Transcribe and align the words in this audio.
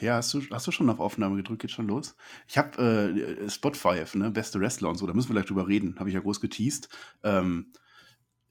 Ja, 0.00 0.16
hast 0.16 0.32
du, 0.32 0.42
hast 0.50 0.66
du 0.66 0.70
schon 0.70 0.88
auf 0.88 0.98
Aufnahme 0.98 1.36
gedrückt? 1.36 1.62
Geht 1.62 1.70
schon 1.70 1.88
los? 1.88 2.16
Ich 2.48 2.56
habe 2.56 3.14
äh, 3.44 3.50
Spot 3.50 3.72
5, 3.72 4.14
ne? 4.14 4.30
Beste 4.30 4.58
Wrestler 4.58 4.88
und 4.88 4.96
so, 4.96 5.06
da 5.06 5.12
müssen 5.12 5.28
wir 5.28 5.34
gleich 5.34 5.46
drüber 5.46 5.68
reden. 5.68 5.98
Habe 5.98 6.08
ich 6.08 6.14
ja 6.14 6.20
groß 6.20 6.40
geteased. 6.40 6.88
Ähm, 7.22 7.72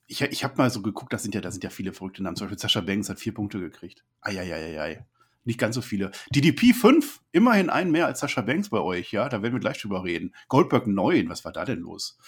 ich 0.06 0.22
ich 0.22 0.44
habe 0.44 0.56
mal 0.58 0.70
so 0.70 0.82
geguckt, 0.82 1.12
da 1.12 1.18
sind, 1.18 1.34
ja, 1.34 1.52
sind 1.52 1.64
ja 1.64 1.70
viele 1.70 1.94
verrückte 1.94 2.22
Namen. 2.22 2.36
Zum 2.36 2.48
Beispiel 2.48 2.60
Sascha 2.60 2.82
Banks 2.82 3.10
hat 3.10 3.20
vier 3.20 3.34
Punkte 3.34 3.60
gekriegt. 3.60 4.04
Eieieiei. 4.22 5.06
Nicht 5.44 5.60
ganz 5.60 5.76
so 5.76 5.82
viele. 5.82 6.12
DDP 6.30 6.74
5, 6.74 7.22
immerhin 7.32 7.70
einen 7.70 7.92
mehr 7.92 8.06
als 8.06 8.20
Sascha 8.20 8.42
Banks 8.42 8.70
bei 8.70 8.80
euch, 8.80 9.12
ja? 9.12 9.30
Da 9.30 9.42
werden 9.42 9.54
wir 9.54 9.60
gleich 9.60 9.82
drüber 9.82 10.04
reden. 10.04 10.36
Goldberg 10.48 10.86
9, 10.86 11.30
was 11.30 11.46
war 11.46 11.52
da 11.52 11.66
denn 11.66 11.80
los? 11.80 12.20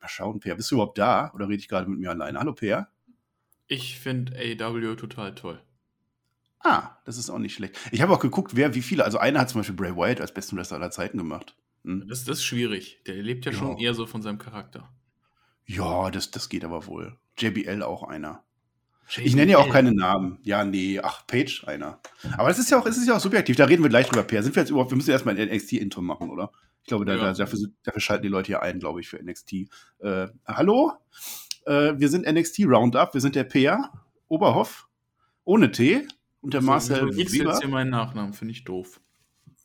Mal 0.00 0.08
schauen, 0.08 0.40
Per, 0.40 0.54
bist 0.54 0.70
du 0.70 0.76
überhaupt 0.76 0.96
da 0.96 1.30
oder 1.34 1.48
rede 1.48 1.60
ich 1.60 1.68
gerade 1.68 1.90
mit 1.90 1.98
mir 1.98 2.10
alleine? 2.10 2.38
Hallo, 2.38 2.54
Per? 2.54 2.88
Ich 3.66 3.98
finde 3.98 4.32
AW 4.34 4.96
total 4.96 5.34
toll. 5.34 5.60
Ah, 6.62 6.96
das 7.04 7.16
ist 7.16 7.30
auch 7.30 7.38
nicht 7.38 7.54
schlecht. 7.54 7.78
Ich 7.90 8.02
habe 8.02 8.12
auch 8.12 8.20
geguckt, 8.20 8.54
wer 8.54 8.74
wie 8.74 8.82
viele. 8.82 9.04
Also 9.04 9.18
einer 9.18 9.40
hat 9.40 9.48
zum 9.48 9.60
Beispiel 9.60 9.76
Bray 9.76 9.96
Wyatt 9.96 10.20
als 10.20 10.34
besten 10.34 10.56
Wrestler 10.56 10.76
aller 10.76 10.90
Zeiten 10.90 11.16
gemacht. 11.16 11.56
Hm? 11.84 12.06
Das, 12.06 12.24
das 12.24 12.38
ist 12.38 12.44
schwierig. 12.44 13.00
Der 13.06 13.14
lebt 13.16 13.46
ja, 13.46 13.52
ja, 13.52 13.58
schon 13.58 13.78
eher 13.78 13.94
so 13.94 14.06
von 14.06 14.22
seinem 14.22 14.38
Charakter. 14.38 14.92
Ja, 15.64 16.10
das, 16.10 16.30
das 16.30 16.48
geht 16.48 16.64
aber 16.64 16.86
wohl. 16.86 17.16
JBL 17.38 17.82
auch 17.82 18.02
einer. 18.02 18.44
JBL. 19.08 19.26
Ich 19.26 19.34
nenne 19.34 19.52
ja 19.52 19.58
auch 19.58 19.70
keine 19.70 19.92
Namen. 19.92 20.38
Ja, 20.42 20.64
nee, 20.64 21.00
ach, 21.00 21.26
Page 21.26 21.64
einer. 21.66 22.00
Aber 22.36 22.50
es 22.50 22.58
ist 22.58 22.70
ja 22.70 22.78
auch, 22.78 22.86
es 22.86 22.96
ist 22.96 23.08
ja 23.08 23.16
auch 23.16 23.20
subjektiv. 23.20 23.56
Da 23.56 23.64
reden 23.64 23.82
wir 23.82 23.88
gleich 23.88 24.06
drüber, 24.06 24.22
Per. 24.22 24.42
Sind 24.42 24.54
wir 24.54 24.62
jetzt 24.62 24.70
überhaupt, 24.70 24.90
wir 24.90 24.96
müssen 24.96 25.10
erstmal 25.10 25.38
ein 25.38 25.48
NXT-Intro 25.48 26.02
machen, 26.02 26.30
oder? 26.30 26.52
Ich 26.82 26.88
glaube, 26.88 27.04
da, 27.04 27.14
ja. 27.14 27.20
da, 27.20 27.32
dafür, 27.32 27.58
dafür, 27.82 28.00
schalten 28.00 28.22
die 28.22 28.28
Leute 28.28 28.48
hier 28.48 28.62
ein, 28.62 28.78
glaube 28.78 29.00
ich, 29.00 29.08
für 29.08 29.22
NXT. 29.22 29.52
Äh, 30.00 30.28
hallo? 30.46 30.92
Äh, 31.66 31.94
wir 31.96 32.08
sind 32.08 32.30
NXT 32.30 32.60
Roundup. 32.66 33.14
Wir 33.14 33.20
sind 33.20 33.34
der 33.34 33.44
Per 33.44 33.90
Oberhoff. 34.28 34.88
Ohne 35.44 35.70
T. 35.72 36.06
Und 36.40 36.54
der 36.54 36.62
Marcel 36.62 37.10
Du 37.10 37.16
jetzt 37.16 37.32
hier 37.32 37.68
meinen 37.68 37.90
Nachnamen, 37.90 38.32
finde 38.32 38.52
ich 38.52 38.64
doof. 38.64 39.00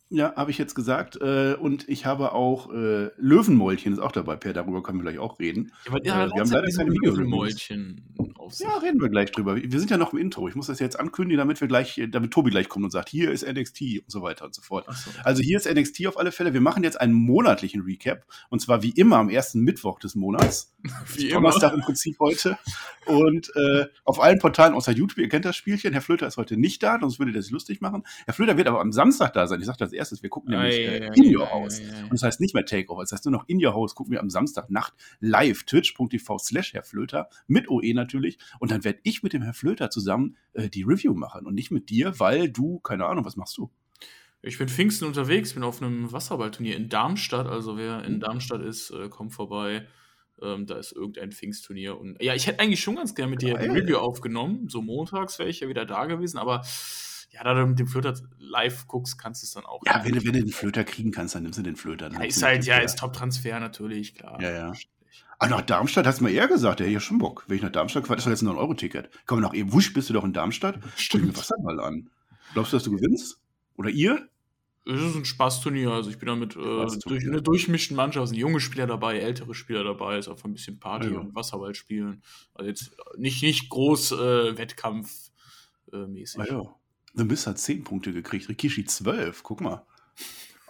Ja, 0.08 0.34
habe 0.36 0.52
ich 0.52 0.58
jetzt 0.58 0.74
gesagt. 0.74 1.16
Äh, 1.20 1.56
und 1.58 1.88
ich 1.88 2.06
habe 2.06 2.32
auch 2.32 2.72
äh, 2.72 3.10
Löwenmäulchen 3.16 3.92
ist 3.92 3.98
auch 3.98 4.12
dabei, 4.12 4.36
Per, 4.36 4.52
darüber 4.52 4.82
können 4.82 4.98
wir 4.98 5.02
gleich 5.02 5.18
auch 5.18 5.40
reden. 5.40 5.72
Ja, 5.84 5.92
aber 5.92 5.98
äh, 6.00 6.04
wir 6.04 6.40
haben 6.40 6.50
leider 6.50 6.68
keine 6.68 6.90
Löwenmäulchen 6.90 8.14
auf 8.36 8.54
sich. 8.54 8.66
Ja, 8.66 8.76
reden 8.78 9.00
wir 9.00 9.08
gleich 9.08 9.32
drüber. 9.32 9.56
Wir 9.56 9.78
sind 9.78 9.90
ja 9.90 9.96
noch 9.96 10.12
im 10.12 10.18
Intro. 10.20 10.48
Ich 10.48 10.54
muss 10.54 10.68
das 10.68 10.78
jetzt 10.78 10.98
ankündigen, 11.00 11.38
damit 11.38 11.60
wir 11.60 11.66
gleich, 11.66 12.00
damit 12.08 12.30
Tobi 12.30 12.50
gleich 12.50 12.68
kommt 12.68 12.84
und 12.84 12.92
sagt, 12.92 13.08
hier 13.08 13.32
ist 13.32 13.44
NXT 13.46 13.80
und 14.02 14.10
so 14.10 14.22
weiter 14.22 14.44
und 14.44 14.54
so 14.54 14.62
fort. 14.62 14.86
So. 14.86 15.10
Also 15.24 15.42
hier 15.42 15.56
ist 15.56 15.68
NXT 15.68 16.06
auf 16.06 16.18
alle 16.18 16.30
Fälle. 16.30 16.52
Wir 16.52 16.60
machen 16.60 16.84
jetzt 16.84 17.00
einen 17.00 17.12
monatlichen 17.12 17.82
Recap. 17.82 18.24
Und 18.48 18.60
zwar 18.60 18.84
wie 18.84 18.90
immer 18.90 19.16
am 19.16 19.28
ersten 19.28 19.60
Mittwoch 19.62 19.98
des 19.98 20.14
Monats. 20.14 20.72
wie 21.14 21.28
Donnerstag 21.28 21.72
im 21.72 21.80
Prinzip 21.80 22.18
heute. 22.20 22.58
Und 23.06 23.50
äh, 23.54 23.86
auf 24.04 24.20
allen 24.20 24.38
Portalen 24.38 24.74
außer 24.74 24.92
YouTube, 24.92 25.18
ihr 25.18 25.28
kennt 25.28 25.44
das 25.44 25.56
Spielchen. 25.56 25.92
Herr 25.92 26.02
Flöter 26.02 26.26
ist 26.26 26.36
heute 26.36 26.56
nicht 26.56 26.82
da, 26.82 26.98
sonst 27.00 27.18
würde 27.18 27.32
das 27.32 27.50
lustig 27.50 27.80
machen. 27.80 28.04
Herr 28.24 28.34
Flöter 28.34 28.56
wird 28.56 28.68
aber 28.68 28.80
am 28.80 28.92
Samstag 28.92 29.32
da 29.32 29.46
sein. 29.46 29.60
Ich 29.60 29.66
sage 29.66 29.78
das 29.78 29.92
erstes, 29.96 30.22
wir 30.22 30.30
gucken 30.30 30.50
nämlich 30.50 30.76
äh, 30.78 31.10
In 31.14 31.36
Your 31.36 31.50
House. 31.50 31.80
Und 31.80 32.12
das 32.12 32.22
heißt 32.22 32.40
nicht 32.40 32.54
mehr 32.54 32.64
Takeover, 32.64 33.02
das 33.02 33.12
heißt 33.12 33.24
nur 33.24 33.32
noch 33.32 33.48
In 33.48 33.64
Your 33.64 33.74
House 33.74 33.94
gucken 33.94 34.12
wir 34.12 34.20
am 34.20 34.30
Samstagnacht 34.30 34.94
live, 35.20 35.64
twitch.tv 35.64 36.38
slash 36.38 36.74
Herr 36.74 36.82
Flöter, 36.82 37.28
mit 37.46 37.68
OE 37.68 37.92
natürlich. 37.94 38.38
Und 38.60 38.70
dann 38.70 38.84
werde 38.84 39.00
ich 39.02 39.22
mit 39.22 39.32
dem 39.32 39.42
Herr 39.42 39.54
Flöter 39.54 39.90
zusammen 39.90 40.36
äh, 40.52 40.68
die 40.68 40.82
Review 40.82 41.14
machen 41.14 41.46
und 41.46 41.54
nicht 41.54 41.70
mit 41.70 41.90
dir, 41.90 42.18
weil 42.20 42.48
du, 42.48 42.78
keine 42.80 43.06
Ahnung, 43.06 43.24
was 43.24 43.36
machst 43.36 43.56
du? 43.58 43.70
Ich 44.42 44.58
bin 44.58 44.68
Pfingsten 44.68 45.06
unterwegs, 45.06 45.54
bin 45.54 45.64
auf 45.64 45.82
einem 45.82 46.12
Wasserballturnier 46.12 46.76
in 46.76 46.88
Darmstadt. 46.88 47.46
Also 47.48 47.76
wer 47.76 48.04
in 48.04 48.20
Darmstadt 48.20 48.62
ist, 48.62 48.90
äh, 48.90 49.08
kommt 49.08 49.32
vorbei. 49.32 49.86
Ähm, 50.40 50.66
da 50.66 50.76
ist 50.76 50.92
irgendein 50.92 51.32
Pfingstturnier. 51.32 51.98
Und 51.98 52.22
ja, 52.22 52.34
ich 52.34 52.46
hätte 52.46 52.60
eigentlich 52.60 52.80
schon 52.80 52.96
ganz 52.96 53.14
gerne 53.14 53.30
mit 53.30 53.42
dir 53.42 53.56
ein 53.58 53.70
Review 53.70 53.96
aufgenommen. 53.96 54.68
So 54.68 54.82
montags 54.82 55.38
wäre 55.38 55.48
ich 55.48 55.60
ja 55.60 55.68
wieder 55.68 55.86
da 55.86 56.04
gewesen, 56.04 56.38
aber 56.38 56.62
ja, 57.36 57.44
da 57.44 57.54
du 57.54 57.66
mit 57.66 57.78
dem 57.78 57.86
Flöter 57.86 58.14
live 58.38 58.86
guckst, 58.86 59.18
kannst 59.18 59.42
du 59.42 59.46
es 59.46 59.52
dann 59.52 59.66
auch. 59.66 59.82
Ja, 59.84 60.02
wenn, 60.04 60.14
wenn, 60.14 60.32
du 60.32 60.44
den 60.44 60.48
Flöter 60.48 60.84
kriegen 60.84 61.10
kannst, 61.10 61.34
dann 61.34 61.42
nimmst 61.42 61.58
du 61.58 61.62
den 61.62 61.76
Flöter. 61.76 62.10
Ja, 62.10 62.22
ist 62.22 62.42
halt, 62.42 62.64
ja, 62.64 62.78
ist 62.78 62.98
Top-Transfer 62.98 63.60
natürlich, 63.60 64.14
klar. 64.14 64.40
Ja, 64.40 64.50
ja. 64.50 64.72
Ah, 65.38 65.48
nach 65.48 65.60
Darmstadt 65.60 66.06
hast 66.06 66.20
du 66.20 66.24
mal 66.24 66.32
eher 66.32 66.48
gesagt, 66.48 66.80
der 66.80 66.86
hätte 66.86 66.94
ja 66.94 67.00
schon 67.00 67.18
Bock. 67.18 67.44
Wenn 67.46 67.56
ich 67.56 67.62
nach 67.62 67.70
Darmstadt 67.72 68.04
quatsch, 68.04 68.18
ist 68.18 68.26
das 68.26 68.40
jetzt 68.40 68.42
ein 68.42 68.48
9-Euro-Ticket. 68.48 69.10
Komm, 69.26 69.40
nach 69.40 69.52
eben, 69.52 69.70
wusch, 69.72 69.92
bist 69.92 70.08
du 70.08 70.14
doch 70.14 70.24
in 70.24 70.32
Darmstadt. 70.32 70.78
Stimmt. 70.96 71.26
mir 71.26 71.36
Wasserball 71.36 71.78
an. 71.80 72.08
Glaubst 72.54 72.72
du, 72.72 72.76
dass 72.78 72.84
du 72.84 72.92
gewinnst? 72.92 73.38
Oder 73.76 73.90
ihr? 73.90 74.28
Es 74.86 75.02
ist 75.02 75.16
ein 75.16 75.24
Spaßturnier, 75.24 75.90
also 75.90 76.08
ich 76.08 76.18
bin 76.18 76.28
da 76.28 76.36
mit 76.36 76.54
äh, 76.54 76.86
durch 77.06 77.26
eine 77.26 77.42
durchmischten 77.42 77.96
Mannschaft, 77.96 78.28
sind 78.28 78.36
junge 78.36 78.60
Spieler 78.60 78.86
dabei, 78.86 79.18
ältere 79.18 79.52
Spieler 79.52 79.82
dabei, 79.82 80.16
ist 80.16 80.28
auch 80.28 80.42
ein 80.44 80.52
bisschen 80.52 80.78
Party 80.78 81.08
ja. 81.08 81.18
und 81.18 81.34
Wasserball 81.34 81.74
spielen. 81.74 82.22
Also 82.54 82.68
jetzt 82.68 82.96
nicht, 83.18 83.42
nicht 83.42 83.68
groß 83.68 84.12
äh, 84.12 84.56
Wettkampfmäßig. 84.56 86.38
Äh, 86.38 86.42
ah, 86.42 86.46
ja. 86.46 86.74
The 87.16 87.24
Miss 87.24 87.46
hat 87.46 87.58
10 87.58 87.84
Punkte 87.84 88.12
gekriegt, 88.12 88.48
Rikishi 88.48 88.84
12, 88.84 89.42
guck 89.42 89.60
mal. 89.60 89.84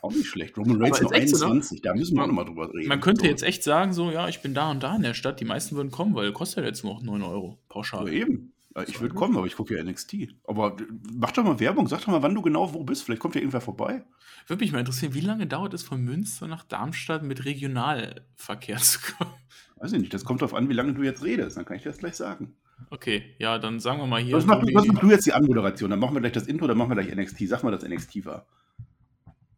Auch 0.03 0.13
nicht 0.13 0.29
schlecht. 0.29 0.57
Roman 0.57 0.81
Reigns 0.81 1.01
nur 1.01 1.13
21, 1.13 1.79
so, 1.79 1.83
da 1.83 1.95
müssen 1.95 2.17
wir 2.17 2.23
auch 2.23 2.29
nochmal 2.29 2.45
drüber 2.45 2.73
reden. 2.73 2.89
Man 2.89 3.01
könnte 3.01 3.23
so. 3.23 3.27
jetzt 3.27 3.43
echt 3.43 3.65
sagen, 3.65 3.93
so, 3.93 4.11
ja, 4.11 4.29
ich 4.29 4.41
bin 4.41 4.55
da 4.55 4.71
und 4.71 4.83
da 4.83 4.95
in 4.95 5.03
der 5.03 5.15
Stadt, 5.15 5.41
die 5.41 5.45
meisten 5.45 5.75
würden 5.75 5.91
kommen, 5.91 6.15
weil 6.15 6.33
kostet 6.33 6.59
ja 6.59 6.65
jetzt 6.65 6.85
nur 6.85 6.95
noch 6.95 7.03
9 7.03 7.23
Euro 7.23 7.59
pauschal. 7.69 8.07
Ja, 8.07 8.13
eben. 8.13 8.53
Ich 8.87 9.01
würde 9.01 9.15
kommen, 9.15 9.37
aber 9.39 9.47
ich 9.47 9.57
gucke 9.57 9.75
ja 9.75 9.83
NXT. 9.83 10.29
Aber 10.45 10.77
mach 11.15 11.33
doch 11.33 11.43
mal 11.43 11.59
Werbung, 11.59 11.89
sag 11.89 12.01
doch 12.01 12.09
mal, 12.09 12.23
wann 12.23 12.35
du 12.35 12.43
genau 12.43 12.75
wo 12.75 12.85
bist. 12.85 13.05
Vielleicht 13.05 13.23
kommt 13.23 13.35
ja 13.35 13.41
irgendwer 13.41 13.63
vorbei. 13.63 14.05
Würde 14.47 14.63
mich 14.63 14.71
mal 14.71 14.81
interessieren, 14.81 15.15
wie 15.15 15.21
lange 15.21 15.47
dauert 15.47 15.73
es 15.73 15.83
von 15.83 16.03
Münster 16.03 16.47
nach 16.47 16.63
Darmstadt 16.63 17.23
mit 17.23 17.47
Regionalverkehr 17.47 18.77
zu 18.77 18.99
kommen? 19.01 19.33
Weiß 19.77 19.93
ich 19.93 20.01
nicht, 20.01 20.13
das 20.13 20.27
kommt 20.27 20.43
darauf 20.43 20.55
an, 20.55 20.69
wie 20.69 20.75
lange 20.75 20.93
du 20.93 21.03
jetzt 21.03 21.25
redest. 21.25 21.57
Dann 21.57 21.65
kann 21.65 21.79
ich 21.79 21.85
dir 21.85 21.89
das 21.89 21.99
gleich 21.99 22.17
sagen. 22.17 22.55
Okay, 22.91 23.35
ja, 23.39 23.59
dann 23.59 23.81
sagen 23.81 23.99
wir 24.01 24.07
mal 24.07 24.21
hier. 24.21 24.37
Was 24.37 24.47
machst 24.47 24.69
du, 24.69 24.73
mach 24.73 25.01
du 25.01 25.11
jetzt 25.11 25.27
die 25.27 25.33
Anmoderation? 25.33 25.91
Dann 25.91 25.99
machen 25.99 26.15
wir 26.15 26.21
gleich 26.21 26.33
das 26.33 26.47
Intro, 26.47 26.67
dann 26.67 26.79
machen 26.79 26.91
wir 26.91 27.03
gleich 27.03 27.15
NXT. 27.15 27.49
Sag 27.49 27.63
mal, 27.63 27.71
dass 27.71 27.83
NXT 27.83 28.25
war. 28.25 28.47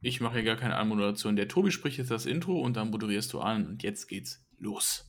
Ich 0.01 0.21
mache 0.21 0.35
hier 0.35 0.45
gar 0.45 0.57
keine 0.57 0.77
Anmoderation. 0.77 1.35
Der 1.35 1.49
Tobi 1.49 1.73
spricht 1.73 1.99
jetzt 1.99 2.11
das 2.11 2.27
Intro 2.27 2.61
und 2.61 2.77
dann 2.77 2.91
moderierst 2.91 3.33
du 3.33 3.41
an. 3.41 3.67
Und 3.67 3.83
jetzt 3.83 4.07
geht's 4.07 4.45
los. 4.59 5.05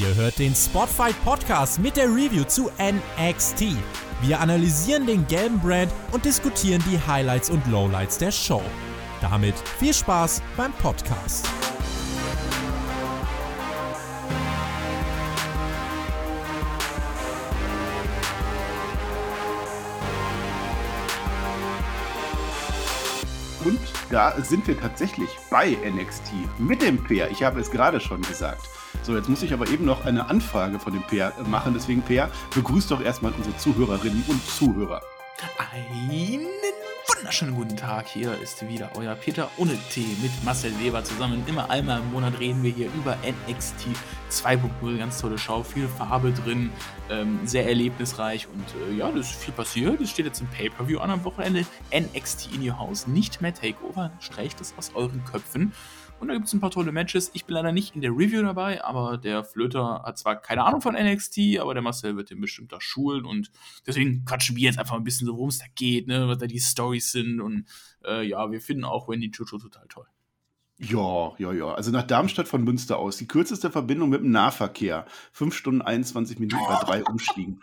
Ihr 0.00 0.14
hört 0.14 0.38
den 0.38 0.54
Spotfight 0.54 1.22
Podcast 1.22 1.78
mit 1.78 1.96
der 1.98 2.06
Review 2.06 2.44
zu 2.44 2.70
NXT. 2.80 3.76
Wir 4.22 4.40
analysieren 4.40 5.06
den 5.06 5.26
gelben 5.26 5.60
Brand 5.60 5.92
und 6.12 6.24
diskutieren 6.24 6.82
die 6.90 6.98
Highlights 6.98 7.50
und 7.50 7.66
Lowlights 7.66 8.16
der 8.16 8.32
Show. 8.32 8.62
Damit 9.20 9.54
viel 9.78 9.92
Spaß 9.92 10.42
beim 10.56 10.72
Podcast. 10.72 11.46
Da 24.12 24.34
sind 24.42 24.66
wir 24.68 24.78
tatsächlich 24.78 25.30
bei 25.50 25.70
NXT 25.70 26.32
mit 26.58 26.82
dem 26.82 27.02
Peer. 27.02 27.30
Ich 27.30 27.42
habe 27.42 27.60
es 27.60 27.70
gerade 27.70 27.98
schon 27.98 28.20
gesagt. 28.20 28.68
So, 29.02 29.16
jetzt 29.16 29.28
muss 29.28 29.42
ich 29.42 29.54
aber 29.54 29.66
eben 29.68 29.86
noch 29.86 30.04
eine 30.04 30.28
Anfrage 30.28 30.78
von 30.78 30.92
dem 30.92 31.02
Peer 31.02 31.32
machen. 31.46 31.72
Deswegen, 31.74 32.02
Peer, 32.02 32.30
begrüßt 32.54 32.90
doch 32.90 33.02
erstmal 33.02 33.32
unsere 33.32 33.56
Zuhörerinnen 33.56 34.22
und 34.28 34.46
Zuhörer. 34.46 35.00
Einen 35.72 36.46
wunderschönen 37.22 37.54
guten 37.54 37.76
Tag. 37.76 38.08
Hier 38.08 38.36
ist 38.42 38.68
wieder 38.68 38.90
euer 38.96 39.14
Peter 39.14 39.48
ohne 39.56 39.78
Tee 39.90 40.16
mit 40.20 40.32
Marcel 40.44 40.72
Weber 40.80 41.04
zusammen. 41.04 41.44
Immer 41.46 41.70
einmal 41.70 42.00
im 42.00 42.10
Monat 42.10 42.40
reden 42.40 42.64
wir 42.64 42.72
hier 42.72 42.88
über 42.96 43.16
NXT 43.24 43.86
2.0. 44.28 44.98
Ganz 44.98 45.20
tolle 45.20 45.38
Show, 45.38 45.62
viel 45.62 45.86
Farbe 45.86 46.32
drin, 46.32 46.70
ähm, 47.10 47.38
sehr 47.44 47.68
erlebnisreich 47.68 48.48
und 48.48 48.64
äh, 48.90 48.96
ja, 48.96 49.08
das 49.12 49.30
ist 49.30 49.36
viel 49.36 49.54
passiert. 49.54 50.00
Es 50.00 50.10
steht 50.10 50.26
jetzt 50.26 50.40
im 50.40 50.48
Pay-Per-View 50.48 50.98
an 50.98 51.10
am 51.10 51.22
Wochenende. 51.22 51.64
NXT 51.96 52.54
in 52.56 52.68
your 52.68 52.76
house, 52.76 53.06
nicht 53.06 53.40
mehr 53.40 53.54
Takeover. 53.54 54.10
Streicht 54.18 54.60
es 54.60 54.74
aus 54.76 54.90
euren 54.96 55.24
Köpfen. 55.24 55.72
Und 56.22 56.28
da 56.28 56.34
gibt 56.34 56.46
es 56.46 56.52
ein 56.52 56.60
paar 56.60 56.70
tolle 56.70 56.92
Matches. 56.92 57.32
Ich 57.34 57.46
bin 57.46 57.54
leider 57.54 57.72
nicht 57.72 57.96
in 57.96 58.00
der 58.00 58.12
Review 58.12 58.42
dabei, 58.42 58.84
aber 58.84 59.18
der 59.18 59.42
Flöter 59.42 60.04
hat 60.06 60.18
zwar 60.18 60.36
keine 60.36 60.62
Ahnung 60.62 60.80
von 60.80 60.94
NXT, 60.94 61.58
aber 61.58 61.74
der 61.74 61.82
Marcel 61.82 62.16
wird 62.16 62.30
den 62.30 62.40
bestimmt 62.40 62.70
da 62.70 62.80
schulen 62.80 63.24
und 63.24 63.50
deswegen 63.88 64.24
quatschen 64.24 64.54
wir 64.54 64.62
jetzt 64.62 64.78
einfach 64.78 64.94
ein 64.94 65.02
bisschen 65.02 65.26
so, 65.26 65.34
worum 65.34 65.48
es 65.48 65.58
da 65.58 65.64
geht, 65.74 66.06
ne, 66.06 66.28
was 66.28 66.38
da 66.38 66.46
die 66.46 66.60
Stories 66.60 67.10
sind 67.10 67.40
und 67.40 67.64
äh, 68.04 68.24
ja, 68.24 68.52
wir 68.52 68.60
finden 68.60 68.84
auch 68.84 69.08
Wendy 69.08 69.32
Chucho 69.32 69.58
total 69.58 69.88
toll. 69.88 70.06
Ja, 70.78 71.32
ja, 71.38 71.52
ja. 71.52 71.74
Also 71.74 71.90
nach 71.90 72.06
Darmstadt 72.06 72.46
von 72.46 72.62
Münster 72.62 72.98
aus. 73.00 73.16
Die 73.16 73.26
kürzeste 73.26 73.72
Verbindung 73.72 74.08
mit 74.08 74.20
dem 74.20 74.30
Nahverkehr. 74.30 75.06
Fünf 75.32 75.56
Stunden 75.56 75.82
21 75.82 76.38
Minuten 76.38 76.62
bei 76.68 76.78
drei 76.84 77.04
Umstiegen. 77.10 77.62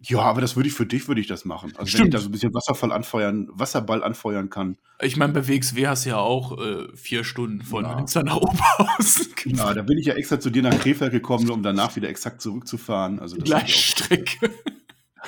Ja, 0.00 0.20
aber 0.20 0.40
das 0.40 0.54
würde 0.54 0.68
ich 0.68 0.74
für 0.74 0.86
dich, 0.86 1.08
würde 1.08 1.20
ich 1.20 1.26
das 1.26 1.44
machen. 1.44 1.72
Also 1.76 1.86
Stimmt. 1.86 2.00
wenn 2.00 2.06
ich 2.08 2.12
da 2.12 2.18
so 2.20 2.28
ein 2.28 2.32
bisschen 2.32 2.54
Wasserfall 2.54 2.92
anfeuern, 2.92 3.48
Wasserball 3.50 4.04
anfeuern 4.04 4.48
kann. 4.48 4.78
Ich 5.00 5.16
meine, 5.16 5.32
bei 5.32 5.48
WXW 5.48 5.88
hast 5.88 6.04
du 6.04 6.10
ja 6.10 6.18
auch 6.18 6.56
äh, 6.58 6.86
vier 6.96 7.24
Stunden 7.24 7.62
von 7.62 7.84
ja. 7.84 7.96
Münster 7.96 8.22
nach 8.22 8.36
Oberhausen. 8.36 9.26
Ja, 9.46 9.72
da 9.72 9.82
bin 9.82 9.98
ich 9.98 10.06
ja 10.06 10.14
extra 10.14 10.38
zu 10.38 10.50
dir 10.50 10.62
nach 10.62 10.78
Krefeld 10.78 11.10
gekommen, 11.10 11.48
um 11.50 11.62
danach 11.62 11.96
wieder 11.96 12.08
exakt 12.08 12.42
zurückzufahren. 12.42 13.18
Also 13.18 13.36
Gleichstrecke. 13.38 14.50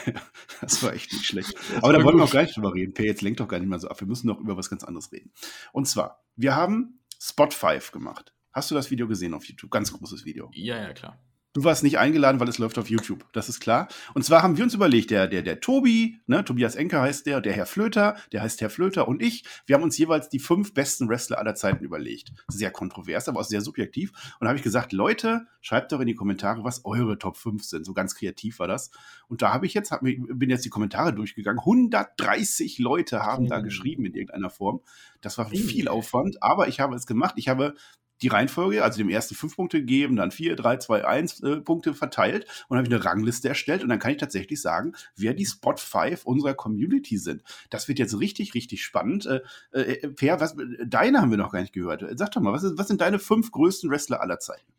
das 0.61 0.83
war 0.83 0.93
echt 0.93 1.13
nicht 1.13 1.25
schlecht. 1.25 1.55
Aber 1.81 1.93
da 1.93 2.05
wollen 2.05 2.19
wir 2.19 2.25
auch 2.25 2.31
gleich 2.31 2.53
drüber 2.53 2.75
reden. 2.75 2.93
Per, 2.93 3.07
jetzt 3.07 3.23
lenkt 3.23 3.41
doch 3.41 3.49
gar 3.49 3.59
nicht 3.59 3.69
mehr 3.69 3.79
so 3.79 3.89
ab. 3.89 3.99
Wir 4.01 4.07
müssen 4.07 4.27
noch 4.27 4.39
über 4.39 4.57
was 4.57 4.69
ganz 4.69 4.85
anderes 4.85 5.11
reden. 5.11 5.33
Und 5.73 5.89
zwar, 5.89 6.23
wir 6.37 6.55
haben 6.55 7.01
Spot 7.19 7.51
5 7.51 7.93
gemacht. 7.93 8.33
Hast 8.53 8.71
du 8.71 8.75
das 8.75 8.91
Video 8.91 9.09
gesehen 9.09 9.33
auf 9.35 9.45
YouTube? 9.45 9.71
Ganz 9.71 9.93
großes 9.93 10.25
Video. 10.25 10.51
Ja, 10.53 10.77
ja, 10.77 10.93
klar. 10.93 11.19
Du 11.53 11.65
warst 11.65 11.83
nicht 11.83 11.99
eingeladen, 11.99 12.39
weil 12.39 12.49
es 12.49 12.59
läuft 12.59 12.79
auf 12.79 12.89
YouTube. 12.89 13.27
Das 13.33 13.49
ist 13.49 13.59
klar. 13.59 13.89
Und 14.15 14.25
zwar 14.25 14.45
haben 14.45 14.57
wir 14.57 14.63
uns 14.63 14.73
überlegt, 14.73 15.11
der, 15.11 15.27
der, 15.27 15.43
der 15.43 15.59
Tobi, 15.59 16.21
ne, 16.29 16.45
Tobias 16.45 16.77
Enke 16.77 17.01
heißt 17.01 17.27
der, 17.27 17.41
der 17.41 17.53
Herr 17.53 17.67
Flöter, 17.67 18.17
der 18.31 18.43
heißt 18.43 18.61
Herr 18.61 18.71
Flöter 18.71 19.09
und 19.09 19.21
ich, 19.21 19.43
wir 19.67 19.75
haben 19.75 19.83
uns 19.83 19.99
jeweils 19.99 20.29
die 20.29 20.39
fünf 20.39 20.75
besten 20.75 21.09
Wrestler 21.09 21.39
aller 21.39 21.57
Zeiten 21.57 21.85
überlegt. 21.85 22.31
Sehr 22.47 22.71
kontrovers, 22.71 23.29
aber 23.29 23.41
auch 23.41 23.45
sehr 23.45 23.63
subjektiv. 23.63 24.13
Und 24.39 24.45
da 24.45 24.51
habe 24.51 24.59
ich 24.59 24.63
gesagt, 24.63 24.93
Leute, 24.93 25.49
schreibt 25.61 25.91
doch 25.91 25.99
in 25.99 26.07
die 26.07 26.15
Kommentare, 26.15 26.63
was 26.63 26.85
eure 26.85 27.19
Top 27.19 27.37
5 27.37 27.65
sind. 27.65 27.85
So 27.85 27.95
ganz 27.95 28.15
kreativ 28.15 28.61
war 28.61 28.69
das. 28.69 28.93
Und 29.27 29.43
da 29.43 29.53
habe 29.53 29.67
ich 29.67 29.75
jetzt, 29.75 29.91
hab, 29.91 30.03
bin 30.03 30.51
jetzt 30.51 30.65
die 30.65 30.71
Kommentare 30.71 31.13
durchgegangen. 31.13 31.59
130 31.59 32.79
Leute 32.79 33.25
haben 33.25 33.49
da 33.49 33.59
geschrieben 33.59 34.05
in 34.05 34.15
irgendeiner 34.15 34.51
Form. 34.51 34.83
Das 35.21 35.37
war 35.37 35.49
viel 35.49 35.89
Aufwand, 35.89 36.41
aber 36.45 36.69
ich 36.69 36.79
habe 36.79 36.95
es 36.95 37.07
gemacht. 37.07 37.35
Ich 37.39 37.49
habe 37.49 37.75
die 38.23 38.29
Reihenfolge, 38.29 38.85
also 38.85 38.99
dem 38.99 39.09
ersten 39.09 39.35
fünf 39.35 39.57
Punkte 39.57 39.79
gegeben, 39.79 40.17
dann 40.17 40.31
vier, 40.31 40.57
drei, 40.57 40.77
zwei, 40.77 41.05
eins 41.05 41.41
äh, 41.43 41.57
Punkte 41.61 41.95
verteilt 41.95 42.47
und 42.69 42.77
habe 42.77 42.87
ich 42.87 42.95
eine 42.95 43.05
Rangliste 43.05 43.49
erstellt 43.49 43.83
und 43.83 43.89
dann 43.89 43.99
kann 43.99 44.13
ich 44.13 44.19
tatsächlich 44.19 44.61
sagen, 44.61 44.93
wer 45.17 45.35
die 45.35 45.47
Spot 45.47 45.77
5 45.77 46.25
unserer 46.25 46.55
Community 46.55 47.19
sind. 47.19 47.43
Das 47.71 47.89
wird 47.89 47.99
jetzt 47.99 48.19
richtig, 48.19 48.55
richtig 48.55 48.85
spannend. 48.85 49.27
Äh, 49.27 49.41
äh, 49.73 50.09
per, 50.09 50.41
was, 50.41 50.57
deine 50.85 51.21
haben 51.21 51.31
wir 51.31 51.39
noch 51.39 51.53
gar 51.53 51.61
nicht 51.61 51.73
gehört. 51.73 52.05
Sag 52.19 52.33
doch 52.33 52.41
mal, 52.41 52.53
was, 52.53 52.63
ist, 52.63 52.79
was 52.79 52.89
sind 52.89 53.01
deine 53.01 53.19
fünf 53.19 53.51
größten 53.53 53.91
Wrestler 53.91 54.21
aller 54.21 54.39
Zeiten? 54.39 54.73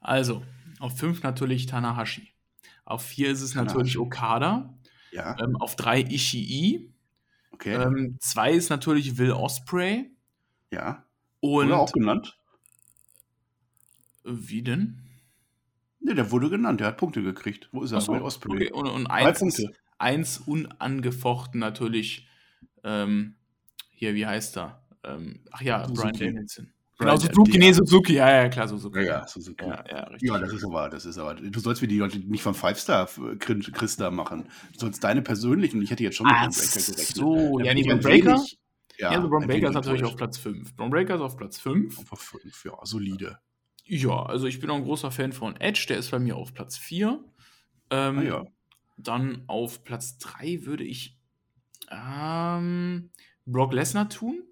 Also, 0.00 0.42
auf 0.78 0.96
fünf 0.96 1.22
natürlich 1.22 1.66
Tanahashi. 1.66 2.32
Auf 2.84 3.04
vier 3.04 3.30
ist 3.30 3.42
es 3.42 3.52
Tanahashi. 3.52 3.76
natürlich 3.76 3.98
Okada. 3.98 4.74
Ja. 5.12 5.36
Ähm, 5.38 5.56
auf 5.56 5.76
drei 5.76 6.00
Ishii. 6.00 6.90
Okay. 7.52 7.74
Ähm, 7.74 8.16
zwei 8.20 8.52
ist 8.52 8.70
natürlich 8.70 9.18
Will 9.18 9.32
Osprey. 9.32 10.10
Ja. 10.70 11.04
Und 11.40 11.66
Oder 11.66 11.80
auch 11.80 11.92
genannt. 11.92 12.39
Wie 14.24 14.62
denn? 14.62 15.02
Ne, 16.00 16.14
der 16.14 16.30
wurde 16.30 16.48
genannt, 16.48 16.80
der 16.80 16.88
hat 16.88 16.96
Punkte 16.96 17.22
gekriegt. 17.22 17.68
Wo 17.72 17.82
ist 17.82 17.92
er? 17.92 18.00
So, 18.00 18.14
okay. 18.14 18.72
Und, 18.72 18.86
und 18.86 19.06
eins, 19.06 19.62
eins 19.98 20.38
unangefochten 20.38 21.60
natürlich, 21.60 22.26
ähm, 22.84 23.36
hier, 23.90 24.14
wie 24.14 24.26
heißt 24.26 24.56
er? 24.56 24.82
Ähm, 25.04 25.40
ach 25.50 25.60
ja, 25.60 25.86
Suzuki. 25.86 26.00
Brian 26.00 26.34
Danielson. 26.34 26.72
Genau, 27.00 27.16
Suzuki, 27.16 27.58
nee, 27.58 27.72
Suzuki, 27.72 28.14
ja, 28.14 28.42
ja, 28.42 28.48
klar, 28.50 28.68
Suzuki. 28.68 28.98
Ja, 28.98 29.20
ja, 29.20 29.26
Suzuki. 29.26 29.64
Ja, 29.64 29.82
ja, 29.90 30.10
ja, 30.20 30.38
das 30.38 30.52
ist 30.52 30.64
aber, 30.64 30.90
das 30.90 31.06
ist 31.06 31.16
aber, 31.16 31.34
du 31.34 31.60
sollst 31.60 31.80
wie 31.80 31.86
die 31.86 31.96
Leute 31.96 32.18
nicht 32.18 32.42
von 32.42 32.54
Five 32.54 32.78
Star 32.78 33.08
Christa 33.38 34.10
machen. 34.10 34.44
Du 34.74 34.80
sollst 34.80 35.02
deine 35.02 35.22
persönlichen, 35.22 35.78
und 35.78 35.84
ich 35.84 35.90
hätte 35.90 36.02
jetzt 36.02 36.16
schon 36.16 36.26
mit 36.26 36.34
gerechnet. 36.34 36.98
so, 37.16 37.58
ja, 37.60 37.72
nee, 37.72 37.84
Braun 37.84 38.00
Breaker? 38.00 38.44
Ja, 38.98 39.12
ja 39.12 39.16
also 39.16 39.30
Braun 39.30 39.46
Breaker 39.46 39.68
ist 39.68 39.74
natürlich 39.74 40.04
auf 40.04 40.14
Platz 40.14 40.36
5. 40.36 40.76
Braun 40.76 40.90
Breaker 40.90 41.14
ist 41.14 41.22
auf 41.22 41.38
Platz 41.38 41.58
5. 41.58 41.98
Auf 42.10 42.20
5, 42.20 42.64
ja, 42.66 42.72
solide. 42.82 43.38
Ja, 43.92 44.22
also 44.22 44.46
ich 44.46 44.60
bin 44.60 44.70
auch 44.70 44.76
ein 44.76 44.84
großer 44.84 45.10
Fan 45.10 45.32
von 45.32 45.56
Edge, 45.56 45.86
der 45.88 45.98
ist 45.98 46.12
bei 46.12 46.20
mir 46.20 46.36
auf 46.36 46.54
Platz 46.54 46.78
4. 46.78 47.24
Ähm, 47.90 48.18
ah, 48.18 48.22
ja. 48.22 48.44
Dann 48.96 49.42
auf 49.48 49.82
Platz 49.82 50.16
3 50.18 50.64
würde 50.64 50.84
ich 50.84 51.18
ähm, 51.90 53.10
Brock 53.46 53.72
Lesnar 53.72 54.08
tun. 54.08 54.44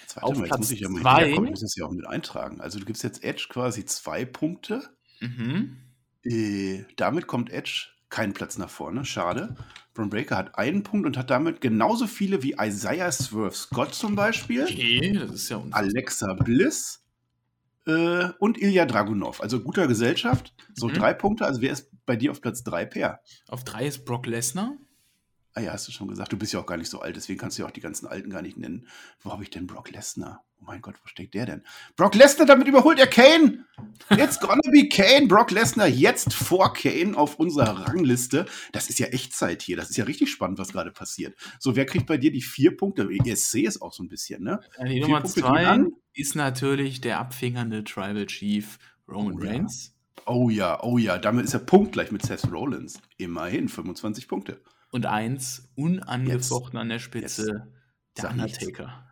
Jetzt 0.00 0.22
auf 0.22 0.38
mal, 0.38 0.46
Platz 0.46 0.60
muss 0.60 0.70
ich 0.70 0.80
ja 0.80 0.88
mal 0.88 1.02
zwei, 1.02 1.30
ich 1.30 1.38
muss 1.38 1.60
das 1.60 1.76
ja 1.76 1.84
auch 1.84 1.90
mit 1.90 2.06
eintragen. 2.06 2.62
Also 2.62 2.78
du 2.78 2.86
gibst 2.86 3.02
jetzt 3.02 3.22
Edge 3.22 3.48
quasi 3.50 3.84
zwei 3.84 4.24
Punkte. 4.24 4.96
Mhm. 5.20 5.76
Äh, 6.24 6.84
damit 6.96 7.26
kommt 7.26 7.50
Edge 7.50 7.88
keinen 8.08 8.32
Platz 8.32 8.56
nach 8.56 8.70
vorne. 8.70 9.04
Schade. 9.04 9.56
Braun 9.92 10.08
Breaker 10.08 10.38
hat 10.38 10.56
einen 10.56 10.84
Punkt 10.84 11.06
und 11.06 11.18
hat 11.18 11.28
damit 11.28 11.60
genauso 11.60 12.06
viele 12.06 12.42
wie 12.42 12.56
Isaiah 12.58 13.12
Swerve 13.12 13.54
Scott 13.54 13.94
zum 13.94 14.16
Beispiel. 14.16 14.62
Okay, 14.62 15.12
das 15.12 15.32
ist 15.32 15.50
ja 15.50 15.62
Alexa 15.72 16.32
Bliss 16.32 17.05
äh, 17.86 18.28
und 18.38 18.60
Ilya 18.60 18.84
Dragunov. 18.86 19.40
Also 19.40 19.60
guter 19.60 19.86
Gesellschaft. 19.86 20.52
So 20.74 20.88
mhm. 20.88 20.94
drei 20.94 21.14
Punkte. 21.14 21.46
Also 21.46 21.62
wer 21.62 21.72
ist 21.72 21.90
bei 22.04 22.16
dir 22.16 22.30
auf 22.30 22.40
Platz 22.40 22.62
drei, 22.62 22.84
Per? 22.84 23.20
Auf 23.48 23.64
drei 23.64 23.86
ist 23.86 24.04
Brock 24.04 24.26
Lesnar. 24.26 24.76
Ah 25.58 25.62
ja, 25.62 25.72
hast 25.72 25.88
du 25.88 25.92
schon 25.92 26.08
gesagt. 26.08 26.30
Du 26.30 26.36
bist 26.36 26.52
ja 26.52 26.60
auch 26.60 26.66
gar 26.66 26.76
nicht 26.76 26.90
so 26.90 27.00
alt, 27.00 27.16
deswegen 27.16 27.38
kannst 27.38 27.56
du 27.56 27.62
ja 27.62 27.66
auch 27.66 27.72
die 27.72 27.80
ganzen 27.80 28.06
Alten 28.06 28.28
gar 28.28 28.42
nicht 28.42 28.58
nennen. 28.58 28.86
Wo 29.22 29.32
habe 29.32 29.42
ich 29.42 29.48
denn 29.48 29.66
Brock 29.66 29.90
Lesnar? 29.90 30.44
Oh 30.60 30.64
mein 30.66 30.82
Gott, 30.82 30.96
wo 31.02 31.08
steckt 31.08 31.32
der 31.32 31.46
denn? 31.46 31.62
Brock 31.96 32.14
Lesnar, 32.14 32.46
damit 32.46 32.68
überholt 32.68 32.98
er 32.98 33.06
Kane. 33.06 33.64
It's 34.10 34.38
gonna 34.38 34.60
be 34.70 34.86
Kane. 34.90 35.28
Brock 35.28 35.50
Lesnar 35.52 35.86
jetzt 35.86 36.34
vor 36.34 36.74
Kane 36.74 37.16
auf 37.16 37.36
unserer 37.36 37.88
Rangliste. 37.88 38.44
Das 38.72 38.90
ist 38.90 38.98
ja 38.98 39.06
Echtzeit 39.06 39.62
hier. 39.62 39.78
Das 39.78 39.88
ist 39.88 39.96
ja 39.96 40.04
richtig 40.04 40.30
spannend, 40.30 40.58
was 40.58 40.72
gerade 40.72 40.90
passiert. 40.90 41.34
So, 41.58 41.74
wer 41.74 41.86
kriegt 41.86 42.06
bei 42.06 42.18
dir 42.18 42.30
die 42.30 42.42
vier 42.42 42.76
Punkte? 42.76 43.08
ESC 43.10 43.60
ist 43.60 43.80
auch 43.80 43.94
so 43.94 44.02
ein 44.02 44.10
bisschen, 44.10 44.42
ne? 44.42 44.60
Ja, 44.76 44.84
die 44.84 45.00
Nummer 45.00 45.22
Punkte 45.22 45.40
zwei 45.40 45.86
ist 46.12 46.34
natürlich 46.34 47.00
der 47.00 47.18
abfingernde 47.18 47.82
Tribal 47.82 48.26
Chief 48.26 48.78
Roman 49.08 49.36
oh, 49.40 49.42
Reigns. 49.42 49.94
Ja. 50.18 50.22
Oh 50.26 50.50
ja, 50.50 50.82
oh 50.82 50.98
ja. 50.98 51.16
Damit 51.16 51.46
ist 51.46 51.54
er 51.54 51.60
punktgleich 51.60 52.12
mit 52.12 52.26
Seth 52.26 52.52
Rollins. 52.52 53.00
Immerhin 53.16 53.70
25 53.70 54.28
Punkte. 54.28 54.60
Und 54.96 55.04
eins, 55.04 55.68
unangefochten 55.74 56.78
an 56.78 56.88
der 56.88 57.00
Spitze, 57.00 57.68
jetzt. 58.14 58.22
der 58.24 58.30
Undertaker. 58.30 59.06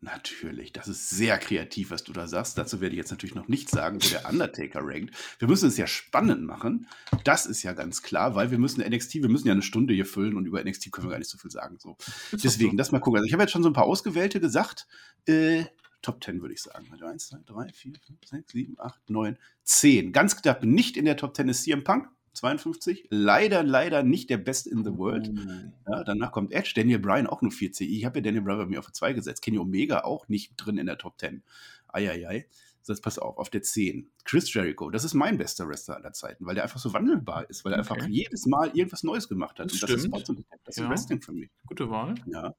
Natürlich, 0.00 0.72
das 0.72 0.88
ist 0.88 1.10
sehr 1.10 1.36
kreativ, 1.36 1.90
was 1.90 2.04
du 2.04 2.14
da 2.14 2.26
sagst. 2.26 2.56
Dazu 2.56 2.80
werde 2.80 2.94
ich 2.94 2.98
jetzt 2.98 3.10
natürlich 3.10 3.34
noch 3.34 3.46
nichts 3.46 3.70
sagen, 3.70 4.02
wo 4.02 4.08
der 4.08 4.26
Undertaker 4.30 4.80
rankt. 4.82 5.14
Wir 5.38 5.46
müssen 5.46 5.68
es 5.68 5.76
ja 5.76 5.86
spannend 5.86 6.42
machen. 6.44 6.86
Das 7.24 7.44
ist 7.44 7.62
ja 7.64 7.74
ganz 7.74 8.00
klar, 8.00 8.34
weil 8.34 8.50
wir 8.50 8.56
müssen 8.56 8.80
NXT, 8.80 9.16
wir 9.16 9.28
müssen 9.28 9.46
ja 9.46 9.52
eine 9.52 9.60
Stunde 9.60 9.92
hier 9.92 10.06
füllen 10.06 10.38
und 10.38 10.46
über 10.46 10.64
NXT 10.64 10.90
können 10.90 11.08
wir 11.08 11.10
gar 11.10 11.18
nicht 11.18 11.30
so 11.30 11.36
viel 11.36 11.50
sagen. 11.50 11.76
So. 11.78 11.98
Deswegen, 12.32 12.78
das 12.78 12.90
mal 12.90 13.00
gucken. 13.00 13.18
Also 13.18 13.26
ich 13.26 13.34
habe 13.34 13.42
jetzt 13.42 13.52
schon 13.52 13.62
so 13.62 13.68
ein 13.68 13.74
paar 13.74 13.84
Ausgewählte 13.84 14.40
gesagt. 14.40 14.86
Äh, 15.26 15.66
Top 16.00 16.24
10 16.24 16.40
würde 16.40 16.54
ich 16.54 16.62
sagen. 16.62 16.86
1, 16.90 17.28
2, 17.28 17.38
3, 17.44 17.72
4, 17.74 17.92
5, 18.06 18.18
6, 18.24 18.52
7, 18.52 18.76
8, 18.78 19.10
9, 19.10 19.38
10. 19.64 20.12
Ganz 20.12 20.40
knapp 20.40 20.64
nicht 20.64 20.96
in 20.96 21.04
der 21.04 21.18
Top 21.18 21.36
10 21.36 21.50
ist 21.50 21.64
CM 21.64 21.84
Punk. 21.84 22.08
52. 22.36 23.08
Leider, 23.10 23.62
leider 23.62 24.02
nicht 24.02 24.30
der 24.30 24.38
Best 24.38 24.66
in 24.66 24.84
the 24.84 24.96
World. 24.96 25.30
Oh. 25.30 25.92
Ja, 25.92 26.04
danach 26.04 26.32
kommt 26.32 26.52
Edge, 26.52 26.72
Daniel 26.74 26.98
Bryan 26.98 27.26
auch 27.26 27.42
nur 27.42 27.52
40. 27.52 27.90
Ich 27.90 28.04
habe 28.04 28.18
ja 28.18 28.22
Daniel 28.22 28.42
Bryan 28.42 28.58
bei 28.58 28.66
mir 28.66 28.78
auf 28.78 28.92
2 28.92 29.12
gesetzt. 29.14 29.42
Kenny 29.42 29.58
Omega 29.58 30.04
auch 30.04 30.28
nicht 30.28 30.52
drin 30.56 30.78
in 30.78 30.86
der 30.86 30.98
Top 30.98 31.18
10. 31.18 31.42
Eieiei. 31.88 32.46
So, 32.82 32.92
jetzt 32.92 33.02
pass 33.02 33.18
auf, 33.18 33.36
auf 33.36 33.50
der 33.50 33.62
10. 33.62 34.08
Chris 34.24 34.52
Jericho, 34.54 34.90
das 34.90 35.02
ist 35.02 35.14
mein 35.14 35.38
bester 35.38 35.68
Wrestler 35.68 35.96
aller 35.96 36.12
Zeiten, 36.12 36.46
weil 36.46 36.54
der 36.54 36.62
einfach 36.62 36.78
so 36.78 36.92
wandelbar 36.92 37.50
ist, 37.50 37.64
weil 37.64 37.72
er 37.72 37.80
okay. 37.80 37.94
einfach 37.94 38.08
jedes 38.08 38.46
Mal 38.46 38.70
irgendwas 38.74 39.02
Neues 39.02 39.28
gemacht 39.28 39.58
hat. 39.58 39.72
Das, 39.72 39.80
das 39.80 39.90
ist, 39.90 40.08
das 40.12 40.28
ist 40.68 40.78
ja. 40.78 40.88
Wrestling 40.88 41.20
für 41.20 41.32
mich. 41.32 41.50
Gute 41.66 41.90
Wahl. 41.90 42.14
Ja. 42.26 42.54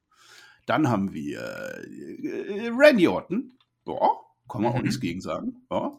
Dann 0.66 0.90
haben 0.90 1.14
wir 1.14 1.40
äh, 1.40 2.70
Randy 2.78 3.08
Orton. 3.08 3.58
Ja, 3.86 3.94
kann 4.50 4.64
man 4.64 4.74
mhm. 4.74 4.78
auch 4.78 4.82
nichts 4.82 5.00
gegen 5.00 5.22
sagen. 5.22 5.66
Ja. 5.72 5.98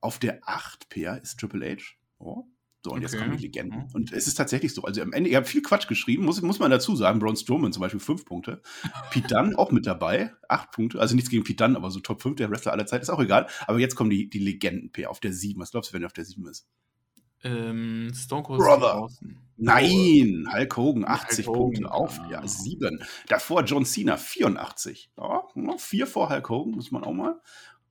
Auf 0.00 0.18
der 0.18 0.40
8 0.48 0.88
Pair 0.88 1.20
ist 1.22 1.38
Triple 1.38 1.76
H. 1.76 1.94
Ja, 2.20 2.42
so, 2.84 2.90
und 2.90 2.96
okay. 2.96 3.02
jetzt 3.02 3.18
kommen 3.18 3.36
die 3.36 3.42
Legenden. 3.42 3.78
Mhm. 3.80 3.94
Und 3.94 4.12
es 4.12 4.26
ist 4.26 4.34
tatsächlich 4.34 4.74
so. 4.74 4.82
Also 4.82 5.02
am 5.02 5.12
Ende, 5.12 5.30
ihr 5.30 5.36
habt 5.36 5.46
viel 5.46 5.62
Quatsch 5.62 5.86
geschrieben, 5.86 6.24
muss, 6.24 6.42
muss 6.42 6.58
man 6.58 6.70
dazu 6.70 6.96
sagen. 6.96 7.20
Braun 7.20 7.36
Strowman 7.36 7.72
zum 7.72 7.80
Beispiel 7.80 8.00
fünf 8.00 8.24
Punkte. 8.24 8.60
Pete 9.10 9.28
Dunn 9.28 9.54
auch 9.54 9.70
mit 9.70 9.86
dabei, 9.86 10.32
acht 10.48 10.72
Punkte. 10.72 11.00
Also 11.00 11.14
nichts 11.14 11.30
gegen 11.30 11.44
Pete 11.44 11.64
Dunn, 11.64 11.76
aber 11.76 11.90
so 11.90 12.00
Top 12.00 12.22
5 12.22 12.36
der 12.36 12.50
Wrestler 12.50 12.72
aller 12.72 12.86
Zeit 12.86 13.02
ist 13.02 13.10
auch 13.10 13.20
egal. 13.20 13.46
Aber 13.66 13.78
jetzt 13.78 13.94
kommen 13.94 14.10
die, 14.10 14.28
die 14.28 14.40
Legenden-Pair 14.40 15.10
auf 15.10 15.20
der 15.20 15.32
7. 15.32 15.60
Was 15.60 15.70
glaubst 15.70 15.90
du, 15.90 15.94
wenn 15.94 16.02
er 16.02 16.06
auf 16.06 16.12
der 16.12 16.24
7 16.24 16.44
ist? 16.48 16.66
Ähm, 17.44 18.10
Stone 18.14 18.42
Cold 18.42 18.60
Brother. 18.60 19.08
Nein, 19.56 20.48
Hulk 20.52 20.76
Hogan, 20.76 21.04
80 21.04 21.46
Hulk 21.46 21.56
Punkte 21.56 21.84
Hogan, 21.84 21.92
auf, 21.92 22.20
ja, 22.30 22.46
7. 22.46 23.02
Davor 23.28 23.64
John 23.64 23.84
Cena, 23.84 24.16
84. 24.16 25.12
Ja, 25.16 25.42
noch 25.54 25.80
4 25.80 26.06
vor 26.06 26.30
Hulk 26.30 26.48
Hogan, 26.48 26.72
muss 26.74 26.90
man 26.90 27.04
auch 27.04 27.12
mal. 27.12 27.40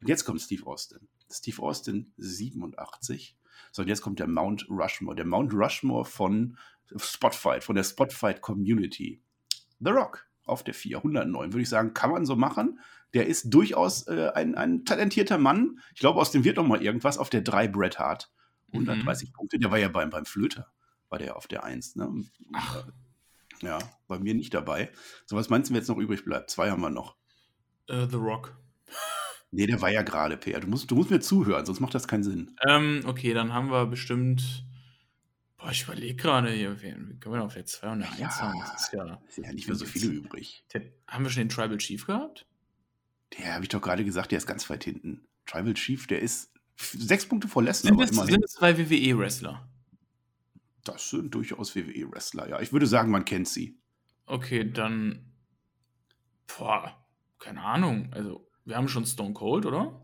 Und 0.02 0.10
jetzt 0.10 0.26
kommt 0.26 0.42
Steve 0.42 0.66
Austin. 0.68 1.08
Steve 1.30 1.62
Austin, 1.62 2.14
87. 2.18 3.38
So, 3.72 3.82
und 3.82 3.88
jetzt 3.88 4.02
kommt 4.02 4.20
der 4.20 4.28
Mount 4.28 4.68
Rushmore. 4.70 5.16
Der 5.16 5.26
Mount 5.26 5.54
Rushmore 5.54 6.06
von 6.06 6.58
Spotfight, 6.96 7.64
von 7.64 7.76
der 7.76 7.84
Spotfight 7.84 8.42
Community. 8.42 9.22
The 9.80 9.92
Rock 9.92 10.28
auf 10.46 10.64
der 10.64 10.74
409, 10.74 11.54
würde 11.54 11.62
ich 11.62 11.70
sagen, 11.70 11.94
kann 11.94 12.12
man 12.12 12.26
so 12.26 12.36
machen. 12.36 12.80
Der 13.14 13.28
ist 13.28 13.54
durchaus 13.54 14.08
äh, 14.08 14.32
ein, 14.34 14.56
ein 14.56 14.86
talentierter 14.86 15.38
Mann. 15.38 15.80
Ich 15.94 16.00
glaube, 16.00 16.20
aus 16.20 16.32
dem 16.32 16.44
wird 16.44 16.58
noch 16.58 16.68
mal 16.68 16.82
irgendwas. 16.82 17.18
Auf 17.18 17.30
der 17.30 17.42
3 17.42 17.68
Bret 17.68 18.00
Hart. 18.00 18.32
130 18.74 19.30
mhm. 19.30 19.34
Punkte. 19.34 19.60
Der 19.60 19.72
war 19.72 19.78
ja 19.78 19.90
beim, 19.90 20.10
beim 20.10 20.26
Flöter. 20.26 20.72
War 21.10 21.20
der 21.20 21.36
auf 21.36 21.48
der 21.48 21.64
1. 21.64 21.96
Ne? 21.96 22.24
Ach. 22.54 22.88
Ja, 23.62 23.80
bei 24.08 24.18
mir 24.18 24.34
nicht 24.34 24.54
dabei. 24.54 24.92
So, 25.26 25.36
was 25.36 25.50
meinst 25.50 25.70
du, 25.70 25.74
wer 25.74 25.82
jetzt 25.82 25.90
noch 25.90 25.98
übrig 25.98 26.26
bleibt? 26.26 26.50
Zwei 26.50 26.72
haben 26.72 26.82
wir 26.82 26.90
noch. 26.90 27.16
Uh, 27.90 28.08
The 28.10 28.18
Rock. 28.18 28.58
Nee, 29.52 29.68
der 29.68 29.82
war 29.82 29.92
ja 29.92 30.02
gerade, 30.02 30.38
PR. 30.38 30.62
Du 30.62 30.68
musst, 30.68 30.90
du 30.90 30.96
musst 30.96 31.12
mir 31.12 31.20
zuhören, 31.20 31.66
sonst 31.66 31.82
macht 31.82 31.94
das 31.94 32.08
keinen 32.08 32.24
Sinn. 32.24 32.56
Ähm, 32.66 33.02
okay, 33.06 33.34
dann 33.34 33.54
haben 33.54 33.70
wir 33.70 33.86
bestimmt. 33.86 34.66
Boah, 35.58 35.72
ich 35.72 35.84
überlege 35.84 36.16
gerade 36.16 36.52
hier, 36.52 36.82
wie 36.82 37.20
können 37.20 37.36
wir 37.36 37.44
auf 37.44 37.54
der 37.54 37.66
201 37.66 38.20
ja, 38.20 38.40
haben? 38.40 38.60
Das 38.60 38.84
ist 38.84 38.94
ja, 38.94 39.22
ist 39.28 39.38
ja 39.38 39.54
nicht 39.54 39.68
mehr 39.68 39.76
so 39.76 39.86
viele 39.86 40.08
übrig. 40.08 40.64
Der, 40.74 40.84
haben 41.08 41.26
wir 41.26 41.30
schon 41.30 41.44
den 41.44 41.50
Tribal 41.50 41.78
Chief 41.78 42.06
gehabt? 42.06 42.48
Der 43.38 43.54
habe 43.54 43.64
ich 43.64 43.70
doch 43.70 43.82
gerade 43.82 44.06
gesagt, 44.06 44.32
der 44.32 44.38
ist 44.38 44.48
ganz 44.48 44.70
weit 44.70 44.86
hinten. 44.86 45.28
Tribal 45.46 45.74
Chief, 45.74 46.08
der 46.08 46.22
ist 46.22 46.54
sechs 46.78 47.26
Punkte 47.26 47.48
vor 47.48 47.62
Lesnar. 47.62 47.94
Sind, 47.94 48.20
es, 48.20 48.26
sind 48.26 48.44
es 48.44 48.52
zwei 48.54 48.78
WWE-Wrestler? 48.78 49.70
Das 50.84 51.10
sind 51.10 51.36
durchaus 51.36 51.76
WWE-Wrestler, 51.76 52.50
ja. 52.50 52.62
Ich 52.62 52.74
würde 52.74 52.88
sagen, 52.88 53.12
man 53.12 53.26
kennt 53.26 53.48
sie. 53.48 53.78
Okay, 54.26 54.72
dann. 54.72 55.34
Boah, 56.48 57.06
keine 57.38 57.62
Ahnung. 57.62 58.10
Also, 58.14 58.51
wir 58.66 58.78
haben 58.78 58.88
schon 58.88 59.06
Stone 59.06 59.34
Cold, 59.34 59.66
oder? 59.66 60.02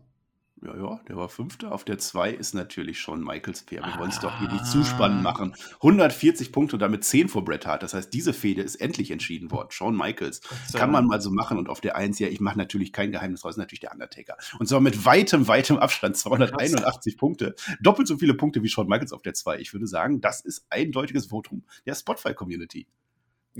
Ja, 0.62 0.76
ja, 0.76 1.00
der 1.06 1.16
war 1.16 1.28
Fünfter. 1.28 1.70
Auf 1.70 1.84
der 1.84 1.98
2 1.98 2.32
ist 2.32 2.52
natürlich 2.52 2.98
Shawn 2.98 3.22
Michaels 3.22 3.62
Pair. 3.62 3.84
Wir 3.84 3.96
wollen 3.98 4.10
es 4.10 4.18
doch 4.18 4.40
hier 4.40 4.50
nicht 4.50 4.66
zu 4.66 4.82
spannend 4.82 5.20
ah. 5.20 5.22
machen. 5.22 5.54
140 5.74 6.50
Punkte 6.50 6.76
und 6.76 6.80
damit 6.80 7.04
10 7.04 7.28
vor 7.28 7.44
Bret 7.44 7.64
Hart. 7.64 7.84
Das 7.84 7.94
heißt, 7.94 8.12
diese 8.12 8.32
Fehde 8.32 8.62
ist 8.62 8.76
endlich 8.76 9.12
entschieden 9.12 9.52
worden. 9.52 9.70
Shawn 9.70 9.96
Michaels 9.96 10.40
kann 10.72 10.90
man 10.90 11.06
mal 11.06 11.20
so 11.20 11.30
machen. 11.30 11.58
Und 11.58 11.68
auf 11.68 11.80
der 11.80 11.96
1, 11.96 12.18
ja, 12.18 12.28
ich 12.28 12.40
mache 12.40 12.58
natürlich 12.58 12.92
kein 12.92 13.12
Geheimnis 13.12 13.44
raus, 13.44 13.56
natürlich 13.56 13.80
der 13.80 13.92
Undertaker. 13.92 14.36
Und 14.58 14.68
zwar 14.68 14.80
mit 14.80 15.04
weitem, 15.04 15.46
weitem 15.46 15.76
Abstand. 15.76 16.16
281 16.16 17.16
Punkte. 17.16 17.54
Doppelt 17.80 18.08
so 18.08 18.18
viele 18.18 18.34
Punkte 18.34 18.62
wie 18.62 18.68
Shawn 18.68 18.88
Michaels 18.88 19.12
auf 19.12 19.22
der 19.22 19.34
2. 19.34 19.60
Ich 19.60 19.72
würde 19.72 19.86
sagen, 19.86 20.20
das 20.20 20.40
ist 20.40 20.66
eindeutiges 20.70 21.26
Votum 21.26 21.62
der 21.86 21.94
Spotify-Community. 21.94 22.88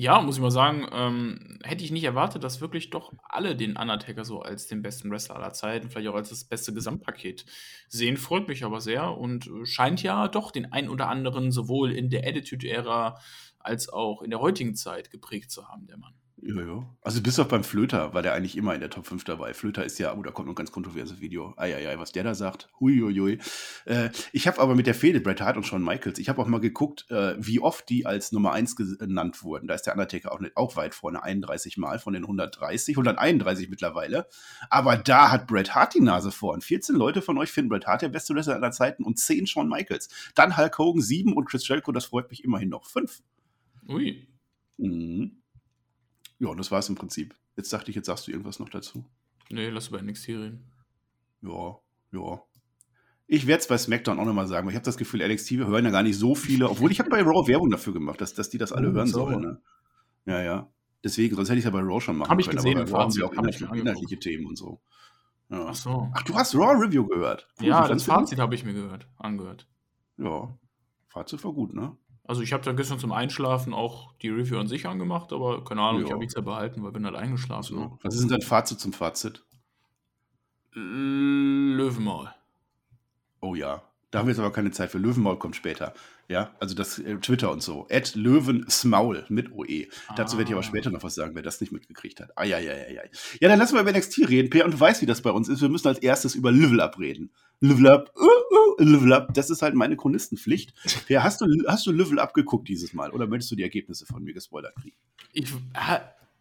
Ja, 0.00 0.20
muss 0.22 0.36
ich 0.36 0.40
mal 0.40 0.52
sagen, 0.52 0.86
ähm, 0.92 1.58
hätte 1.64 1.82
ich 1.82 1.90
nicht 1.90 2.04
erwartet, 2.04 2.44
dass 2.44 2.60
wirklich 2.60 2.90
doch 2.90 3.12
alle 3.24 3.56
den 3.56 3.76
Undertaker 3.76 4.24
so 4.24 4.40
als 4.40 4.68
den 4.68 4.80
besten 4.80 5.10
Wrestler 5.10 5.34
aller 5.34 5.52
Zeiten, 5.52 5.90
vielleicht 5.90 6.06
auch 6.06 6.14
als 6.14 6.28
das 6.28 6.44
beste 6.44 6.72
Gesamtpaket 6.72 7.44
sehen. 7.88 8.16
Freut 8.16 8.46
mich 8.46 8.62
aber 8.62 8.80
sehr 8.80 9.18
und 9.18 9.48
äh, 9.48 9.66
scheint 9.66 10.00
ja 10.04 10.28
doch 10.28 10.52
den 10.52 10.72
ein 10.72 10.88
oder 10.88 11.08
anderen 11.08 11.50
sowohl 11.50 11.90
in 11.90 12.10
der 12.10 12.24
Attitude-Ära 12.28 13.18
als 13.58 13.88
auch 13.88 14.22
in 14.22 14.30
der 14.30 14.38
heutigen 14.38 14.76
Zeit 14.76 15.10
geprägt 15.10 15.50
zu 15.50 15.66
haben, 15.66 15.88
der 15.88 15.98
Mann. 15.98 16.14
Ja, 16.40 16.62
ja. 16.62 16.86
Also 17.02 17.20
bis 17.20 17.38
auf 17.40 17.48
beim 17.48 17.64
Flöter 17.64 18.14
war 18.14 18.22
der 18.22 18.32
eigentlich 18.34 18.56
immer 18.56 18.72
in 18.72 18.80
der 18.80 18.90
Top 18.90 19.06
5 19.06 19.24
dabei. 19.24 19.54
Flöter 19.54 19.84
ist 19.84 19.98
ja, 19.98 20.14
oh, 20.14 20.22
da 20.22 20.30
kommt 20.30 20.46
noch 20.46 20.52
ein 20.52 20.56
ganz 20.56 20.70
kontroverses 20.70 21.20
Video. 21.20 21.52
Eieiei, 21.56 21.98
was 21.98 22.12
der 22.12 22.22
da 22.22 22.34
sagt. 22.34 22.68
Huiuiui. 22.78 23.38
Äh, 23.86 24.10
ich 24.32 24.46
habe 24.46 24.60
aber 24.60 24.76
mit 24.76 24.86
der 24.86 24.94
Fehde 24.94 25.20
Bret 25.20 25.40
Hart 25.40 25.56
und 25.56 25.66
Shawn 25.66 25.82
Michaels, 25.82 26.18
ich 26.18 26.28
habe 26.28 26.40
auch 26.40 26.46
mal 26.46 26.60
geguckt, 26.60 27.10
äh, 27.10 27.34
wie 27.38 27.58
oft 27.58 27.88
die 27.88 28.06
als 28.06 28.30
Nummer 28.30 28.52
1 28.52 28.76
genannt 28.76 29.42
wurden. 29.42 29.66
Da 29.66 29.74
ist 29.74 29.82
der 29.82 29.94
Undertaker 29.94 30.30
auch, 30.30 30.38
nicht, 30.38 30.56
auch 30.56 30.76
weit 30.76 30.94
vorne, 30.94 31.22
31 31.22 31.76
Mal 31.76 31.98
von 31.98 32.12
den 32.12 32.22
130, 32.22 32.96
131 32.96 33.68
mittlerweile. 33.68 34.26
Aber 34.70 34.96
da 34.96 35.32
hat 35.32 35.48
Bret 35.48 35.74
Hart 35.74 35.94
die 35.94 36.00
Nase 36.00 36.30
vorn. 36.30 36.60
14 36.60 36.94
Leute 36.94 37.20
von 37.20 37.36
euch 37.38 37.50
finden 37.50 37.70
Bret 37.70 37.86
Hart 37.86 38.02
der 38.02 38.10
beste 38.10 38.34
Wrestler 38.34 38.54
aller 38.54 38.70
Zeiten 38.70 39.02
und 39.02 39.18
10 39.18 39.48
Shawn 39.48 39.68
Michaels. 39.68 40.08
Dann 40.36 40.56
Hulk 40.56 40.78
Hogan 40.78 41.02
7 41.02 41.32
und 41.32 41.46
Chris 41.46 41.66
Jericho, 41.66 41.90
das 41.90 42.04
freut 42.04 42.30
mich 42.30 42.44
immerhin 42.44 42.68
noch 42.68 42.86
5. 42.86 43.22
Ui. 43.88 44.28
Mhm. 44.76 45.38
Ja, 46.38 46.48
und 46.48 46.58
das 46.58 46.70
war 46.70 46.78
es 46.78 46.88
im 46.88 46.94
Prinzip. 46.94 47.34
Jetzt 47.56 47.72
dachte 47.72 47.90
ich, 47.90 47.96
jetzt 47.96 48.06
sagst 48.06 48.26
du 48.26 48.30
irgendwas 48.30 48.58
noch 48.58 48.68
dazu. 48.68 49.04
Nee, 49.50 49.68
lass 49.70 49.88
über 49.88 50.00
NXT 50.00 50.28
reden. 50.28 50.70
Ja, 51.42 51.78
ja. 52.12 52.42
Ich 53.26 53.46
werde 53.46 53.60
es 53.60 53.68
bei 53.68 53.76
SmackDown 53.76 54.18
auch 54.18 54.24
nochmal 54.24 54.46
sagen, 54.46 54.66
weil 54.66 54.72
ich 54.72 54.76
habe 54.76 54.84
das 54.84 54.96
Gefühl, 54.96 55.26
NXT, 55.26 55.52
wir 55.52 55.66
hören 55.66 55.84
ja 55.84 55.90
gar 55.90 56.02
nicht 56.02 56.18
so 56.18 56.34
viele, 56.34 56.68
obwohl 56.70 56.90
ich 56.90 56.98
habe 56.98 57.10
bei 57.10 57.20
Raw 57.22 57.46
Werbung 57.46 57.70
dafür 57.70 57.92
gemacht, 57.92 58.20
dass, 58.20 58.34
dass 58.34 58.48
die 58.48 58.58
das 58.58 58.72
alle 58.72 58.90
oh, 58.90 58.92
hören 58.92 59.08
sollen. 59.08 59.40
Ne? 59.40 59.60
Ja, 60.24 60.42
ja. 60.42 60.72
Deswegen, 61.04 61.36
sonst 61.36 61.48
hätte 61.48 61.58
ich 61.58 61.64
es 61.64 61.72
ja 61.72 61.78
bei 61.78 61.84
Raw 61.84 62.00
schon 62.00 62.16
machen 62.16 62.30
hab 62.30 62.38
können. 62.38 62.48
Habe 62.48 62.68
ich 62.68 62.74
gesehen, 62.74 62.78
aber 62.78 62.98
haben 62.98 63.10
sie 63.10 63.22
auch 63.22 63.32
inhaltliche, 63.32 63.76
inhaltliche 63.76 64.18
Themen 64.18 64.46
und 64.46 64.56
so. 64.56 64.80
Ja. 65.50 65.66
Ach 65.68 65.74
so. 65.74 66.10
Ach, 66.14 66.22
du 66.22 66.34
hast 66.34 66.54
Raw 66.54 66.74
Review 66.74 67.06
gehört. 67.06 67.48
Cool, 67.60 67.66
ja, 67.66 67.86
das 67.88 68.04
Fazit 68.04 68.38
habe 68.38 68.54
ich 68.54 68.64
mir 68.64 68.74
gehört, 68.74 69.08
angehört. 69.16 69.68
Ja, 70.16 70.56
Fazit 71.08 71.42
war 71.44 71.52
gut, 71.52 71.74
ne? 71.74 71.96
Also 72.28 72.42
ich 72.42 72.52
habe 72.52 72.62
dann 72.62 72.76
gestern 72.76 72.98
zum 72.98 73.10
Einschlafen 73.10 73.72
auch 73.72 74.12
die 74.20 74.28
Review 74.28 74.58
an 74.58 74.68
sich 74.68 74.86
angemacht, 74.86 75.32
aber 75.32 75.64
keine 75.64 75.80
Ahnung, 75.80 76.02
ja. 76.02 76.06
ich 76.06 76.10
habe 76.12 76.20
nichts 76.20 76.34
ja 76.34 76.42
behalten, 76.42 76.84
weil 76.84 76.92
bin 76.92 77.06
halt 77.06 77.16
eingeschlafen. 77.16 77.74
So. 77.74 77.80
Ne? 77.80 77.98
Was 78.02 78.14
ist 78.14 78.20
denn 78.20 78.28
dein 78.28 78.42
Fazit 78.42 78.78
zum 78.78 78.92
Fazit? 78.92 79.42
Löwenmaul. 80.74 82.28
Oh 83.40 83.54
ja, 83.54 83.82
da 84.10 84.18
haben 84.18 84.26
wir 84.26 84.32
jetzt 84.32 84.40
aber 84.40 84.52
keine 84.52 84.70
Zeit 84.72 84.90
für. 84.90 84.98
Löwenmaul 84.98 85.38
kommt 85.38 85.56
später. 85.56 85.94
Ja, 86.28 86.54
also 86.60 86.74
das 86.74 86.98
äh, 86.98 87.16
Twitter 87.16 87.50
und 87.50 87.62
so. 87.62 87.86
Ed 87.88 88.14
Löwensmaul 88.14 89.24
mit 89.30 89.50
OE. 89.50 89.86
Ah. 90.08 90.14
Dazu 90.14 90.36
werde 90.36 90.50
ich 90.50 90.54
aber 90.54 90.60
ah. 90.60 90.68
später 90.68 90.90
noch 90.90 91.02
was 91.02 91.14
sagen, 91.14 91.34
wer 91.34 91.42
das 91.42 91.62
nicht 91.62 91.72
mitgekriegt 91.72 92.20
hat. 92.20 92.36
Eieieiei. 92.36 93.10
Ja, 93.40 93.48
dann 93.48 93.58
lassen 93.58 93.74
wir 93.74 93.80
über 93.80 93.92
NXT 93.92 94.28
reden, 94.28 94.50
Per. 94.50 94.66
Und 94.66 94.74
du 94.74 94.80
weißt, 94.80 95.00
wie 95.00 95.06
das 95.06 95.22
bei 95.22 95.30
uns 95.30 95.48
ist. 95.48 95.62
Wir 95.62 95.70
müssen 95.70 95.88
als 95.88 95.98
erstes 96.00 96.34
über 96.34 96.52
Level 96.52 96.82
Up 96.82 96.98
reden. 96.98 97.30
Level 97.60 97.88
Up, 97.88 98.12
uh, 98.14 98.37
uh, 98.50 98.82
Level 98.82 99.12
Up. 99.12 99.34
Das 99.34 99.50
ist 99.50 99.62
halt 99.62 99.74
meine 99.74 99.96
Chronistenpflicht. 99.96 100.74
Per, 101.06 101.22
hast 101.22 101.40
du, 101.40 101.46
hast 101.66 101.86
du 101.86 101.92
Level 101.92 102.18
Up 102.18 102.34
geguckt 102.34 102.68
dieses 102.68 102.92
Mal? 102.92 103.10
Oder 103.10 103.26
möchtest 103.26 103.50
du 103.52 103.56
die 103.56 103.62
Ergebnisse 103.62 104.06
von 104.06 104.22
mir 104.22 104.34
gespoilert 104.34 104.74
kriegen? 104.76 104.96
Ich, 105.32 105.52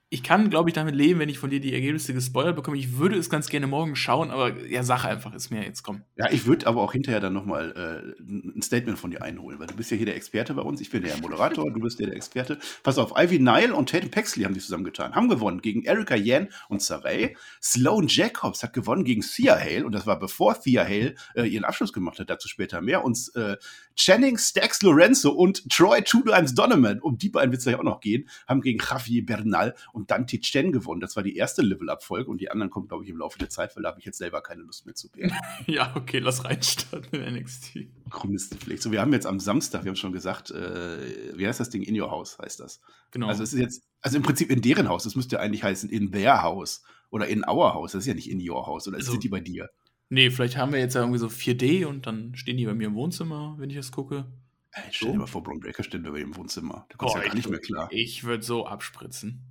ich 0.10 0.24
kann, 0.24 0.50
glaube 0.50 0.70
ich, 0.70 0.74
damit 0.74 0.96
leben, 0.96 1.20
wenn 1.20 1.28
ich 1.28 1.38
von 1.38 1.50
dir 1.50 1.60
die 1.60 1.74
Ergebnisse 1.74 2.14
gespoilert 2.14 2.56
bekomme. 2.56 2.78
Ich 2.78 2.98
würde 2.98 3.18
es 3.18 3.30
ganz 3.30 3.50
gerne 3.50 3.68
morgen 3.68 3.98
schauen, 3.98 4.32
aber 4.32 4.58
ja, 4.66 4.82
sag 4.84 5.04
einfach, 5.04 5.34
ist 5.34 5.50
mir 5.50 5.64
jetzt 5.64 5.84
komm. 5.84 6.04
Ja, 6.16 6.32
ich 6.32 6.46
würde 6.46 6.66
aber 6.68 6.82
auch 6.82 6.94
hinterher 6.94 7.20
dann 7.20 7.34
nochmal 7.34 7.74
äh, 7.76 8.22
ein 8.22 8.62
Statement 8.62 8.98
von 8.98 9.12
dir 9.12 9.22
einholen, 9.22 9.60
weil 9.60 9.68
du 9.68 9.76
bist 9.76 9.92
ja 9.92 9.98
hier 9.98 10.06
der 10.06 10.16
Experte 10.16 10.54
bei 10.54 10.62
uns. 10.62 10.80
Ich 10.80 10.92
bin 10.92 11.04
der 11.04 11.18
Moderator, 11.18 11.70
du 11.70 11.82
bist 11.82 12.00
ja 12.00 12.06
der 12.06 12.16
Experte. 12.16 12.58
Pass 12.84 12.98
auf, 12.98 13.14
Ivy 13.18 13.40
Nile 13.40 13.76
und 13.76 13.90
Tatum 13.90 14.10
Paxley 14.10 14.46
haben 14.46 14.54
sich 14.54 14.64
zusammengetan, 14.64 15.14
haben 15.14 15.28
gewonnen 15.28 15.62
gegen 15.62 15.84
Erika 15.84 16.16
Yan 16.16 16.48
und 16.70 16.82
Saray. 16.82 17.36
Sloan 17.62 18.08
Jacobs 18.08 18.64
hat 18.64 18.72
gewonnen 18.72 19.04
gegen 19.04 19.22
Thea 19.22 19.60
Hale 19.60 19.86
und 19.86 19.92
das 19.92 20.08
war 20.08 20.18
bevor 20.18 20.58
Thea 20.58 20.86
Hale 20.86 21.16
äh, 21.36 21.44
ihren 21.44 21.66
Abschluss 21.66 21.92
gemacht 21.92 22.18
hat, 22.20 22.30
dazu 22.30 22.48
später 22.48 22.82
mehr. 22.82 23.04
Und 23.04 23.30
äh, 23.36 23.58
Channing 23.98 24.38
Stax 24.38 24.82
Lorenzo 24.84 25.32
und 25.32 25.68
Troy 25.70 26.01
Two 26.04 26.22
Times 26.22 26.54
Donovan, 26.54 27.00
um 27.00 27.18
die 27.18 27.30
beiden 27.30 27.51
wird 27.51 27.60
es 27.60 27.66
ja 27.66 27.77
auch 27.77 27.84
noch 27.84 28.00
gehen, 28.00 28.30
haben 28.48 28.62
gegen 28.62 28.80
Javier 28.80 29.25
Bernal 29.25 29.75
und 29.92 30.12
Dante 30.12 30.39
Chen 30.39 30.72
gewonnen. 30.72 31.01
Das 31.01 31.16
war 31.16 31.24
die 31.24 31.36
erste 31.36 31.63
Level-Up-Folge 31.63 32.30
und 32.30 32.39
die 32.39 32.50
anderen 32.51 32.70
kommen, 32.70 32.88
glaube 32.88 33.04
ich, 33.04 33.10
im 33.10 33.18
Laufe 33.18 33.39
der 33.39 33.50
Zeit, 33.50 33.75
weil 33.75 33.84
da 33.84 33.89
habe 33.89 34.00
ich 34.00 34.06
jetzt 34.06 34.20
selber 34.20 34.42
keine 34.42 34.62
Lust 34.62 34.86
mehr 34.86 34.96
zu 34.96 35.13
werden. 35.13 35.34
ja, 35.66 35.94
okay, 35.96 36.20
lass 36.20 36.46
reinstarten 36.46 37.20
in 37.20 37.36
NXT. 37.36 37.80
Chronistenpflicht. 38.10 38.84
So, 38.84 38.92
wir 38.92 39.01
haben 39.01 39.12
jetzt 39.13 39.25
am 39.25 39.39
Samstag, 39.39 39.84
wir 39.84 39.89
haben 39.89 39.98
schon 39.98 40.13
gesagt, 40.13 40.51
äh, 40.51 41.36
wie 41.36 41.48
heißt 41.48 41.60
das 41.60 41.70
Ding? 41.70 41.82
In 41.82 42.00
Your 42.00 42.12
House 42.12 42.38
heißt 42.39 42.60
das. 42.60 42.80
Genau. 43.12 43.27
Also 43.27 43.44
es 43.44 43.54
ist 43.54 43.60
jetzt, 43.60 43.84
also 44.01 44.18
im 44.18 44.24
Prinzip 44.24 44.51
in 44.51 44.62
deren 44.62 44.88
Haus, 44.89 45.04
das 45.04 45.16
müsste 45.16 45.38
ja 45.38 45.42
eigentlich 45.42 45.63
heißen 45.63 45.89
in 45.89 46.12
their 46.12 46.44
house 46.44 46.84
oder 47.10 47.27
in 47.27 47.44
our 47.48 47.74
house. 47.74 47.94
Das 47.94 48.04
ist 48.04 48.08
ja 48.08 48.13
nicht 48.13 48.30
in 48.30 48.48
your 48.48 48.68
house 48.68 48.88
oder 48.88 48.98
also, 48.98 49.12
sind 49.12 49.24
die 49.24 49.30
bei 49.30 49.39
dir? 49.39 49.70
Nee, 50.10 50.30
vielleicht 50.30 50.58
haben 50.58 50.72
wir 50.72 50.80
jetzt 50.80 50.96
ja 50.96 51.02
irgendwie 51.02 51.20
so 51.20 51.28
4D 51.28 51.86
und 51.86 52.08
dann 52.08 52.36
stehen 52.36 52.58
die 52.58 52.66
bei 52.66 52.74
mir 52.74 52.88
im 52.88 52.96
Wohnzimmer, 52.96 53.56
wenn 53.58 53.70
ich 53.70 53.76
das 53.76 53.92
gucke. 53.92 54.26
Ey, 54.72 54.84
stell 54.92 55.12
dir 55.12 55.18
mal 55.18 55.28
vor, 55.28 55.44
Braun 55.44 55.60
Breaker 55.60 55.84
steht 55.84 56.04
bei 56.04 56.12
mir 56.12 56.22
im 56.22 56.36
Wohnzimmer. 56.36 56.86
Da 56.90 56.96
kommst 56.98 57.16
du 57.16 57.20
ja 57.20 57.26
gar 57.26 57.36
nicht 57.36 57.50
mehr 57.50 57.60
klar. 57.60 57.90
Ich 57.92 58.24
würde 58.24 58.44
so 58.44 58.66
abspritzen. 58.66 59.44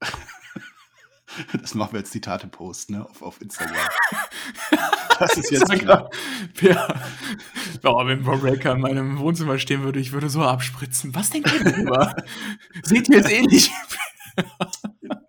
Das 1.60 1.74
machen 1.74 1.92
wir 1.92 2.00
als 2.00 2.10
Zitate-Post, 2.10 2.90
ne, 2.90 3.08
auf, 3.08 3.22
auf 3.22 3.40
Instagram. 3.40 3.76
das 5.18 5.36
ist 5.36 5.50
jetzt 5.50 5.70
klar. 5.70 6.10
Ja. 6.60 6.94
Oh, 7.84 8.04
wenn 8.06 8.24
Bob 8.24 8.40
Breaker 8.40 8.72
in 8.72 8.80
meinem 8.80 9.18
Wohnzimmer 9.18 9.58
stehen 9.58 9.82
würde, 9.82 10.00
ich 10.00 10.12
würde 10.12 10.28
so 10.28 10.42
abspritzen. 10.42 11.14
Was 11.14 11.30
denkt 11.30 11.52
ihr 11.52 11.64
darüber? 11.64 12.16
Seht 12.82 13.08
ihr 13.08 13.18
es 13.18 13.30
ähnlich? 13.30 13.70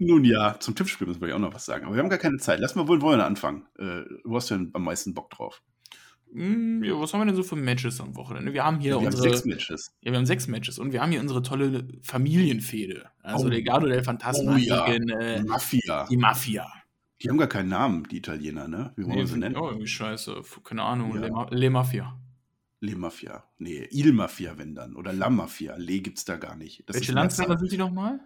Nun 0.01 0.25
ja, 0.25 0.60
zum 0.60 0.74
Tippspiel 0.74 1.05
müssen 1.05 1.22
wir 1.22 1.29
ja 1.29 1.36
auch 1.36 1.39
noch 1.39 1.53
was 1.53 1.63
sagen. 1.63 1.86
Aber 1.86 1.93
wir 1.93 2.01
haben 2.01 2.10
gar 2.10 2.17
keine 2.17 2.38
Zeit. 2.38 2.60
Lass 2.60 2.74
mal 2.74 2.88
wohl 2.88 3.01
wollen 3.01 3.22
anfangen. 3.22 3.67
Äh, 3.77 4.01
wo 4.24 4.36
hast 4.36 4.50
du 4.50 4.55
denn 4.55 4.72
am 4.74 4.84
meisten 4.84 5.13
Bock 5.13 5.29
drauf? 5.29 5.62
Hm, 6.34 6.84
ja, 6.84 7.00
was 7.00 7.13
haben 7.13 7.22
wir 7.22 7.25
denn 7.27 7.36
so 7.36 7.43
für 7.43 7.55
Matches 7.55 8.01
am 8.01 8.15
Wochenende? 8.15 8.51
Wir 8.51 8.63
haben 8.63 8.79
hier 8.79 8.96
ja, 8.96 9.00
wir 9.00 9.05
unsere. 9.05 9.25
Haben 9.25 9.34
sechs 9.34 9.46
Matches. 9.46 9.96
Ja, 10.01 10.12
wir 10.12 10.17
haben 10.17 10.25
sechs 10.25 10.48
Matches 10.48 10.79
und 10.79 10.91
wir 10.91 11.03
haben 11.03 11.12
hier 11.12 11.22
unsere 11.22 11.43
tolle 11.43 11.88
Familienfehde. 12.01 13.12
Also 13.22 13.46
oh. 13.46 13.50
Legado 13.50 13.86
del 13.86 14.03
Fantasma 14.03 14.55
oh, 14.55 14.58
ja. 14.58 14.88
gegen 14.88 15.10
äh, 15.10 15.43
Mafia. 15.43 16.08
Die 16.10 16.17
Mafia. 16.17 16.67
Die 17.22 17.29
haben 17.29 17.38
gar 17.38 17.48
keinen 17.48 17.70
Namen, 17.70 18.08
die 18.10 18.17
Italiener, 18.17 18.67
ne? 18.67 18.93
Wie 18.96 19.03
wollen 19.03 19.13
nee, 19.13 19.20
wir 19.20 19.27
sie 19.27 19.38
nennen? 19.38 19.55
Oh, 19.55 19.67
irgendwie 19.67 19.86
scheiße. 19.86 20.41
Keine 20.63 20.81
Ahnung. 20.81 21.13
Ja. 21.13 21.22
Le, 21.22 21.31
Ma 21.31 21.48
Le 21.51 21.70
Mafia. 21.70 22.20
Le 22.79 22.96
Mafia. 22.96 23.43
Nee, 23.60 23.88
Il 23.91 24.13
Mafia, 24.13 24.58
wenn 24.58 24.74
dann. 24.74 24.96
Oder 24.96 25.13
La 25.13 25.29
Mafia. 25.29 25.75
Le 25.77 26.00
gibt's 26.00 26.25
da 26.25 26.38
gar 26.38 26.55
nicht. 26.55 26.89
Das 26.89 26.96
Welche 26.96 27.12
Landsländer 27.12 27.60
sind 27.60 27.72
die 27.72 27.77
nochmal? 27.77 28.20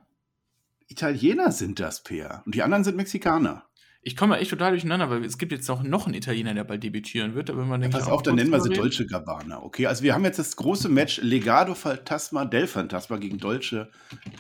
Italiener 0.88 1.51
sind 1.51 1.80
das, 1.80 2.04
Peer. 2.04 2.44
Und 2.46 2.56
die 2.56 2.63
anderen 2.63 2.84
sind 2.84 2.98
Mexikaner. 2.98 3.65
Ich 4.08 4.15
komme 4.15 4.38
echt 4.38 4.51
total 4.51 4.70
durcheinander, 4.70 5.10
weil 5.10 5.25
es 5.25 5.39
gibt 5.39 5.51
jetzt 5.51 5.68
auch 5.68 5.82
noch 5.82 6.06
einen 6.06 6.13
Italiener, 6.13 6.54
der 6.54 6.63
bald 6.63 6.84
debütieren 6.84 7.34
wird. 7.34 7.50
Aber 7.50 7.65
man 7.65 7.82
denkt, 7.82 7.98
Pass 7.98 8.08
auf, 8.08 8.22
dann 8.22 8.36
nennen 8.36 8.51
wir 8.51 8.62
sie 8.62 8.70
Dolce 8.70 9.08
Gabbana. 9.08 9.63
Okay, 9.63 9.88
also 9.88 10.04
wir 10.04 10.13
haben 10.13 10.24
jetzt 10.24 10.38
das 10.38 10.56
große 10.58 10.89
Match 10.89 11.20
Legado 11.24 11.74
Fantasma 11.74 12.46
del 12.46 12.68
Fantasma 12.68 13.18
gegen 13.18 13.39
Dolce 13.39 13.89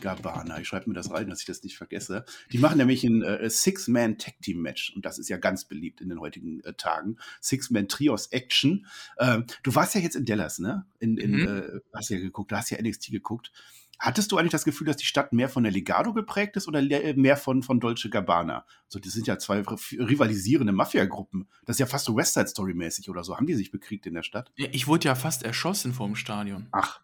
Gabbana. 0.01 0.59
Ich 0.59 0.67
schreibe 0.67 0.87
mir 0.87 0.93
das 0.93 1.09
rein, 1.09 1.31
dass 1.31 1.39
ich 1.39 1.47
das 1.47 1.63
nicht 1.63 1.77
vergesse. 1.77 2.25
Die 2.51 2.59
machen 2.59 2.77
nämlich 2.77 3.03
ein 3.03 3.23
äh, 3.23 3.49
Six-Man-Tag-Team-Match. 3.49 4.93
Und 4.95 5.03
das 5.03 5.17
ist 5.17 5.29
ja 5.29 5.37
ganz 5.37 5.65
beliebt 5.65 5.99
in 5.99 6.09
den 6.09 6.19
heutigen 6.19 6.63
äh, 6.63 6.73
Tagen. 6.73 7.17
Six-Man-Trios-Action. 7.41 8.85
Ähm, 9.17 9.45
du 9.63 9.73
warst 9.73 9.95
ja 9.95 10.01
jetzt 10.01 10.15
in 10.15 10.25
Dallas, 10.25 10.59
ne? 10.59 10.85
In, 10.99 11.17
in, 11.17 11.31
mhm. 11.31 11.47
äh, 11.47 11.79
hast 11.91 12.11
ja 12.11 12.19
geguckt, 12.19 12.51
du 12.51 12.55
hast 12.55 12.69
ja 12.69 12.79
NXT 12.79 13.09
geguckt. 13.09 13.51
Hattest 13.99 14.31
du 14.31 14.37
eigentlich 14.37 14.51
das 14.51 14.65
Gefühl, 14.65 14.87
dass 14.87 14.97
die 14.97 15.05
Stadt 15.05 15.33
mehr 15.33 15.49
von 15.49 15.63
der 15.63 15.71
Legado 15.71 16.13
geprägt 16.13 16.57
ist 16.57 16.67
oder 16.67 16.79
äh, 16.79 17.13
mehr 17.13 17.37
von, 17.37 17.63
von 17.63 17.79
Dolce 17.79 18.09
Gabbana? 18.09 18.65
So, 18.87 18.99
das 18.99 19.13
sind 19.13 19.27
ja 19.27 19.37
zwei 19.37 19.61
rivalisierende 19.61 20.73
Mafia-Gruppen. 20.73 21.47
Das 21.65 21.75
ist 21.75 21.79
ja 21.79 21.85
fast 21.85 22.05
so 22.05 22.15
Westside 22.15 22.47
Story-mäßig 22.47 23.09
oder 23.09 23.23
so. 23.23 23.37
Haben 23.37 23.47
die 23.47 23.55
sich 23.55 23.71
bekriegt 23.71 24.05
in 24.05 24.13
der 24.13 24.23
Stadt? 24.23 24.51
Ich 24.55 24.87
wurde 24.87 25.07
ja 25.07 25.15
fast 25.15 25.43
erschossen 25.43 25.93
vorm 25.93 26.15
Stadion. 26.15 26.67
Ach, 26.71 27.01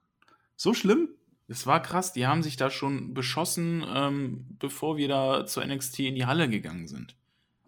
so 0.55 0.73
schlimm? 0.73 1.09
Das 1.47 1.67
war 1.67 1.81
krass. 1.81 2.13
Die 2.13 2.27
haben 2.27 2.43
sich 2.43 2.55
da 2.55 2.69
schon 2.69 3.13
beschossen, 3.13 3.83
ähm, 3.93 4.45
bevor 4.59 4.97
wir 4.97 5.07
da 5.07 5.45
zur 5.45 5.65
NXT 5.65 5.99
in 5.99 6.15
die 6.15 6.25
Halle 6.25 6.49
gegangen 6.49 6.87
sind. 6.87 7.15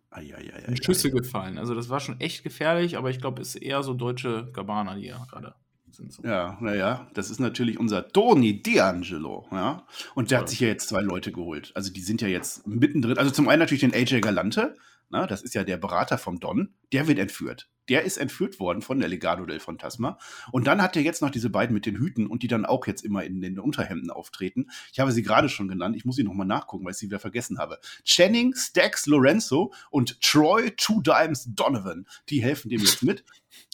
Eieiei, 0.09 0.75
Schüsse 0.81 1.11
gefallen. 1.11 1.57
Also 1.57 1.73
das 1.73 1.89
war 1.89 1.99
schon 1.99 2.19
echt 2.21 2.43
gefährlich, 2.43 2.97
aber 2.97 3.09
ich 3.09 3.19
glaube, 3.19 3.41
es 3.41 3.55
ist 3.55 3.61
eher 3.61 3.83
so 3.83 3.93
deutsche 3.93 4.51
Gabbana, 4.53 4.95
die 4.95 5.07
ja 5.07 5.25
gerade 5.25 5.55
sind. 5.95 6.13
So. 6.13 6.23
Ja, 6.23 6.57
naja, 6.61 7.07
das 7.13 7.29
ist 7.29 7.39
natürlich 7.39 7.79
unser 7.79 8.07
Tony 8.07 8.61
D'Angelo, 8.65 9.45
ja. 9.51 9.85
Und 10.15 10.31
der 10.31 10.37
ja. 10.37 10.41
hat 10.41 10.49
sich 10.49 10.59
ja 10.59 10.67
jetzt 10.67 10.89
zwei 10.89 11.01
Leute 11.01 11.31
geholt. 11.31 11.71
Also 11.75 11.91
die 11.91 12.01
sind 12.01 12.21
ja 12.21 12.27
jetzt 12.27 12.67
mittendrin. 12.67 13.17
Also 13.17 13.31
zum 13.31 13.47
einen 13.47 13.59
natürlich 13.59 13.81
den 13.81 13.93
AJ 13.93 14.21
Galante, 14.21 14.75
na, 15.13 15.27
das 15.27 15.43
ist 15.43 15.53
ja 15.53 15.63
der 15.63 15.77
Berater 15.77 16.17
vom 16.17 16.39
Don, 16.39 16.73
der 16.91 17.07
wird 17.07 17.19
entführt. 17.19 17.69
Der 17.87 18.03
ist 18.03 18.17
entführt 18.17 18.59
worden 18.59 18.81
von 18.81 18.99
der 18.99 19.09
Legado 19.09 19.45
del 19.45 19.59
Fantasma. 19.59 20.17
Und 20.51 20.65
dann 20.65 20.81
hat 20.81 20.95
er 20.95 21.03
jetzt 21.03 21.21
noch 21.21 21.29
diese 21.29 21.51
beiden 21.51 21.73
mit 21.73 21.85
den 21.85 21.97
Hüten 21.97 22.25
und 22.25 22.41
die 22.41 22.47
dann 22.47 22.65
auch 22.65 22.87
jetzt 22.87 23.05
immer 23.05 23.23
in 23.23 23.39
den 23.39 23.59
Unterhemden 23.59 24.09
auftreten. 24.09 24.71
Ich 24.91 24.99
habe 24.99 25.11
sie 25.11 25.21
gerade 25.21 25.49
schon 25.49 25.67
genannt. 25.67 25.95
Ich 25.95 26.03
muss 26.03 26.15
sie 26.15 26.23
nochmal 26.23 26.47
nachgucken, 26.47 26.85
weil 26.85 26.93
ich 26.93 26.97
sie 26.97 27.07
wieder 27.07 27.19
vergessen 27.19 27.59
habe. 27.59 27.79
Channing, 28.03 28.55
Stax, 28.55 29.05
Lorenzo 29.05 29.71
und 29.91 30.19
Troy 30.21 30.71
Two 30.77 31.01
Dimes 31.01 31.47
Donovan. 31.53 32.07
Die 32.29 32.41
helfen 32.41 32.69
dem 32.69 32.81
jetzt 32.81 33.03
mit. 33.03 33.23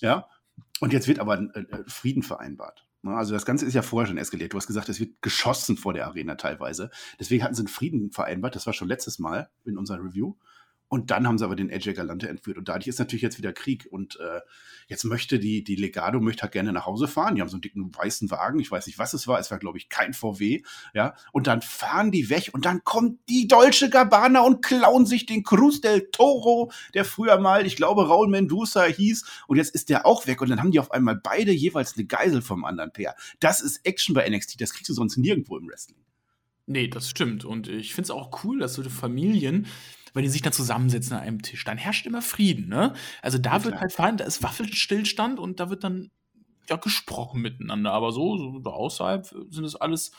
Ja. 0.02 0.28
Und 0.80 0.94
jetzt 0.94 1.08
wird 1.08 1.20
aber 1.20 1.40
äh, 1.40 1.60
äh, 1.60 1.84
Frieden 1.88 2.24
vereinbart. 2.24 2.86
Also 3.04 3.34
das 3.34 3.46
Ganze 3.46 3.66
ist 3.66 3.74
ja 3.74 3.82
vorher 3.82 4.08
schon 4.08 4.18
eskaliert. 4.18 4.52
Du 4.52 4.58
hast 4.58 4.68
gesagt, 4.68 4.90
es 4.90 5.00
wird 5.00 5.22
geschossen 5.22 5.78
vor 5.78 5.94
der 5.94 6.06
Arena 6.08 6.36
teilweise. 6.36 6.92
Deswegen 7.18 7.44
hatten 7.44 7.56
sie 7.56 7.62
einen 7.62 7.70
Frieden 7.70 8.12
vereinbart. 8.12 8.56
Das 8.56 8.66
war 8.66 8.74
schon 8.74 8.90
letztes 8.90 9.20
Mal 9.20 9.50
in 9.64 9.78
unserer 9.78 10.04
Review. 10.04 10.36
Und 10.90 11.12
dann 11.12 11.28
haben 11.28 11.38
sie 11.38 11.46
aber 11.46 11.56
den 11.56 11.72
AJ 11.72 11.94
Galante 11.94 12.28
entführt. 12.28 12.58
Und 12.58 12.68
dadurch 12.68 12.88
ist 12.88 12.98
natürlich 12.98 13.22
jetzt 13.22 13.38
wieder 13.38 13.54
Krieg. 13.54 13.88
Und 13.92 14.20
äh, 14.20 14.42
jetzt 14.88 15.04
möchte 15.04 15.38
die, 15.38 15.64
die 15.64 15.76
Legado 15.76 16.20
möchte 16.20 16.42
halt 16.42 16.52
gerne 16.52 16.74
nach 16.74 16.88
Hause 16.88 17.08
fahren. 17.08 17.36
Die 17.36 17.42
haben 17.42 17.48
so 17.48 17.58
einen 17.58 17.62
dicken 17.62 17.96
weißen 17.96 18.32
Wagen. 18.32 18.60
Ich 18.60 18.72
weiß 18.72 18.88
nicht, 18.88 18.98
was 18.98 19.14
es 19.14 19.28
war. 19.28 19.40
Es 19.40 19.52
war, 19.52 19.60
glaube 19.60 19.78
ich, 19.78 19.90
kein 19.90 20.14
VW. 20.14 20.64
Ja. 20.96 21.14
Und 21.32 21.46
dann 21.46 21.62
fahren 21.62 22.12
die 22.12 22.32
weg 22.32 22.50
und 22.54 22.66
dann 22.66 22.84
kommt 22.84 23.20
die 23.30 23.48
deutsche 23.48 23.92
Gabana 23.92 24.42
und 24.42 24.66
klauen 24.66 25.06
sich 25.06 25.28
den 25.28 25.44
Cruz 25.44 25.80
del 25.80 26.10
Toro, 26.12 26.72
der 26.96 27.06
früher 27.06 27.40
mal, 27.40 27.68
ich 27.68 27.76
glaube, 27.76 28.08
Raul 28.08 28.28
Mendoza 28.28 28.84
hieß. 28.86 29.44
Und 29.46 29.58
jetzt 29.58 29.76
ist 29.76 29.90
der 29.90 30.08
auch 30.08 30.26
weg. 30.26 30.42
Und 30.42 30.50
dann 30.50 30.60
haben 30.60 30.72
die 30.72 30.80
auf 30.80 30.92
einmal 30.92 31.18
beide 31.18 31.52
jeweils 31.52 31.96
eine 31.96 32.08
Geisel 32.08 32.42
vom 32.42 32.66
anderen 32.66 32.92
Pair. 32.92 33.16
Das 33.40 33.62
ist 33.62 33.86
Action 33.86 34.16
bei 34.16 34.28
NXT. 34.28 34.60
Das 34.60 34.74
kriegst 34.74 34.90
du 34.90 34.94
sonst 34.94 35.18
nirgendwo 35.18 35.56
im 35.56 35.68
Wrestling. 35.68 36.00
Nee, 36.72 36.88
das 36.88 37.10
stimmt. 37.10 37.46
Und 37.46 37.68
ich 37.68 37.96
finde 37.96 38.06
es 38.06 38.12
auch 38.12 38.44
cool, 38.44 38.60
dass 38.60 38.76
so 38.76 38.84
die 38.84 38.92
Familien 38.92 39.66
wenn 40.14 40.24
die 40.24 40.30
sich 40.30 40.42
dann 40.42 40.54
zusammensetzen 40.54 41.16
an 41.16 41.24
einem 41.24 41.42
Tisch, 41.42 41.64
dann 41.64 41.78
herrscht 41.78 42.06
immer 42.06 42.22
Frieden, 42.22 42.68
ne? 42.68 42.94
Also 43.22 43.38
da 43.38 43.58
ja, 43.58 43.64
wird 43.64 43.74
klar. 43.74 43.82
halt 43.82 43.94
verhandelt, 43.94 44.22
da 44.22 44.26
ist 44.26 44.44
Waffenstillstand 44.44 45.40
und 45.40 45.60
da 45.60 45.70
wird 45.70 45.84
dann 45.84 46.12
ja 46.70 46.76
gesprochen 46.76 47.42
miteinander. 47.42 47.92
Aber 47.92 48.12
so, 48.12 48.62
so 48.64 48.70
außerhalb 48.70 49.28
sind 49.50 49.64
es 49.64 49.76
alles 49.76 50.12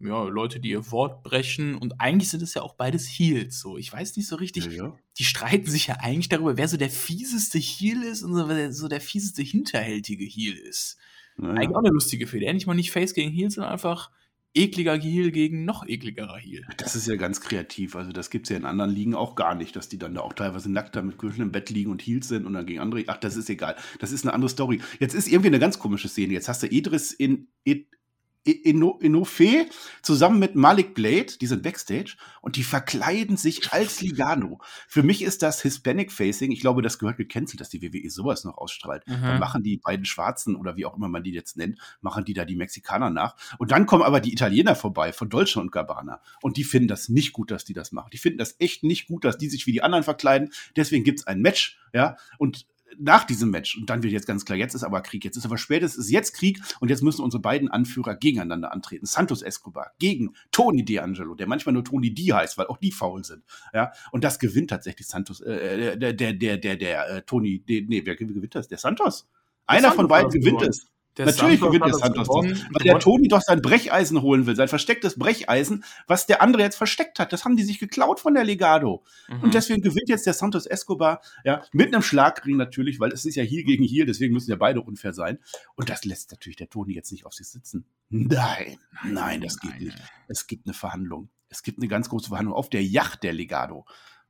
ja, 0.00 0.24
Leute, 0.24 0.60
die 0.60 0.70
ihr 0.70 0.90
Wort 0.90 1.22
brechen 1.22 1.76
und 1.76 2.00
eigentlich 2.00 2.28
sind 2.28 2.42
es 2.42 2.54
ja 2.54 2.62
auch 2.62 2.74
beides 2.74 3.06
Heels. 3.06 3.60
So, 3.60 3.78
ich 3.78 3.92
weiß 3.92 4.16
nicht 4.16 4.26
so 4.26 4.36
richtig. 4.36 4.66
Ja, 4.66 4.72
ja. 4.72 4.98
Die 5.18 5.24
streiten 5.24 5.70
sich 5.70 5.86
ja 5.86 5.96
eigentlich 6.00 6.28
darüber, 6.28 6.56
wer 6.56 6.68
so 6.68 6.76
der 6.76 6.90
fieseste 6.90 7.58
Heel 7.58 8.02
ist 8.02 8.22
und 8.22 8.34
so, 8.34 8.72
so 8.72 8.88
der 8.88 9.00
fieseste 9.00 9.42
hinterhältige 9.42 10.24
Heel 10.24 10.56
ist. 10.56 10.98
Ja, 11.40 11.50
eigentlich 11.50 11.74
auch 11.74 11.80
eine 11.80 11.90
lustige 11.90 12.26
Fehde. 12.26 12.46
Endlich 12.46 12.66
mal 12.66 12.74
nicht 12.74 12.90
Face 12.90 13.14
gegen 13.14 13.30
Heel, 13.32 13.50
sondern 13.50 13.72
einfach 13.72 14.10
ekliger 14.54 14.96
Heal 14.96 15.30
gegen 15.30 15.64
noch 15.64 15.86
ekligerer 15.86 16.36
Heal. 16.36 16.66
Das 16.76 16.94
ist 16.94 17.06
ja 17.06 17.16
ganz 17.16 17.40
kreativ. 17.40 17.96
Also 17.96 18.12
das 18.12 18.30
gibt 18.30 18.46
es 18.46 18.50
ja 18.50 18.56
in 18.56 18.64
anderen 18.64 18.90
Ligen 18.90 19.14
auch 19.14 19.34
gar 19.34 19.54
nicht, 19.54 19.74
dass 19.76 19.88
die 19.88 19.98
dann 19.98 20.14
da 20.14 20.20
auch 20.20 20.32
teilweise 20.32 20.70
nackt 20.70 20.96
da 20.96 21.02
mit 21.02 21.18
Gürtel 21.18 21.42
im 21.42 21.52
Bett 21.52 21.70
liegen 21.70 21.90
und 21.90 22.02
Heals 22.02 22.28
sind 22.28 22.46
und 22.46 22.54
dann 22.54 22.66
gegen 22.66 22.80
andere. 22.80 23.04
Ach, 23.08 23.16
das 23.16 23.36
ist 23.36 23.50
egal. 23.50 23.76
Das 23.98 24.12
ist 24.12 24.24
eine 24.24 24.32
andere 24.32 24.48
Story. 24.48 24.80
Jetzt 25.00 25.14
ist 25.14 25.28
irgendwie 25.28 25.48
eine 25.48 25.58
ganz 25.58 25.78
komische 25.78 26.08
Szene. 26.08 26.32
Jetzt 26.32 26.48
hast 26.48 26.62
du 26.62 26.68
Idris 26.68 27.12
in, 27.12 27.48
in 28.44 28.82
Inofe 29.00 29.66
zusammen 30.02 30.38
mit 30.38 30.54
Malik 30.54 30.94
Blade, 30.94 31.32
die 31.40 31.46
sind 31.46 31.62
Backstage 31.62 32.16
und 32.42 32.56
die 32.56 32.62
verkleiden 32.62 33.36
sich 33.36 33.72
als 33.72 34.02
Ligano. 34.02 34.60
Für 34.86 35.02
mich 35.02 35.22
ist 35.22 35.42
das 35.42 35.62
Hispanic 35.62 36.12
Facing. 36.12 36.52
Ich 36.52 36.60
glaube, 36.60 36.82
das 36.82 36.98
gehört 36.98 37.16
gecancelt, 37.16 37.60
dass 37.60 37.70
die 37.70 37.82
WWE 37.82 38.10
sowas 38.10 38.44
noch 38.44 38.58
ausstrahlt. 38.58 39.06
Mhm. 39.06 39.22
Dann 39.22 39.40
machen 39.40 39.62
die 39.62 39.78
beiden 39.78 40.04
Schwarzen 40.04 40.56
oder 40.56 40.76
wie 40.76 40.84
auch 40.84 40.96
immer 40.96 41.08
man 41.08 41.24
die 41.24 41.32
jetzt 41.32 41.56
nennt, 41.56 41.78
machen 42.02 42.24
die 42.24 42.34
da 42.34 42.44
die 42.44 42.56
Mexikaner 42.56 43.10
nach. 43.10 43.34
Und 43.58 43.72
dann 43.72 43.86
kommen 43.86 44.02
aber 44.02 44.20
die 44.20 44.32
Italiener 44.32 44.74
vorbei 44.74 45.12
von 45.12 45.30
Dolce 45.30 45.58
und 45.58 45.72
Gabbana. 45.72 46.20
Und 46.42 46.58
die 46.58 46.64
finden 46.64 46.88
das 46.88 47.08
nicht 47.08 47.32
gut, 47.32 47.50
dass 47.50 47.64
die 47.64 47.72
das 47.72 47.92
machen. 47.92 48.10
Die 48.12 48.18
finden 48.18 48.38
das 48.38 48.56
echt 48.58 48.84
nicht 48.84 49.08
gut, 49.08 49.24
dass 49.24 49.38
die 49.38 49.48
sich 49.48 49.66
wie 49.66 49.72
die 49.72 49.82
anderen 49.82 50.04
verkleiden. 50.04 50.52
Deswegen 50.76 51.04
gibt's 51.04 51.26
ein 51.26 51.40
Match, 51.40 51.78
ja. 51.94 52.16
Und 52.38 52.66
nach 52.98 53.24
diesem 53.24 53.50
Match, 53.50 53.76
und 53.76 53.90
dann 53.90 54.02
wird 54.02 54.12
jetzt 54.12 54.26
ganz 54.26 54.44
klar, 54.44 54.58
jetzt 54.58 54.74
ist 54.74 54.84
aber 54.84 55.00
Krieg, 55.02 55.24
jetzt 55.24 55.36
ist 55.36 55.44
aber 55.44 55.58
spätestens 55.58 56.10
jetzt 56.10 56.34
Krieg 56.34 56.60
und 56.80 56.88
jetzt 56.88 57.02
müssen 57.02 57.22
unsere 57.22 57.40
beiden 57.40 57.70
Anführer 57.70 58.14
gegeneinander 58.16 58.72
antreten. 58.72 59.06
Santos 59.06 59.42
Escobar 59.42 59.92
gegen 59.98 60.34
Tony 60.50 60.82
D'Angelo, 60.82 61.36
der 61.36 61.46
manchmal 61.46 61.72
nur 61.72 61.84
Tony 61.84 62.14
D 62.14 62.32
heißt, 62.32 62.58
weil 62.58 62.66
auch 62.66 62.78
die 62.78 62.92
faul 62.92 63.24
sind. 63.24 63.44
Ja, 63.72 63.92
und 64.12 64.24
das 64.24 64.38
gewinnt 64.38 64.70
tatsächlich 64.70 65.06
Santos, 65.06 65.40
äh, 65.40 65.96
der, 65.96 66.12
der, 66.12 66.32
der, 66.32 66.58
der, 66.58 66.76
der, 66.76 67.08
äh, 67.08 67.22
Tony, 67.22 67.60
D, 67.60 67.84
nee, 67.88 68.02
wer 68.04 68.16
gewinnt 68.16 68.54
das? 68.54 68.68
Der 68.68 68.78
Santos. 68.78 69.28
Einer 69.66 69.92
von 69.92 70.08
beiden 70.08 70.30
gewinnt 70.30 70.62
es. 70.62 70.86
Der 71.16 71.26
Natürlich 71.26 71.60
Santos 71.60 71.68
gewinnt 71.68 71.86
der 71.86 71.94
Santos 71.94 72.28
gewonnen, 72.28 72.50
das. 72.50 72.62
Weil 72.72 72.84
der 72.84 72.98
Toni 72.98 73.28
doch 73.28 73.40
sein 73.40 73.62
Brecheisen 73.62 74.20
holen 74.20 74.46
will, 74.46 74.56
sein 74.56 74.68
verstecktes 74.68 75.16
Brecheisen, 75.16 75.84
was 76.06 76.26
der 76.26 76.42
andere 76.42 76.62
jetzt 76.62 76.76
versteckt 76.76 77.20
hat. 77.20 77.32
Das 77.32 77.44
haben 77.44 77.56
die 77.56 77.62
sich 77.62 77.78
geklaut 77.78 78.18
von 78.18 78.34
der 78.34 78.44
Legado. 78.44 79.04
Mhm. 79.28 79.42
Und 79.44 79.54
deswegen 79.54 79.80
gewinnt 79.80 80.08
jetzt 80.08 80.26
der 80.26 80.34
Santos 80.34 80.66
Escobar, 80.66 81.20
ja, 81.44 81.62
mit 81.72 81.94
einem 81.94 82.02
Schlagring 82.02 82.56
natürlich, 82.56 82.98
weil 82.98 83.12
es 83.12 83.24
ist 83.24 83.36
ja 83.36 83.44
hier 83.44 83.62
gegen 83.64 83.84
hier, 83.84 84.06
deswegen 84.06 84.34
müssen 84.34 84.50
ja 84.50 84.56
beide 84.56 84.80
unfair 84.80 85.12
sein. 85.12 85.38
Und 85.76 85.88
das 85.88 86.04
lässt 86.04 86.32
natürlich 86.32 86.56
der 86.56 86.68
Toni 86.68 86.94
jetzt 86.94 87.12
nicht 87.12 87.26
auf 87.26 87.32
sich 87.32 87.48
sitzen. 87.48 87.84
Nein, 88.08 88.78
nein, 89.04 89.14
nein 89.14 89.40
das 89.40 89.60
geht 89.60 89.70
nein, 89.70 89.84
nicht. 89.84 89.98
Es 90.26 90.46
gibt 90.48 90.66
eine 90.66 90.74
Verhandlung. 90.74 91.28
Es 91.48 91.62
gibt 91.62 91.78
eine 91.78 91.88
ganz 91.88 92.08
große 92.08 92.28
Verhandlung 92.28 92.56
auf 92.56 92.68
der 92.68 92.82
Yacht 92.82 93.22
der 93.22 93.32
Legado. 93.32 93.86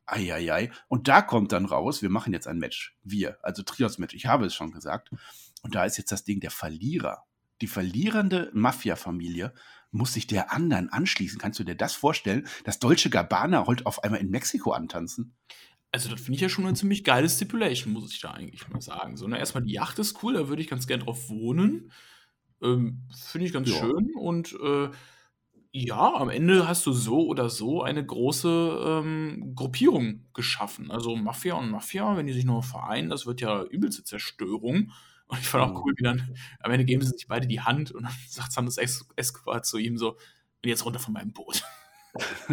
Eieiei. 0.07 0.70
Und 0.88 1.09
da 1.09 1.23
kommt 1.23 1.53
dann 1.53 1.64
raus, 1.64 2.03
wir 2.03 2.11
machen 2.11 2.35
jetzt 2.35 2.47
ein 2.47 2.59
Match. 2.59 2.94
Wir, 3.03 3.38
also 3.42 3.62
Trios-Match. 3.62 4.14
Ich 4.14 4.27
habe 4.27 4.44
es 4.47 4.55
schon 4.55 4.73
gesagt. 4.73 5.11
Und 5.64 5.74
da 5.74 5.85
ist 5.85 5.96
jetzt 5.96 6.12
das 6.12 6.24
Ding, 6.24 6.40
der 6.40 6.50
Verlierer, 6.50 7.24
die 7.61 7.66
verlierende 7.66 8.50
Mafia-Familie 8.53 9.55
muss 9.90 10.12
sich 10.12 10.27
der 10.27 10.53
anderen 10.53 10.90
anschließen. 10.90 11.38
Kannst 11.38 11.59
du 11.59 11.64
dir 11.64 11.74
das 11.74 11.94
vorstellen, 11.94 12.46
dass 12.64 12.79
Deutsche 12.79 13.11
Gabbana 13.11 13.66
heute 13.66 13.87
auf 13.87 14.05
einmal 14.05 14.20
in 14.20 14.29
Mexiko 14.29 14.72
antanzen? 14.72 15.35
Also, 15.92 16.11
das 16.11 16.20
finde 16.20 16.35
ich 16.35 16.40
ja 16.40 16.48
schon 16.48 16.66
eine 16.66 16.74
ziemlich 16.74 17.05
geile 17.05 17.29
Stipulation, 17.29 17.92
muss 17.92 18.12
ich 18.12 18.20
da 18.20 18.33
eigentlich 18.33 18.68
mal 18.68 18.81
sagen. 18.81 19.16
So, 19.16 19.27
ne? 19.29 19.38
Erstmal, 19.38 19.62
die 19.62 19.72
Yacht 19.72 19.98
ist 20.00 20.22
cool, 20.22 20.35
da 20.35 20.48
würde 20.48 20.61
ich 20.61 20.68
ganz 20.68 20.87
gern 20.87 21.00
drauf 21.00 21.31
wohnen. 21.31 21.92
Ähm, 22.61 23.03
finde 23.16 23.46
ich 23.46 23.53
ganz 23.53 23.70
ja. 23.70 23.77
schön. 23.77 24.12
Und 24.16 24.59
äh, 24.61 24.90
ja, 25.70 26.14
am 26.14 26.29
Ende 26.29 26.68
hast 26.68 26.85
du 26.87 26.92
so 26.92 27.27
oder 27.27 27.48
so 27.48 27.83
eine 27.83 28.05
große 28.05 29.03
ähm, 29.03 29.55
Gruppierung 29.55 30.27
geschaffen. 30.35 30.90
Also 30.90 31.16
Mafia 31.16 31.55
und 31.55 31.70
Mafia, 31.70 32.16
wenn 32.16 32.27
die 32.27 32.33
sich 32.33 32.44
nur 32.44 32.62
vereinen, 32.62 33.11
das 33.11 33.27
wird 33.27 33.40
ja 33.40 33.62
übelste 33.62 34.05
Zerstörung. 34.05 34.92
Und 35.26 35.38
ich 35.38 35.48
fand 35.48 35.64
auch 35.64 35.84
cool, 35.84 35.94
wie 35.96 36.02
dann 36.02 36.37
am 36.60 36.70
Ende 36.70 36.84
geben 36.84 37.02
sie 37.02 37.10
sich 37.10 37.26
beide 37.28 37.46
die 37.46 37.60
Hand 37.60 37.92
und 37.92 38.04
dann 38.04 38.12
sagt 38.28 38.52
Santos 38.52 38.78
Escobar 38.78 39.62
zu 39.62 39.78
ihm 39.78 39.96
so, 39.96 40.12
und 40.12 40.68
jetzt 40.68 40.84
runter 40.84 40.98
von 40.98 41.12
meinem 41.12 41.32
Boot. 41.32 41.62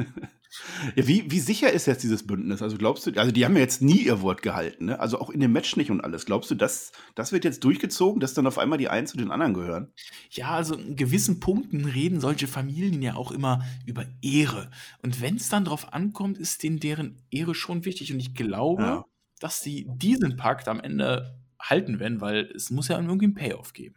ja, 0.96 1.08
wie, 1.08 1.30
wie 1.32 1.40
sicher 1.40 1.72
ist 1.72 1.86
jetzt 1.86 2.04
dieses 2.04 2.26
Bündnis? 2.26 2.62
Also 2.62 2.78
glaubst 2.78 3.06
du, 3.06 3.12
also 3.18 3.32
die 3.32 3.46
haben 3.46 3.54
ja 3.54 3.62
jetzt 3.62 3.82
nie 3.82 4.02
ihr 4.02 4.22
Wort 4.22 4.42
gehalten, 4.42 4.86
ne? 4.86 5.00
Also 5.00 5.20
auch 5.20 5.30
in 5.30 5.40
dem 5.40 5.52
Match 5.52 5.78
nicht 5.78 5.92
und 5.92 6.02
alles. 6.02 6.26
Glaubst 6.26 6.52
du, 6.52 6.56
das, 6.56 6.92
das 7.16 7.32
wird 7.32 7.46
jetzt 7.46 7.64
durchgezogen, 7.64 8.20
dass 8.20 8.34
dann 8.34 8.48
auf 8.48 8.58
einmal 8.58 8.78
die 8.78 8.90
einen 8.90 9.08
zu 9.08 9.18
den 9.18 9.32
anderen 9.32 9.54
gehören? 9.54 9.94
Ja, 10.30 10.52
also 10.52 10.76
in 10.76 10.96
gewissen 10.96 11.40
Punkten 11.40 11.86
reden 11.86 12.20
solche 12.20 12.48
Familien 12.48 13.02
ja 13.02 13.16
auch 13.16 13.32
immer 13.32 13.64
über 13.86 14.06
Ehre. 14.22 14.72
Und 15.02 15.22
wenn 15.22 15.36
es 15.36 15.50
dann 15.50 15.66
drauf 15.66 15.94
ankommt, 15.94 16.38
ist 16.38 16.64
denen 16.64 16.80
deren 16.80 17.22
Ehre 17.32 17.56
schon 17.56 17.86
wichtig. 17.86 18.12
Und 18.12 18.20
ich 18.20 18.34
glaube, 18.34 18.84
ja. 18.84 19.06
dass 19.40 19.62
sie 19.62 19.88
diesen 19.90 20.36
Pakt 20.36 20.68
am 20.68 20.80
Ende 20.80 21.41
halten 21.62 22.00
werden, 22.00 22.22
weil 22.22 22.52
es 22.56 22.70
muss 22.70 22.88
ja 22.88 23.00
irgendwie 23.00 23.26
einen 23.26 23.34
Payoff 23.34 23.74
geben. 23.74 23.96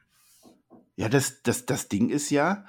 Ja, 0.96 1.08
das, 1.08 1.42
das, 1.42 1.66
das 1.66 1.88
Ding 1.88 2.10
ist 2.10 2.30
ja, 2.30 2.66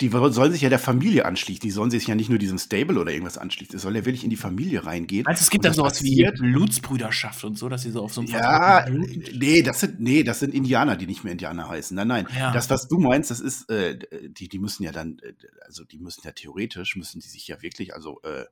die 0.00 0.08
sollen 0.08 0.50
sich 0.50 0.62
ja 0.62 0.68
der 0.68 0.80
Familie 0.80 1.24
anschließen. 1.26 1.60
Die 1.60 1.70
sollen 1.70 1.90
sich 1.90 2.06
ja 2.08 2.16
nicht 2.16 2.28
nur 2.28 2.38
diesem 2.38 2.58
Stable 2.58 2.98
oder 2.98 3.12
irgendwas 3.12 3.38
anschließen. 3.38 3.76
Es 3.76 3.82
soll 3.82 3.94
ja 3.94 4.04
wirklich 4.04 4.24
in 4.24 4.30
die 4.30 4.36
Familie 4.36 4.84
reingehen. 4.84 5.26
Also 5.26 5.42
es 5.42 5.50
gibt 5.50 5.64
da 5.64 5.72
sowas 5.72 6.02
wie 6.02 6.28
Blutsbrüderschaft 6.38 7.44
und 7.44 7.56
so, 7.56 7.68
dass 7.68 7.82
sie 7.82 7.92
so 7.92 8.02
auf 8.02 8.12
so 8.12 8.22
einem 8.22 8.30
Ja, 8.30 8.84
nee, 8.88 9.62
das 9.62 9.80
sind, 9.80 10.00
nee, 10.00 10.24
das 10.24 10.40
sind 10.40 10.54
Indianer, 10.54 10.96
die 10.96 11.06
nicht 11.06 11.22
mehr 11.22 11.32
Indianer 11.32 11.68
heißen. 11.68 11.94
Nein, 11.94 12.08
nein. 12.08 12.26
Ja. 12.36 12.52
Das, 12.52 12.68
was 12.68 12.88
du 12.88 12.98
meinst, 12.98 13.30
das 13.30 13.38
ist, 13.38 13.70
äh, 13.70 13.98
die, 14.28 14.48
die 14.48 14.58
müssen 14.58 14.82
ja 14.82 14.90
dann, 14.90 15.20
äh, 15.20 15.34
also 15.64 15.84
die 15.84 15.98
müssen 15.98 16.22
ja 16.24 16.32
theoretisch, 16.32 16.96
müssen 16.96 17.20
die 17.20 17.28
sich 17.28 17.46
ja 17.46 17.62
wirklich, 17.62 17.94
also 17.94 18.20
äh, 18.22 18.44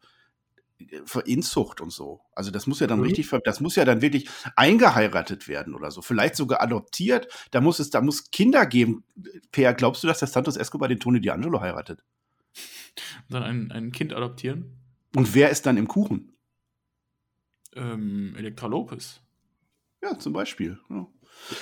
Inzucht 1.24 1.80
und 1.80 1.92
so. 1.92 2.20
Also 2.32 2.50
das 2.50 2.66
muss 2.66 2.80
ja 2.80 2.86
dann 2.86 2.98
mhm. 2.98 3.04
richtig, 3.04 3.30
das 3.44 3.60
muss 3.60 3.76
ja 3.76 3.84
dann 3.84 4.02
wirklich 4.02 4.28
eingeheiratet 4.56 5.48
werden 5.48 5.74
oder 5.74 5.90
so. 5.90 6.02
Vielleicht 6.02 6.36
sogar 6.36 6.62
adoptiert. 6.62 7.28
Da 7.50 7.60
muss 7.60 7.78
es, 7.78 7.90
da 7.90 8.00
muss 8.00 8.30
Kinder 8.30 8.66
geben. 8.66 9.04
Per, 9.52 9.74
glaubst 9.74 10.02
du, 10.02 10.06
dass 10.06 10.18
der 10.18 10.28
Santos 10.28 10.56
Escobar 10.56 10.88
den 10.88 11.00
Tony 11.00 11.18
D'Angelo 11.18 11.60
heiratet? 11.60 12.02
dann 13.28 13.42
ein, 13.42 13.72
ein 13.72 13.92
Kind 13.92 14.12
adoptieren? 14.12 14.76
Und 15.14 15.34
wer 15.34 15.50
ist 15.50 15.66
dann 15.66 15.76
im 15.76 15.88
Kuchen? 15.88 16.32
Ähm, 17.74 18.34
Elektra 18.36 18.66
Lopez. 18.66 19.20
Ja, 20.02 20.18
zum 20.18 20.32
Beispiel. 20.32 20.78
Ja. 20.88 21.06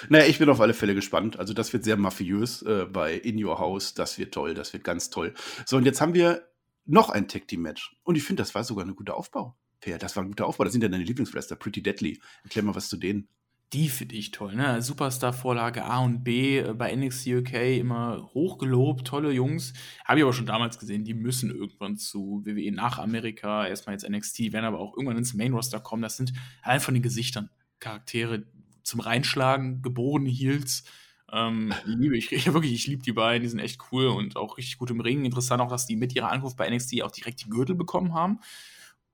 Naja, 0.09 0.27
ich 0.27 0.39
bin 0.39 0.49
auf 0.49 0.61
alle 0.61 0.75
Fälle 0.75 0.95
gespannt. 0.95 1.39
Also, 1.39 1.55
das 1.55 1.73
wird 1.73 1.85
sehr 1.85 1.97
mafiös 1.97 2.63
äh, 2.63 2.87
bei 2.87 3.15
In 3.15 3.43
Your 3.43 3.59
House. 3.59 3.95
Das 3.95 4.19
wird 4.19 4.35
toll, 4.35 4.55
das 4.55 4.73
wird 4.73 4.85
ganz 4.85 5.11
toll. 5.11 5.35
So, 5.67 5.77
und 5.77 5.85
jetzt 5.85 6.01
haben 6.01 6.15
wir 6.15 6.49
noch 6.89 7.11
ein 7.11 7.29
Tag 7.29 7.47
Team 7.47 7.63
Match. 7.63 7.97
Und 8.03 8.17
ich 8.17 8.25
finde, 8.25 8.43
das 8.43 8.55
war 8.55 8.65
sogar 8.65 8.85
ein 8.85 8.97
guter 8.97 9.17
Aufbau. 9.17 9.57
Das 9.81 10.17
war 10.17 10.25
ein 10.25 10.31
guter 10.31 10.47
Aufbau. 10.47 10.65
Das 10.65 10.73
sind 10.73 10.83
ja 10.83 10.89
deine 10.89 11.05
Lieblingswrestler, 11.05 11.57
Pretty 11.57 11.83
Deadly. 11.83 12.21
Erklär 12.43 12.65
mal 12.65 12.75
was 12.75 12.89
zu 12.89 12.97
denen. 12.97 13.29
Die 13.75 13.91
finde 13.91 14.15
ich 14.15 14.31
toll, 14.31 14.55
ne? 14.55 14.81
Superstar-Vorlage 14.81 15.85
A 15.85 15.99
und 15.99 16.25
B 16.25 16.59
äh, 16.59 16.73
bei 16.73 16.95
NXT 16.95 17.27
UK 17.27 17.53
immer 17.79 18.31
hochgelobt, 18.33 19.07
tolle 19.07 19.31
Jungs. 19.31 19.75
Habe 20.07 20.19
ich 20.19 20.25
aber 20.25 20.33
schon 20.33 20.47
damals 20.47 20.79
gesehen, 20.79 21.05
die 21.05 21.13
müssen 21.13 21.51
irgendwann 21.51 21.99
zu 21.99 22.43
WWE 22.47 22.73
nach 22.73 22.99
Amerika, 22.99 23.67
erstmal 23.67 23.95
jetzt 23.95 24.09
NXT, 24.09 24.55
werden 24.55 24.65
aber 24.65 24.81
auch 24.81 24.97
irgendwann 24.97 25.19
ins 25.19 25.35
Main-Roster 25.35 25.81
kommen. 25.81 26.01
Das 26.01 26.17
sind 26.17 26.33
allein 26.63 26.81
von 26.81 26.95
den 26.95 27.03
Gesichtern 27.03 27.51
Charaktere 27.79 28.47
zum 28.85 29.01
Reinschlagen, 29.01 29.83
geborene 29.83 30.31
Heels. 30.31 30.85
Ähm, 31.33 31.75
liebe 31.85 32.17
ich, 32.17 32.33
ich 32.33 32.53
wirklich, 32.53 32.73
ich 32.73 32.87
liebe 32.87 33.03
die 33.03 33.13
beiden, 33.13 33.43
die 33.43 33.49
sind 33.49 33.59
echt 33.59 33.81
cool 33.93 34.07
und 34.07 34.37
auch 34.37 34.57
richtig 34.57 34.79
gut 34.79 34.91
im 34.91 35.01
Ring. 35.01 35.25
Interessant 35.25 35.61
auch, 35.61 35.69
dass 35.69 35.87
die 35.87 35.97
mit 35.97 36.15
ihrer 36.15 36.31
Ankunft 36.31 36.57
bei 36.57 36.69
NXT 36.69 37.03
auch 37.03 37.11
direkt 37.11 37.45
die 37.45 37.51
Gürtel 37.51 37.75
bekommen 37.75 38.15
haben. 38.15 38.41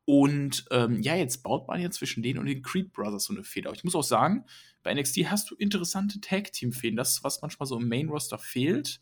Und 0.07 0.67
ähm, 0.71 1.01
ja, 1.01 1.17
jetzt 1.17 1.43
baut 1.43 1.67
man 1.67 1.81
ja 1.81 1.91
zwischen 1.91 2.23
denen 2.23 2.39
und 2.39 2.47
den 2.47 2.63
Creed 2.63 2.93
Brothers 2.93 3.25
so 3.25 3.33
eine 3.33 3.43
Feder. 3.43 3.73
Ich 3.73 3.85
muss 3.85 3.95
auch 3.95 4.05
sagen, 4.05 4.45
bei 4.83 4.93
NXT 4.93 5.31
hast 5.31 5.51
du 5.51 5.55
interessante 5.55 6.21
Tag-Team-Fäden. 6.21 6.97
Das, 6.97 7.25
was 7.25 7.41
manchmal 7.41 7.67
so 7.67 7.79
im 7.79 7.89
Main-Roster 7.89 8.39
fehlt 8.39 9.01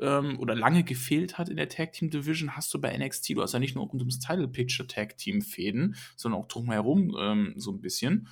ähm, 0.00 0.38
oder 0.38 0.54
lange 0.54 0.84
gefehlt 0.84 1.36
hat 1.36 1.48
in 1.48 1.56
der 1.56 1.68
Tag-Team-Division, 1.68 2.56
hast 2.56 2.72
du 2.72 2.80
bei 2.80 2.96
NXT. 2.96 3.30
Du 3.30 3.42
hast 3.42 3.54
ja 3.54 3.58
nicht 3.58 3.74
nur 3.74 3.86
rund 3.86 4.00
ums 4.00 4.20
Title-Picture 4.20 4.86
Tag-Team-Fäden, 4.86 5.96
sondern 6.16 6.40
auch 6.40 6.46
drumherum 6.46 7.16
ähm, 7.18 7.54
so 7.56 7.72
ein 7.72 7.80
bisschen. 7.80 8.28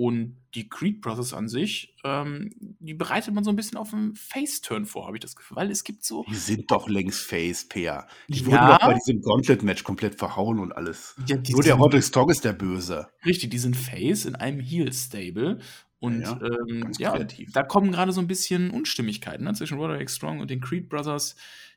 Und 0.00 0.38
die 0.54 0.66
Creed 0.66 1.02
Brothers 1.02 1.34
an 1.34 1.46
sich, 1.46 1.94
ähm, 2.04 2.54
die 2.58 2.94
bereitet 2.94 3.34
man 3.34 3.44
so 3.44 3.50
ein 3.50 3.56
bisschen 3.56 3.76
auf 3.76 3.92
einen 3.92 4.16
Face-Turn 4.16 4.86
vor, 4.86 5.06
habe 5.06 5.18
ich 5.18 5.20
das 5.20 5.36
Gefühl. 5.36 5.58
Weil 5.58 5.70
es 5.70 5.84
gibt 5.84 6.06
so. 6.06 6.24
Die 6.26 6.36
sind 6.36 6.70
doch 6.70 6.88
längst 6.88 7.20
Face, 7.20 7.68
Peer. 7.68 8.06
Die 8.28 8.38
ja. 8.38 8.46
wurden 8.46 8.66
doch 8.66 8.78
bei 8.78 8.94
diesem 8.94 9.20
Gauntlet-Match 9.20 9.84
komplett 9.84 10.14
verhauen 10.14 10.58
und 10.58 10.72
alles. 10.72 11.16
Ja, 11.26 11.36
Nur 11.50 11.62
der 11.62 11.74
Roderick 11.74 12.02
Strong 12.02 12.30
ist 12.30 12.46
der 12.46 12.54
Böse. 12.54 13.08
Richtig, 13.26 13.50
die 13.50 13.58
sind 13.58 13.76
Face 13.76 14.24
in 14.24 14.36
einem 14.36 14.60
Heel-Stable. 14.60 15.58
Und 15.98 16.22
ja, 16.22 16.40
ähm, 16.40 16.90
ja 16.96 17.22
da 17.52 17.62
kommen 17.62 17.92
gerade 17.92 18.12
so 18.12 18.22
ein 18.22 18.26
bisschen 18.26 18.70
Unstimmigkeiten 18.70 19.44
ne, 19.44 19.52
zwischen 19.52 19.76
Roderick 19.76 20.08
Strong 20.08 20.40
und 20.40 20.50
den 20.50 20.62
Creed 20.62 20.88
Brothers. 20.88 21.36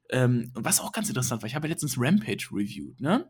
Ähm, 0.09 0.49
was 0.53 0.79
auch 0.79 0.93
ganz 0.93 1.09
interessant 1.09 1.41
war, 1.41 1.47
ich 1.47 1.55
habe 1.55 1.67
ja 1.67 1.73
letztens 1.73 1.97
Rampage 1.99 2.47
reviewed, 2.53 3.01
ne? 3.01 3.29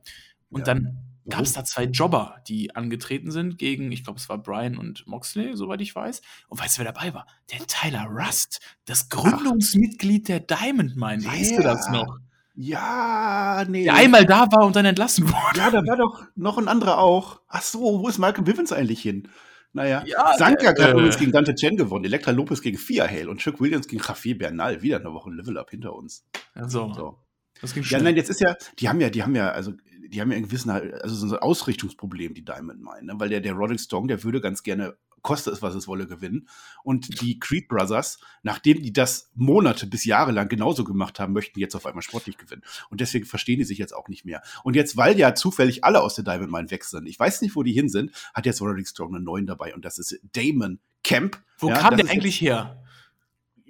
Und 0.50 0.68
dann 0.68 1.13
gab 1.30 1.42
es 1.42 1.54
da 1.54 1.64
zwei 1.64 1.84
Jobber, 1.84 2.42
die 2.48 2.76
angetreten 2.76 3.32
sind 3.32 3.58
gegen, 3.58 3.92
ich 3.92 4.04
glaube, 4.04 4.20
es 4.20 4.30
war 4.30 4.38
Brian 4.38 4.78
und 4.78 5.08
Moxley, 5.08 5.56
soweit 5.56 5.82
ich 5.82 5.96
weiß. 5.96 6.22
Und 6.48 6.60
weißt 6.60 6.78
du, 6.78 6.84
wer 6.84 6.92
dabei 6.92 7.14
war? 7.14 7.26
Der 7.52 7.66
Tyler 7.68 8.08
Rust, 8.10 8.60
das 8.86 9.10
Gründungsmitglied 9.10 10.28
der 10.28 10.40
Diamond 10.40 10.96
Mine. 10.96 11.24
Weißt 11.26 11.52
ja. 11.52 11.58
du 11.58 11.64
das 11.64 11.90
noch? 11.90 12.20
Ja, 12.56 13.66
nee. 13.68 13.86
Der 13.86 13.96
einmal 13.96 14.26
da 14.26 14.52
war 14.52 14.66
und 14.66 14.76
dann 14.76 14.86
entlassen 14.86 15.28
wurde. 15.28 15.58
Ja, 15.58 15.72
da 15.72 15.86
war 15.86 15.98
doch 15.98 16.24
noch 16.36 16.58
ein 16.58 16.68
anderer 16.68 17.00
auch. 17.00 17.42
Ach 17.48 17.64
so, 17.64 17.80
wo 17.80 18.08
ist 18.08 18.20
Michael 18.20 18.44
Bivens 18.44 18.72
eigentlich 18.72 19.02
hin? 19.02 19.28
Naja, 19.76 20.04
ja, 20.06 20.36
Sanka 20.38 20.68
hat 20.68 20.78
äh, 20.78 20.92
übrigens 20.92 21.18
gegen 21.18 21.32
Dante 21.32 21.56
Chen 21.56 21.78
gewonnen, 21.78 22.06
Elektra 22.06 22.30
Lopez 22.30 22.62
gegen 22.62 22.78
Fia 22.78 23.08
Hale 23.08 23.28
und 23.28 23.40
Chuck 23.40 23.60
Williams 23.60 23.88
gegen 23.88 24.04
Javier 24.08 24.38
Bernal. 24.38 24.84
Wieder 24.84 25.00
eine 25.00 25.12
Woche 25.12 25.32
Level 25.32 25.58
Up 25.58 25.72
hinter 25.72 25.96
uns. 25.96 26.26
Also, 26.54 26.94
so. 26.94 27.18
Das 27.60 27.74
ging 27.74 27.84
ja, 27.84 28.00
nein, 28.00 28.16
jetzt 28.16 28.30
ist 28.30 28.42
ja, 28.42 28.56
die 28.78 28.88
haben 28.88 29.02
ja, 29.02 29.10
die 29.10 29.24
haben 29.24 29.36
ja, 29.36 29.50
also 29.50 29.74
die 30.14 30.22
haben 30.22 30.32
ja 30.32 30.38
ein 30.38 30.44
gewissen, 30.44 30.70
also 30.70 31.16
so 31.16 31.36
ein 31.36 31.42
Ausrichtungsproblem, 31.42 32.34
die 32.34 32.46
Diamond 32.46 32.82
Mine, 32.82 33.04
ne? 33.04 33.14
weil 33.18 33.30
der, 33.30 33.42
der 33.42 33.54
Roderick 33.54 33.80
Strong, 33.80 34.08
der 34.08 34.24
würde 34.24 34.42
ganz 34.42 34.62
gerne, 34.62 34.96
koste 35.24 35.50
es, 35.50 35.62
was 35.62 35.74
es 35.74 35.88
wolle, 35.88 36.06
gewinnen. 36.06 36.48
Und 36.84 37.22
die 37.22 37.40
Creed 37.40 37.68
Brothers, 37.68 38.20
nachdem 38.44 38.82
die 38.82 38.94
das 38.94 39.32
Monate 39.34 39.88
bis 39.88 40.06
Jahre 40.06 40.32
lang 40.32 40.50
genauso 40.50 40.84
gemacht 40.84 41.20
haben, 41.20 41.34
möchten 41.34 41.60
jetzt 41.60 41.76
auf 41.76 41.86
einmal 41.86 42.04
sportlich 42.04 42.38
gewinnen. 42.38 42.62
Und 42.90 43.02
deswegen 43.02 43.26
verstehen 43.26 43.58
die 43.58 43.66
sich 43.66 43.78
jetzt 43.78 43.96
auch 43.96 44.08
nicht 44.08 44.26
mehr. 44.26 44.42
Und 44.64 44.76
jetzt, 44.76 44.98
weil 44.98 45.18
ja 45.18 45.34
zufällig 45.34 45.84
alle 45.84 46.02
aus 46.02 46.16
der 46.16 46.24
Diamond 46.24 46.52
Mine 46.52 46.72
wechseln, 46.72 47.08
ich 47.08 47.18
weiß 47.18 47.42
nicht, 47.42 47.56
wo 47.56 47.64
die 47.64 47.74
hin 47.74 47.90
sind, 47.90 48.12
hat 48.34 48.46
jetzt 48.46 48.62
Roderick 48.62 48.88
Strong 48.88 49.16
einen 49.16 49.24
neuen 49.24 49.48
dabei 49.48 49.74
und 49.74 49.84
das 49.84 49.98
ist 49.98 50.20
Damon 50.34 50.80
Camp. 51.04 51.42
Wo 51.58 51.70
ja, 51.70 51.78
kam 51.78 51.98
der 51.98 52.10
eigentlich 52.10 52.40
her? 52.40 52.84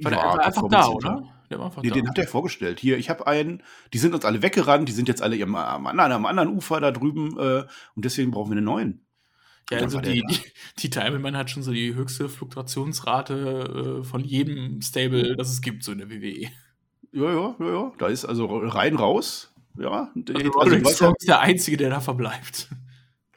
War 0.01 0.11
ja, 0.11 0.35
der 0.35 0.45
einfach 0.45 0.67
da, 0.69 0.87
oder? 0.87 1.32
War 1.59 1.67
einfach 1.67 1.83
nee. 1.83 1.89
Den 1.89 2.07
hat 2.07 2.17
er 2.17 2.27
vorgestellt. 2.27 2.79
Hier, 2.79 2.97
ich 2.97 3.09
habe 3.09 3.27
einen, 3.27 3.63
die 3.93 3.97
sind 3.97 4.13
uns 4.13 4.25
alle 4.25 4.41
weggerannt, 4.41 4.87
die 4.87 4.93
sind 4.93 5.07
jetzt 5.07 5.21
alle 5.21 5.41
am, 5.41 5.55
am, 5.55 5.87
anderen, 5.87 6.11
am 6.11 6.25
anderen 6.25 6.49
Ufer 6.49 6.79
da 6.79 6.91
drüben 6.91 7.37
äh, 7.39 7.63
und 7.95 8.05
deswegen 8.05 8.31
brauchen 8.31 8.51
wir 8.51 8.57
einen 8.57 8.65
neuen. 8.65 9.05
Ja, 9.71 9.79
also 9.79 10.01
die, 10.01 10.21
die, 10.29 10.39
die 10.79 10.89
Timeman 10.89 11.37
hat 11.37 11.49
schon 11.49 11.63
so 11.63 11.71
die 11.71 11.95
höchste 11.95 12.29
Fluktuationsrate 12.29 14.01
äh, 14.01 14.03
von 14.03 14.23
jedem 14.23 14.81
Stable, 14.81 15.35
das 15.35 15.49
es 15.49 15.61
gibt, 15.61 15.83
so 15.83 15.91
in 15.91 15.99
der 15.99 16.09
WWE. 16.09 16.49
Ja, 17.11 17.31
ja, 17.31 17.55
ja, 17.59 17.65
ja. 17.65 17.91
Da 17.97 18.07
ist 18.07 18.25
also 18.25 18.45
rein 18.45 18.95
raus. 18.95 19.53
Ja, 19.77 20.11
also 20.15 20.59
also, 20.59 20.89
Strong 20.89 21.15
ist 21.17 21.27
der 21.27 21.39
Einzige, 21.39 21.77
der 21.77 21.89
da 21.89 21.99
verbleibt. 21.99 22.69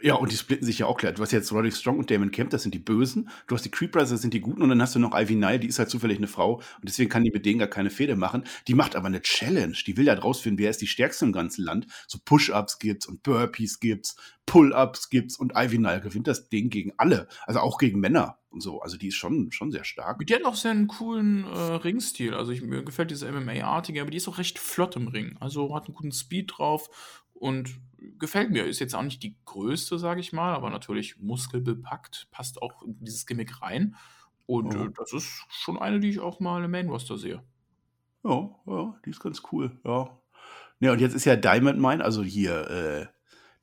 Ja, 0.03 0.15
und 0.17 0.31
die 0.31 0.37
splitten 0.37 0.67
sich 0.67 0.81
ja 0.81 0.87
auch 0.87 0.99
klar. 0.99 1.13
Du 1.13 1.23
hast 1.23 1.33
jetzt 1.33 1.51
Roderick 1.53 1.75
Strong 1.75 1.99
und 1.99 2.11
Damon 2.11 2.31
Kemp, 2.31 2.51
das 2.51 2.63
sind 2.63 2.75
die 2.75 2.79
Bösen. 2.79 3.31
Du 3.47 3.55
hast 3.55 3.65
die 3.65 3.71
Creed 3.71 3.93
Brothers, 3.93 4.11
das 4.11 4.21
sind 4.21 4.35
die 4.35 4.41
Guten. 4.41 4.61
Und 4.61 4.69
dann 4.69 4.83
hast 4.83 4.95
du 4.95 4.99
noch 4.99 5.19
Ivy 5.19 5.37
Nile, 5.37 5.59
die 5.59 5.69
ist 5.69 5.79
halt 5.79 5.89
zufällig 5.89 6.19
eine 6.19 6.27
Frau. 6.27 6.57
Und 6.57 6.85
deswegen 6.85 7.09
kann 7.09 7.25
die 7.25 7.31
mit 7.31 7.47
denen 7.47 7.59
gar 7.59 7.69
keine 7.69 7.89
Fehde 7.89 8.15
machen. 8.15 8.45
Die 8.69 8.75
macht 8.75 8.95
aber 8.95 9.07
eine 9.07 9.23
Challenge. 9.23 9.77
Die 9.87 9.97
will 9.97 10.05
ja 10.05 10.15
rausfinden, 10.15 10.59
wer 10.59 10.69
ist 10.69 10.83
die 10.83 10.87
Stärkste 10.87 11.25
im 11.25 11.33
ganzen 11.33 11.65
Land. 11.65 11.87
So 12.09 12.19
Push-Ups 12.23 12.79
gibt's 12.79 13.07
und 13.07 13.23
Burpees 13.23 13.81
gibt's, 13.81 14.17
Pull-Ups 14.45 15.09
gibt's. 15.09 15.39
Und 15.39 15.55
Ivy 15.57 15.79
Nile 15.79 16.03
gewinnt 16.03 16.27
das 16.27 16.51
Ding 16.51 16.69
gegen 16.69 16.93
alle. 16.99 17.27
Also 17.47 17.61
auch 17.61 17.79
gegen 17.79 17.99
Männer 17.99 18.39
und 18.51 18.61
so. 18.61 18.83
Also 18.83 18.99
die 18.99 19.09
ist 19.09 19.17
schon, 19.17 19.51
schon 19.51 19.73
sehr 19.73 19.85
stark. 19.85 20.27
Die 20.27 20.35
hat 20.35 20.45
auch 20.45 20.57
sehr 20.57 20.73
einen 20.73 20.89
coolen 20.89 21.45
äh, 21.45 21.59
Ringstil. 21.77 22.35
Also 22.35 22.53
ich, 22.53 22.61
mir 22.61 22.83
gefällt 22.83 23.11
diese 23.11 23.33
MMA-artige, 23.33 24.03
aber 24.03 24.11
die 24.11 24.19
ist 24.19 24.29
auch 24.29 24.37
recht 24.37 24.59
flott 24.59 24.95
im 24.97 25.09
Ring. 25.09 25.37
Also 25.41 25.75
hat 25.75 25.87
einen 25.87 25.95
guten 25.95 26.13
Speed 26.13 26.53
drauf 26.59 26.91
und 27.39 27.81
gefällt 28.19 28.51
mir. 28.51 28.65
Ist 28.65 28.81
jetzt 28.81 28.95
auch 28.95 29.03
nicht 29.03 29.23
die 29.23 29.37
größte, 29.45 29.99
sage 29.99 30.21
ich 30.21 30.33
mal, 30.33 30.55
aber 30.55 30.71
natürlich 30.71 31.19
muskelbepackt, 31.19 32.29
passt 32.31 32.61
auch 32.63 32.83
in 32.83 33.05
dieses 33.05 33.27
Gimmick 33.27 33.63
rein. 33.63 33.97
Und 34.47 34.75
äh, 34.75 34.91
das 34.97 35.13
ist 35.13 35.45
schon 35.49 35.79
eine, 35.79 36.01
die 36.01 36.11
ich 36.11 36.21
auch 36.21 36.41
mal 36.41 36.65
im 36.65 36.71
Main 36.71 36.89
Roster 36.89 37.19
sehe. 37.19 37.43
Ja, 38.25 38.51
ja, 38.67 39.01
die 39.05 39.11
ist 39.11 39.21
ganz 39.21 39.43
cool, 39.53 39.79
ja. 39.85 40.11
Ja, 40.79 40.93
und 40.93 41.01
jetzt 41.01 41.15
ist 41.15 41.25
ja 41.25 41.37
Diamond 41.37 41.81
Mine, 41.81 42.05
also 42.05 42.23
hier 42.23 42.71
äh, 42.71 43.07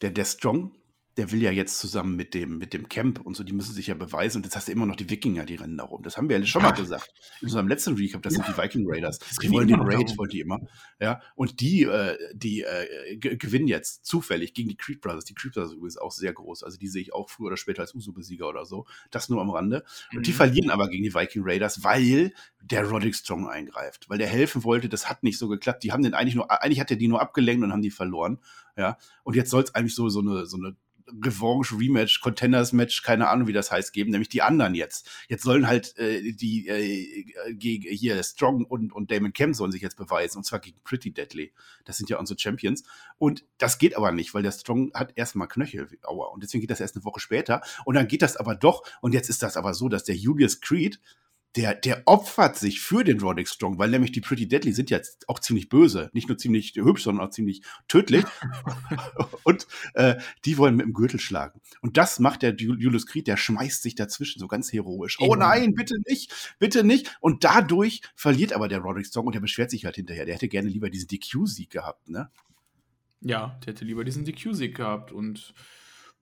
der, 0.01 0.11
der 0.11 0.25
Strong, 0.25 0.71
der 1.17 1.31
will 1.31 1.41
ja 1.41 1.51
jetzt 1.51 1.77
zusammen 1.77 2.15
mit 2.15 2.33
dem, 2.33 2.57
mit 2.57 2.73
dem 2.73 2.89
Camp 2.89 3.21
und 3.21 3.35
so, 3.35 3.43
die 3.43 3.53
müssen 3.53 3.73
sich 3.73 3.87
ja 3.87 3.93
beweisen. 3.93 4.37
Und 4.37 4.45
jetzt 4.45 4.55
hast 4.55 4.67
du 4.67 4.71
immer 4.71 4.85
noch 4.85 4.95
die 4.95 5.09
Wikinger, 5.09 5.45
die 5.45 5.55
rennen 5.55 5.77
da 5.77 5.83
rum. 5.83 6.01
Das 6.01 6.17
haben 6.17 6.27
wir 6.27 6.39
ja 6.39 6.45
schon 6.45 6.63
mal 6.63 6.71
gesagt. 6.71 7.13
In 7.41 7.47
unserem 7.47 7.67
letzten 7.67 7.93
Recap, 7.95 8.23
das 8.23 8.35
ja. 8.35 8.43
sind 8.43 8.55
die 8.55 8.61
Viking 8.61 8.85
Raiders. 8.87 9.19
Die 9.41 9.51
wollen 9.51 9.67
den 9.67 9.81
Raid, 9.81 10.17
wollen 10.17 10.29
die 10.29 10.39
immer. 10.39 10.59
Ja, 10.99 11.21
und 11.35 11.59
die, 11.61 11.83
äh, 11.83 12.17
die 12.33 12.61
äh, 12.61 13.17
gewinnen 13.17 13.67
jetzt 13.67 14.05
zufällig 14.05 14.53
gegen 14.55 14.69
die 14.69 14.75
Creed 14.75 15.01
Brothers. 15.01 15.25
Die 15.25 15.35
Creed 15.35 15.53
Brothers 15.53 15.73
übrigens 15.73 15.97
auch 15.97 16.11
sehr 16.11 16.33
groß. 16.33 16.63
Also 16.63 16.77
die 16.77 16.87
sehe 16.87 17.01
ich 17.01 17.13
auch 17.13 17.29
früher 17.29 17.47
oder 17.47 17.57
später 17.57 17.81
als 17.81 17.93
Uso-Besieger 17.93 18.49
oder 18.49 18.65
so. 18.65 18.85
Das 19.11 19.29
nur 19.29 19.41
am 19.41 19.51
Rande. 19.51 19.83
Mhm. 20.11 20.17
Und 20.17 20.27
die 20.27 20.31
mhm. 20.31 20.35
verlieren 20.35 20.69
aber 20.71 20.89
gegen 20.89 21.03
die 21.03 21.13
Viking 21.13 21.43
Raiders, 21.45 21.83
weil 21.83 22.33
der 22.61 22.85
Roderick 22.85 23.15
Strong 23.15 23.47
eingreift. 23.47 24.09
Weil 24.09 24.17
der 24.17 24.27
helfen 24.27 24.63
wollte, 24.63 24.89
das 24.89 25.09
hat 25.09 25.21
nicht 25.21 25.37
so 25.37 25.47
geklappt. 25.47 25.83
Die 25.83 25.91
haben 25.91 26.01
den 26.01 26.15
eigentlich 26.15 26.35
nur, 26.35 26.49
eigentlich 26.49 26.79
hat 26.79 26.89
er 26.89 26.97
die 26.97 27.07
nur 27.07 27.21
abgelenkt 27.21 27.63
und 27.63 27.71
haben 27.71 27.81
die 27.83 27.91
verloren. 27.91 28.39
Ja, 28.75 28.97
und 29.23 29.35
jetzt 29.35 29.51
soll 29.51 29.61
es 29.61 29.75
eigentlich 29.75 29.93
so, 29.93 30.09
so 30.09 30.19
eine, 30.19 30.47
so 30.47 30.57
eine 30.57 30.75
Revanche, 31.07 31.75
Rematch, 31.77 32.21
Contenders-Match, 32.21 33.03
keine 33.03 33.29
Ahnung, 33.29 33.47
wie 33.47 33.53
das 33.53 33.71
heißt, 33.71 33.93
geben, 33.93 34.11
nämlich 34.11 34.29
die 34.29 34.41
anderen 34.41 34.75
jetzt. 34.75 35.09
Jetzt 35.27 35.43
sollen 35.43 35.67
halt 35.67 35.97
äh, 35.97 36.33
die 36.33 36.67
äh, 36.67 37.53
gegen 37.53 37.89
hier 37.89 38.21
Strong 38.23 38.65
und, 38.65 38.93
und 38.93 39.11
Damon 39.11 39.33
Kemp 39.33 39.55
sollen 39.55 39.71
sich 39.71 39.81
jetzt 39.81 39.97
beweisen, 39.97 40.37
und 40.37 40.43
zwar 40.43 40.59
gegen 40.59 40.79
Pretty 40.83 41.11
Deadly. 41.11 41.53
Das 41.85 41.97
sind 41.97 42.09
ja 42.09 42.17
unsere 42.17 42.39
Champions. 42.39 42.83
Und 43.17 43.45
das 43.57 43.77
geht 43.77 43.95
aber 43.95 44.11
nicht, 44.11 44.33
weil 44.33 44.43
der 44.43 44.51
Strong 44.51 44.91
hat 44.93 45.13
erstmal 45.15 45.47
Knöchel, 45.47 45.87
aua. 46.03 46.27
Und 46.27 46.43
deswegen 46.43 46.61
geht 46.61 46.71
das 46.71 46.79
erst 46.79 46.95
eine 46.95 47.05
Woche 47.05 47.19
später. 47.19 47.61
Und 47.85 47.95
dann 47.95 48.07
geht 48.07 48.21
das 48.21 48.37
aber 48.37 48.55
doch. 48.55 48.83
Und 49.01 49.13
jetzt 49.13 49.29
ist 49.29 49.43
das 49.43 49.57
aber 49.57 49.73
so, 49.73 49.89
dass 49.89 50.03
der 50.03 50.15
Julius 50.15 50.61
Creed, 50.61 50.99
der, 51.55 51.75
der 51.75 52.03
opfert 52.05 52.57
sich 52.57 52.81
für 52.81 53.03
den 53.03 53.19
Roderick 53.19 53.47
Strong, 53.47 53.77
weil 53.77 53.89
nämlich 53.89 54.11
die 54.11 54.21
Pretty 54.21 54.47
Deadly 54.47 54.73
sind 54.73 54.89
ja 54.89 54.99
auch 55.27 55.39
ziemlich 55.39 55.69
böse. 55.69 56.09
Nicht 56.13 56.27
nur 56.27 56.37
ziemlich 56.37 56.73
hübsch, 56.75 57.03
sondern 57.03 57.27
auch 57.27 57.31
ziemlich 57.31 57.61
tödlich. 57.87 58.25
und 59.43 59.67
äh, 59.93 60.15
die 60.45 60.57
wollen 60.57 60.75
mit 60.75 60.85
dem 60.85 60.93
Gürtel 60.93 61.19
schlagen. 61.19 61.61
Und 61.81 61.97
das 61.97 62.19
macht 62.19 62.41
der 62.41 62.55
Julius 62.55 63.05
Creed, 63.05 63.27
der 63.27 63.37
schmeißt 63.37 63.83
sich 63.83 63.93
dazwischen 63.93 64.39
so 64.39 64.47
ganz 64.47 64.73
heroisch. 64.73 65.17
Oh 65.19 65.35
nein, 65.35 65.75
bitte 65.75 65.95
nicht, 66.07 66.55
bitte 66.57 66.83
nicht. 66.83 67.15
Und 67.19 67.43
dadurch 67.43 68.01
verliert 68.15 68.53
aber 68.53 68.67
der 68.67 68.79
Roderick 68.79 69.05
Strong 69.05 69.27
und 69.27 69.35
der 69.35 69.41
beschwert 69.41 69.69
sich 69.69 69.85
halt 69.85 69.95
hinterher. 69.95 70.25
Der 70.25 70.35
hätte 70.35 70.47
gerne 70.47 70.69
lieber 70.69 70.89
diesen 70.89 71.07
DQ-Sieg 71.07 71.69
gehabt, 71.69 72.09
ne? 72.09 72.31
Ja, 73.21 73.59
der 73.63 73.73
hätte 73.73 73.85
lieber 73.85 74.03
diesen 74.03 74.25
DQ-Sieg 74.25 74.75
gehabt 74.75 75.11
und 75.11 75.53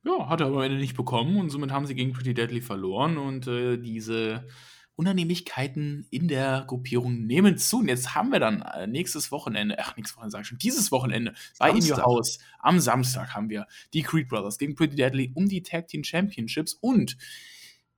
ja, 0.03 0.29
hat 0.29 0.41
er 0.41 0.47
aber 0.47 0.57
am 0.57 0.63
Ende 0.63 0.77
nicht 0.77 0.97
bekommen 0.97 1.37
und 1.37 1.49
somit 1.49 1.71
haben 1.71 1.85
sie 1.85 1.95
gegen 1.95 2.11
Pretty 2.11 2.33
Deadly 2.33 2.61
verloren 2.61 3.17
und 3.17 3.47
äh, 3.47 3.77
diese 3.77 4.45
Unannehmlichkeiten 4.95 6.05
in 6.09 6.27
der 6.27 6.65
Gruppierung 6.67 7.25
nehmen 7.25 7.57
zu. 7.57 7.79
Und 7.79 7.87
jetzt 7.87 8.13
haben 8.15 8.31
wir 8.31 8.39
dann 8.39 8.61
äh, 8.61 8.87
nächstes 8.87 9.31
Wochenende, 9.31 9.77
ach, 9.79 9.95
nächstes 9.95 10.17
Wochenende 10.17 10.31
sage 10.31 10.41
ich 10.43 10.47
schon, 10.47 10.57
dieses 10.57 10.91
Wochenende 10.91 11.33
bei 11.59 11.71
In 11.71 11.83
Your 11.83 12.03
House 12.03 12.39
am 12.59 12.79
Samstag 12.79 13.33
haben 13.33 13.49
wir 13.49 13.67
die 13.93 14.03
Creed 14.03 14.27
Brothers 14.27 14.57
gegen 14.57 14.75
Pretty 14.75 14.95
Deadly 14.95 15.31
um 15.33 15.47
die 15.47 15.63
Tag 15.63 15.87
Team 15.87 16.03
Championships 16.03 16.73
und 16.73 17.17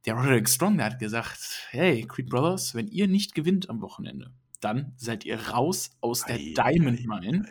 der 0.05 0.15
Roderick 0.15 0.49
Strong, 0.49 0.77
der 0.77 0.87
hat 0.87 0.99
gesagt, 0.99 1.67
hey, 1.69 2.05
Creed 2.07 2.29
Brothers, 2.29 2.75
wenn 2.75 2.87
ihr 2.87 3.07
nicht 3.07 3.35
gewinnt 3.35 3.69
am 3.69 3.81
Wochenende, 3.81 4.31
dann 4.59 4.93
seid 4.97 5.25
ihr 5.25 5.39
raus 5.49 5.91
aus 6.01 6.25
der 6.25 6.35
ei, 6.35 6.53
Diamond 6.55 7.05
Mine. 7.05 7.45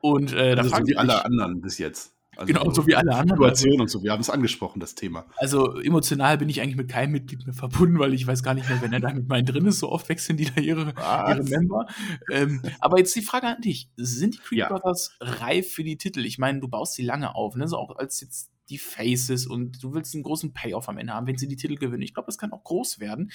Und 0.00 0.32
äh, 0.32 0.54
da 0.54 0.62
also 0.62 0.76
so 0.76 0.86
wie 0.86 0.96
alle 0.96 1.24
anderen 1.24 1.60
bis 1.60 1.78
jetzt. 1.78 2.15
Also 2.36 2.52
genau, 2.52 2.70
so 2.70 2.86
wie 2.86 2.94
alle 2.94 3.14
anderen. 3.14 3.38
Situation 3.38 3.80
und 3.80 3.88
so, 3.88 4.02
wir 4.02 4.12
haben 4.12 4.20
es 4.20 4.30
angesprochen, 4.30 4.78
das 4.80 4.94
Thema. 4.94 5.24
Also 5.36 5.80
emotional 5.80 6.38
bin 6.38 6.48
ich 6.48 6.60
eigentlich 6.60 6.76
mit 6.76 6.88
keinem 6.88 7.12
Mitglied 7.12 7.46
mehr 7.46 7.54
verbunden, 7.54 7.98
weil 7.98 8.12
ich 8.14 8.26
weiß 8.26 8.42
gar 8.42 8.54
nicht 8.54 8.68
mehr, 8.68 8.80
wenn 8.82 8.92
er 8.92 9.00
da 9.00 9.12
mit 9.14 9.28
meinen 9.28 9.46
drin 9.46 9.66
ist, 9.66 9.78
so 9.78 9.90
oft 9.90 10.08
wechseln 10.08 10.36
die 10.36 10.44
da 10.44 10.60
ihre, 10.60 10.94
ihre 10.96 11.42
Member. 11.44 11.86
Ähm, 12.30 12.62
aber 12.80 12.98
jetzt 12.98 13.16
die 13.16 13.22
Frage 13.22 13.46
an 13.46 13.60
dich: 13.60 13.88
Sind 13.96 14.34
die 14.34 14.38
Creed 14.38 14.58
ja. 14.58 14.68
Brothers 14.68 15.16
reif 15.20 15.72
für 15.72 15.84
die 15.84 15.96
Titel? 15.96 16.24
Ich 16.24 16.38
meine, 16.38 16.60
du 16.60 16.68
baust 16.68 16.94
sie 16.94 17.04
lange 17.04 17.34
auf, 17.34 17.56
ne? 17.56 17.66
So 17.68 17.78
auch 17.78 17.96
als 17.96 18.20
jetzt 18.20 18.50
die 18.68 18.78
Faces 18.78 19.46
und 19.46 19.82
du 19.82 19.94
willst 19.94 20.14
einen 20.14 20.24
großen 20.24 20.52
Payoff 20.52 20.88
am 20.88 20.98
Ende 20.98 21.12
haben, 21.12 21.26
wenn 21.26 21.38
sie 21.38 21.48
die 21.48 21.56
Titel 21.56 21.76
gewinnen. 21.76 22.02
Ich 22.02 22.14
glaube, 22.14 22.26
das 22.26 22.38
kann 22.38 22.52
auch 22.52 22.64
groß 22.64 23.00
werden. 23.00 23.30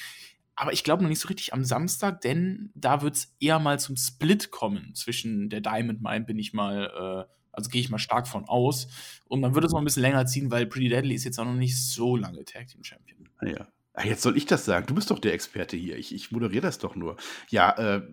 Aber 0.55 0.73
ich 0.73 0.83
glaube 0.83 1.01
noch 1.01 1.09
nicht 1.09 1.21
so 1.21 1.29
richtig 1.29 1.53
am 1.53 1.63
Samstag, 1.63 2.21
denn 2.21 2.71
da 2.75 3.01
wird 3.01 3.15
es 3.15 3.35
eher 3.39 3.57
mal 3.57 3.79
zum 3.79 3.95
Split 3.95 4.51
kommen 4.51 4.93
zwischen 4.93 5.49
der 5.49 5.61
Diamond 5.61 6.01
Mine, 6.01 6.25
bin 6.25 6.37
ich 6.37 6.53
mal. 6.53 7.27
Äh, 7.27 7.40
also 7.51 7.69
gehe 7.69 7.81
ich 7.81 7.89
mal 7.89 7.99
stark 7.99 8.27
von 8.27 8.45
aus. 8.45 8.87
Und 9.27 9.41
man 9.41 9.53
würde 9.53 9.67
es 9.67 9.73
noch 9.73 9.79
ein 9.79 9.85
bisschen 9.85 10.01
länger 10.01 10.25
ziehen, 10.25 10.51
weil 10.51 10.65
Pretty 10.65 10.89
Deadly 10.89 11.15
ist 11.15 11.23
jetzt 11.23 11.39
auch 11.39 11.45
noch 11.45 11.53
nicht 11.53 11.81
so 11.81 12.15
lange 12.15 12.43
Tag 12.45 12.67
Team 12.67 12.83
Champion. 12.83 13.29
Ah, 13.37 13.47
ja. 13.47 13.67
Ach, 13.93 14.05
jetzt 14.05 14.21
soll 14.21 14.37
ich 14.37 14.45
das 14.45 14.65
sagen. 14.65 14.85
Du 14.85 14.95
bist 14.95 15.11
doch 15.11 15.19
der 15.19 15.33
Experte 15.33 15.75
hier. 15.75 15.97
Ich, 15.97 16.15
ich 16.15 16.31
moderiere 16.31 16.61
das 16.61 16.79
doch 16.79 16.95
nur. 16.95 17.17
Ja, 17.49 17.71
äh, 17.77 17.97
äh 17.97 18.03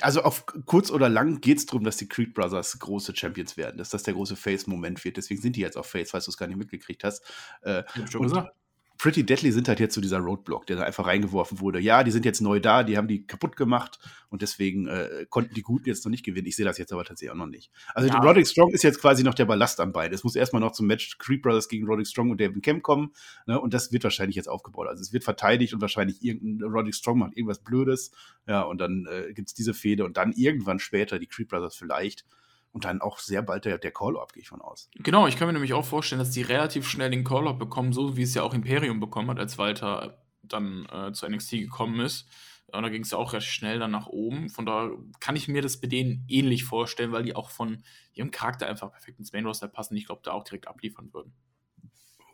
also 0.00 0.22
auf 0.22 0.46
kurz 0.64 0.90
oder 0.90 1.08
lang 1.08 1.40
geht 1.40 1.58
es 1.58 1.66
darum, 1.66 1.82
dass 1.82 1.96
die 1.96 2.08
Creed 2.08 2.34
Brothers 2.34 2.78
große 2.78 3.16
Champions 3.16 3.56
werden, 3.56 3.78
dass 3.78 3.90
das 3.90 4.04
der 4.04 4.14
große 4.14 4.36
Face-Moment 4.36 5.04
wird. 5.04 5.16
Deswegen 5.16 5.40
sind 5.40 5.56
die 5.56 5.60
jetzt 5.60 5.76
auf 5.76 5.86
Face, 5.86 6.12
falls 6.12 6.26
du 6.26 6.30
es 6.30 6.36
gar 6.36 6.46
nicht 6.46 6.56
mitgekriegt 6.56 7.02
hast. 7.02 7.24
Äh, 7.62 7.82
ich 7.96 8.10
schon 8.10 8.22
gesagt. 8.22 8.54
Pretty 9.02 9.26
Deadly 9.26 9.50
sind 9.50 9.66
halt 9.66 9.80
jetzt 9.80 9.96
so 9.96 10.00
dieser 10.00 10.20
Roadblock, 10.20 10.64
der 10.68 10.76
da 10.76 10.84
einfach 10.84 11.08
reingeworfen 11.08 11.58
wurde. 11.58 11.80
Ja, 11.80 12.04
die 12.04 12.12
sind 12.12 12.24
jetzt 12.24 12.40
neu 12.40 12.60
da, 12.60 12.84
die 12.84 12.96
haben 12.96 13.08
die 13.08 13.26
kaputt 13.26 13.56
gemacht 13.56 13.98
und 14.28 14.42
deswegen 14.42 14.86
äh, 14.86 15.26
konnten 15.28 15.54
die 15.54 15.62
Guten 15.62 15.88
jetzt 15.88 16.04
noch 16.04 16.10
nicht 16.12 16.24
gewinnen. 16.24 16.46
Ich 16.46 16.54
sehe 16.54 16.64
das 16.64 16.78
jetzt 16.78 16.92
aber 16.92 17.02
tatsächlich 17.02 17.32
auch 17.32 17.36
noch 17.36 17.48
nicht. 17.48 17.72
Also 17.96 18.06
ja. 18.06 18.20
Roderick 18.20 18.46
Strong 18.46 18.70
ist 18.70 18.84
jetzt 18.84 19.00
quasi 19.00 19.24
noch 19.24 19.34
der 19.34 19.46
Ballast 19.46 19.80
am 19.80 19.90
Bein. 19.90 20.12
Es 20.12 20.22
muss 20.22 20.36
erstmal 20.36 20.60
noch 20.60 20.70
zum 20.70 20.86
Match 20.86 21.18
Creed 21.18 21.42
Brothers 21.42 21.68
gegen 21.68 21.84
Roderick 21.84 22.06
Strong 22.06 22.30
und 22.30 22.40
David 22.40 22.62
Kemp 22.62 22.84
kommen 22.84 23.10
ne? 23.48 23.60
und 23.60 23.74
das 23.74 23.90
wird 23.90 24.04
wahrscheinlich 24.04 24.36
jetzt 24.36 24.48
aufgebaut. 24.48 24.86
Also 24.86 25.00
es 25.00 25.12
wird 25.12 25.24
verteidigt 25.24 25.74
und 25.74 25.80
wahrscheinlich 25.80 26.22
irgendein 26.22 26.70
Roderick 26.70 26.94
Strong 26.94 27.18
macht 27.18 27.36
irgendwas 27.36 27.58
Blödes. 27.58 28.12
Ja, 28.46 28.62
und 28.62 28.80
dann 28.80 29.08
äh, 29.10 29.32
gibt 29.32 29.48
es 29.48 29.54
diese 29.54 29.74
Fehde 29.74 30.04
und 30.04 30.16
dann 30.16 30.30
irgendwann 30.30 30.78
später 30.78 31.18
die 31.18 31.26
Creed 31.26 31.48
Brothers 31.48 31.74
vielleicht 31.74 32.24
und 32.72 32.84
dann 32.84 33.00
auch 33.00 33.18
sehr 33.18 33.42
bald 33.42 33.64
der, 33.64 33.78
der 33.78 33.92
Call-Up, 33.92 34.32
gehe 34.32 34.42
ich 34.42 34.48
von 34.48 34.60
aus. 34.60 34.88
Genau, 34.94 35.26
ich 35.26 35.36
kann 35.36 35.46
mir 35.46 35.52
nämlich 35.52 35.74
auch 35.74 35.84
vorstellen, 35.84 36.18
dass 36.18 36.30
die 36.30 36.42
relativ 36.42 36.88
schnell 36.88 37.10
den 37.10 37.24
Call-Up 37.24 37.58
bekommen, 37.58 37.92
so 37.92 38.16
wie 38.16 38.22
es 38.22 38.34
ja 38.34 38.42
auch 38.42 38.54
Imperium 38.54 38.98
bekommen 38.98 39.30
hat, 39.30 39.38
als 39.38 39.58
Walter 39.58 40.22
dann 40.42 40.86
äh, 40.86 41.12
zu 41.12 41.28
NXT 41.28 41.50
gekommen 41.52 42.00
ist. 42.00 42.28
Und 42.72 42.82
da 42.82 42.88
ging 42.88 43.02
es 43.02 43.10
ja 43.10 43.18
auch 43.18 43.34
recht 43.34 43.48
schnell 43.48 43.78
dann 43.78 43.90
nach 43.90 44.06
oben. 44.06 44.48
Von 44.48 44.64
da 44.64 44.90
kann 45.20 45.36
ich 45.36 45.46
mir 45.46 45.60
das 45.60 45.78
bei 45.78 45.88
denen 45.88 46.24
ähnlich 46.26 46.64
vorstellen, 46.64 47.12
weil 47.12 47.22
die 47.22 47.36
auch 47.36 47.50
von 47.50 47.84
ihrem 48.14 48.30
Charakter 48.30 48.66
einfach 48.66 48.90
perfekt 48.90 49.18
ins 49.18 49.32
Main 49.32 49.44
Roster 49.44 49.68
passen. 49.68 49.94
Ich 49.96 50.06
glaube, 50.06 50.22
da 50.24 50.32
auch 50.32 50.44
direkt 50.44 50.68
abliefern 50.68 51.12
würden. 51.12 51.34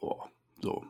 Boah, 0.00 0.30
so. 0.62 0.84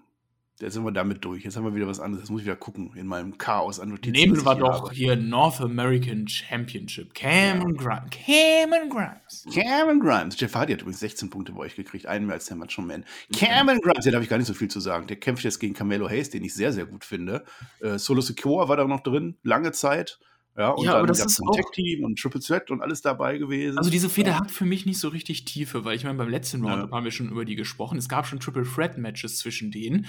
Jetzt 0.61 0.75
sind 0.75 0.85
wir 0.85 0.90
damit 0.90 1.25
durch. 1.25 1.44
Jetzt 1.44 1.57
haben 1.57 1.64
wir 1.64 1.75
wieder 1.75 1.87
was 1.87 2.01
anderes. 2.01 2.25
Jetzt 2.25 2.31
muss 2.31 2.40
ich 2.40 2.47
wieder 2.47 2.57
gucken 2.57 2.90
in 2.97 3.07
meinem 3.07 3.38
Chaos 3.38 3.79
an 3.79 3.90
Notizen. 3.90 4.12
Nehmen 4.12 4.44
wir 4.44 4.55
doch 4.57 4.87
habe. 4.87 4.94
hier 4.94 5.14
North 5.14 5.61
American 5.61 6.27
Championship. 6.27 7.14
Cameron 7.14 7.77
ja. 7.77 7.83
Grimes. 7.83 8.11
Cameron 8.11 8.90
Grimes. 8.90 9.44
Cameron 9.55 10.01
Grimes. 10.01 10.40
Jeff 10.40 10.55
Hardy 10.57 10.73
hat 10.73 10.81
übrigens 10.81 10.99
16 11.01 11.31
Punkte 11.31 11.53
bei 11.53 11.61
euch 11.61 11.77
gekriegt. 11.77 12.07
Einen 12.07 12.27
mehr 12.27 12.35
als 12.35 12.47
der 12.47 12.57
Macho 12.57 12.83
Man. 12.83 13.05
Cameron 13.33 13.81
Grimes, 13.81 14.05
ja, 14.05 14.11
da 14.11 14.16
habe 14.16 14.25
ich 14.25 14.31
gar 14.31 14.38
nicht 14.38 14.49
so 14.49 14.55
viel 14.55 14.68
zu 14.68 14.81
sagen. 14.81 15.07
Der 15.07 15.16
kämpft 15.16 15.44
jetzt 15.44 15.61
gegen 15.61 15.75
Camelo 15.75 16.09
Hayes, 16.09 16.31
den 16.31 16.42
ich 16.42 16.55
sehr, 16.55 16.73
sehr 16.73 16.87
gut 16.87 17.05
finde. 17.05 17.44
Äh, 17.81 17.99
Solo 17.99 18.21
Secure 18.21 18.68
war 18.68 18.77
da 18.77 18.85
noch 18.85 19.01
drin, 19.01 19.37
lange 19.44 19.71
Zeit. 19.71 20.18
Ja, 20.57 20.71
und 20.71 20.85
ja, 20.85 20.90
dann 20.90 20.99
aber 20.99 21.07
das 21.07 21.25
ist 21.25 21.40
ein 21.40 21.53
Tech-Team 21.53 22.05
und 22.05 22.18
Triple 22.18 22.40
Threat 22.40 22.68
und 22.73 22.83
alles 22.83 23.01
dabei 23.01 23.38
gewesen. 23.38 23.79
Also 23.79 23.90
diese 23.90 24.09
Feder 24.09 24.33
ja. 24.33 24.40
hat 24.40 24.51
für 24.51 24.64
mich 24.64 24.87
nicht 24.87 24.99
so 24.99 25.07
richtig 25.07 25.44
Tiefe, 25.44 25.85
weil 25.85 25.94
ich 25.94 26.03
meine, 26.03 26.18
beim 26.18 26.29
letzten 26.29 26.64
Roundup 26.64 26.90
ja. 26.90 26.97
haben 26.97 27.05
wir 27.05 27.12
schon 27.12 27.29
über 27.29 27.44
die 27.44 27.55
gesprochen. 27.55 27.97
Es 27.97 28.09
gab 28.09 28.27
schon 28.27 28.40
Triple 28.40 28.64
Threat-Matches 28.64 29.38
zwischen 29.38 29.71
denen 29.71 30.07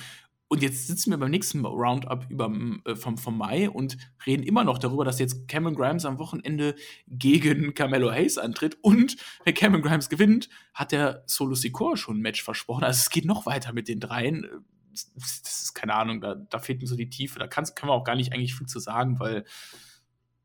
und 0.51 0.63
jetzt 0.63 0.87
sitzen 0.87 1.11
wir 1.11 1.17
beim 1.17 1.29
nächsten 1.29 1.63
Roundup 1.63 2.25
über, 2.27 2.51
äh, 2.85 2.95
vom, 2.95 3.19
vom 3.19 3.37
Mai 3.37 3.69
und 3.69 3.97
reden 4.25 4.41
immer 4.41 4.63
noch 4.63 4.79
darüber, 4.79 5.05
dass 5.05 5.19
jetzt 5.19 5.47
Cameron 5.47 5.75
Grimes 5.75 6.05
am 6.05 6.17
Wochenende 6.17 6.75
gegen 7.07 7.75
Carmelo 7.75 8.11
Hayes 8.11 8.39
antritt. 8.39 8.75
Und 8.81 9.15
wenn 9.45 9.53
Cameron 9.53 9.83
Grimes 9.83 10.09
gewinnt, 10.09 10.49
hat 10.73 10.91
der 10.91 11.23
Solo 11.27 11.53
Sikoa 11.53 11.97
schon 11.97 12.17
ein 12.17 12.21
Match 12.21 12.43
versprochen. 12.43 12.83
Also 12.83 12.97
es 12.97 13.11
geht 13.11 13.25
noch 13.25 13.45
weiter 13.45 13.73
mit 13.73 13.87
den 13.87 13.99
dreien. 13.99 14.47
Das 14.91 15.41
ist 15.45 15.75
keine 15.75 15.93
Ahnung, 15.93 16.19
da, 16.19 16.33
da 16.33 16.57
fehlt 16.57 16.81
mir 16.81 16.87
so 16.87 16.95
die 16.95 17.11
Tiefe. 17.11 17.37
Da 17.37 17.45
kann's, 17.45 17.75
können 17.75 17.91
wir 17.91 17.93
auch 17.93 18.03
gar 18.03 18.15
nicht 18.15 18.33
eigentlich 18.33 18.55
viel 18.55 18.67
zu 18.67 18.79
sagen, 18.79 19.19
weil, 19.19 19.45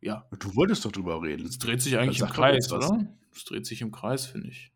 ja. 0.02 0.28
Du 0.38 0.54
wolltest 0.54 0.84
doch 0.84 0.92
drüber 0.92 1.22
reden. 1.22 1.46
Es 1.46 1.58
dreht 1.58 1.80
sich 1.80 1.96
eigentlich 1.96 2.20
im 2.20 2.28
Kreis, 2.28 2.70
oder? 2.70 3.06
Es 3.34 3.46
dreht 3.46 3.64
sich 3.64 3.80
im 3.80 3.90
Kreis, 3.90 4.26
finde 4.26 4.48
ich. 4.48 4.73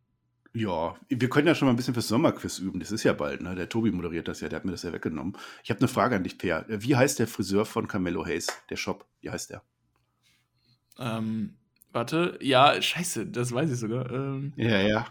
Ja, 0.55 0.97
wir 1.09 1.29
können 1.29 1.47
ja 1.47 1.55
schon 1.55 1.67
mal 1.67 1.73
ein 1.73 1.77
bisschen 1.77 1.95
fürs 1.95 2.09
Sommerquiz 2.09 2.59
üben. 2.59 2.81
Das 2.81 2.91
ist 2.91 3.05
ja 3.05 3.13
bald, 3.13 3.43
ne? 3.43 3.55
Der 3.55 3.69
Tobi 3.69 3.91
moderiert 3.91 4.29
das 4.29 4.41
ja, 4.41 4.49
der 4.49 4.57
hat 4.57 4.65
mir 4.65 4.73
das 4.73 4.83
ja 4.83 4.93
weggenommen. 4.93 5.37
Ich 5.63 5.71
habe 5.71 5.81
eine 5.81 5.89
Frage 5.89 6.17
an 6.17 6.25
dich, 6.25 6.39
Per. 6.39 6.65
Wie 6.69 6.97
heißt 6.97 7.19
der 7.19 7.29
Friseur 7.29 7.65
von 7.65 7.87
Carmelo 7.87 8.25
Hayes? 8.25 8.49
Der 8.71 8.77
Shop, 8.77 9.07
wie 9.21 9.31
heißt 9.31 9.51
der? 9.51 9.63
Ähm, 10.99 11.55
warte, 11.93 12.39
ja, 12.41 12.81
scheiße, 12.81 13.27
das 13.27 13.53
weiß 13.53 13.71
ich 13.71 13.79
sogar. 13.79 14.11
Ähm, 14.11 14.53
ja, 14.57 14.81
ja. 14.81 15.07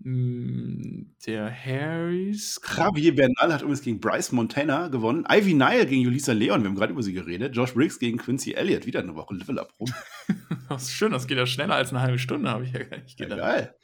Mm, 0.00 1.14
der 1.26 1.50
Harrys. 1.50 2.60
Javier 2.76 3.14
Bernal 3.14 3.52
hat 3.52 3.62
übrigens 3.62 3.82
gegen 3.82 4.00
Bryce 4.00 4.32
Montana 4.32 4.88
gewonnen. 4.88 5.24
Ivy 5.30 5.54
Nile 5.54 5.86
gegen 5.86 6.02
Julissa 6.02 6.32
Leon, 6.32 6.62
wir 6.62 6.68
haben 6.68 6.74
gerade 6.76 6.92
über 6.92 7.02
sie 7.02 7.12
geredet. 7.12 7.54
Josh 7.54 7.74
Briggs 7.74 7.98
gegen 7.98 8.18
Quincy 8.18 8.52
Elliott, 8.52 8.86
wieder 8.86 9.00
eine 9.00 9.14
Woche 9.14 9.34
Level 9.34 9.58
Up 9.58 9.72
rum. 9.78 9.92
das 10.68 10.84
ist 10.84 10.92
schön, 10.92 11.12
das 11.12 11.26
geht 11.26 11.38
ja 11.38 11.46
schneller 11.46 11.76
als 11.76 11.90
eine 11.90 12.00
halbe 12.00 12.18
Stunde, 12.18 12.50
habe 12.50 12.64
ich 12.64 12.72
ja 12.72 12.82
gar 12.82 12.98
nicht 12.98 13.16
gedacht. 13.16 13.38
Ja, 13.38 13.46
geil. 13.46 13.74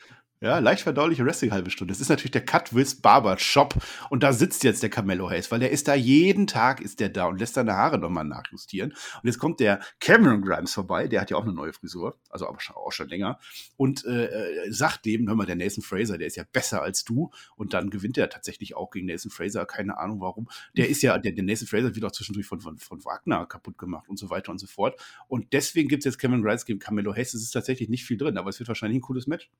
Ja, 0.43 0.59
leicht 0.59 0.85
verdauliche 0.85 1.27
Wrestling 1.27 1.51
halbe 1.51 1.71
Stunde. 1.71 1.93
Das 1.93 2.01
ist 2.01 2.09
natürlich 2.09 2.31
der 2.31 2.47
Cutwiz 2.47 2.95
Barber 2.95 3.39
Shop 3.39 3.75
und 4.09 4.23
da 4.23 4.33
sitzt 4.33 4.65
jetzt 4.65 4.83
der 4.83 4.89
Carmelo 4.89 5.29
Hayes, 5.29 5.51
weil 5.51 5.61
der 5.61 5.71
ist 5.71 5.87
da 5.87 5.95
jeden 5.95 6.47
Tag 6.47 6.81
ist 6.81 6.99
der 6.99 7.11
da 7.11 7.27
und 7.27 7.39
lässt 7.39 7.57
seine 7.57 7.75
Haare 7.75 7.99
nochmal 7.99 8.25
nachjustieren. 8.25 8.93
Und 8.93 9.27
jetzt 9.27 9.39
kommt 9.39 9.61
der 9.61 9.81
Cameron 10.01 10.41
Grimes 10.41 10.73
vorbei, 10.73 11.09
der 11.09 11.21
hat 11.21 11.31
ja 11.31 11.37
auch 11.37 11.43
eine 11.43 11.53
neue 11.53 11.75
Frisur, 11.75 12.19
also 12.31 12.49
aber 12.49 12.57
auch 12.75 12.91
schon 12.91 13.11
länger 13.11 13.39
und 13.77 14.07
äh, 14.07 14.29
äh, 14.29 14.73
sagt 14.73 15.05
dem, 15.05 15.29
hör 15.29 15.35
mal, 15.35 15.45
der 15.45 15.57
Nathan 15.57 15.83
Fraser, 15.83 16.17
der 16.17 16.29
ist 16.29 16.37
ja 16.37 16.45
besser 16.51 16.81
als 16.81 17.05
du 17.05 17.31
und 17.57 17.75
dann 17.75 17.91
gewinnt 17.91 18.17
er 18.17 18.31
tatsächlich 18.31 18.75
auch 18.75 18.91
gegen 18.91 19.09
Nathan 19.09 19.31
Fraser, 19.31 19.67
keine 19.67 19.99
Ahnung 19.99 20.23
warum. 20.23 20.49
Der 20.75 20.89
ist 20.89 21.03
ja, 21.03 21.19
der, 21.19 21.33
der 21.33 21.45
Nathan 21.45 21.67
Fraser 21.67 21.95
wird 21.95 22.05
auch 22.07 22.13
zwischendurch 22.13 22.47
von, 22.47 22.61
von, 22.61 22.79
von 22.79 23.05
Wagner 23.05 23.45
kaputt 23.45 23.77
gemacht 23.77 24.09
und 24.09 24.19
so 24.19 24.31
weiter 24.31 24.53
und 24.53 24.59
so 24.59 24.67
fort. 24.67 24.99
Und 25.29 25.53
deswegen 25.53 25.91
gibt 25.91 26.01
es 26.01 26.07
jetzt 26.07 26.19
Cameron 26.19 26.43
Grimes 26.43 26.65
gegen 26.65 26.79
Carmelo 26.79 27.15
Hayes. 27.15 27.35
Es 27.35 27.43
ist 27.43 27.51
tatsächlich 27.51 27.91
nicht 27.91 28.07
viel 28.07 28.17
drin, 28.17 28.39
aber 28.39 28.49
es 28.49 28.59
wird 28.59 28.69
wahrscheinlich 28.69 29.01
ein 29.01 29.03
cooles 29.03 29.27
Match. 29.27 29.51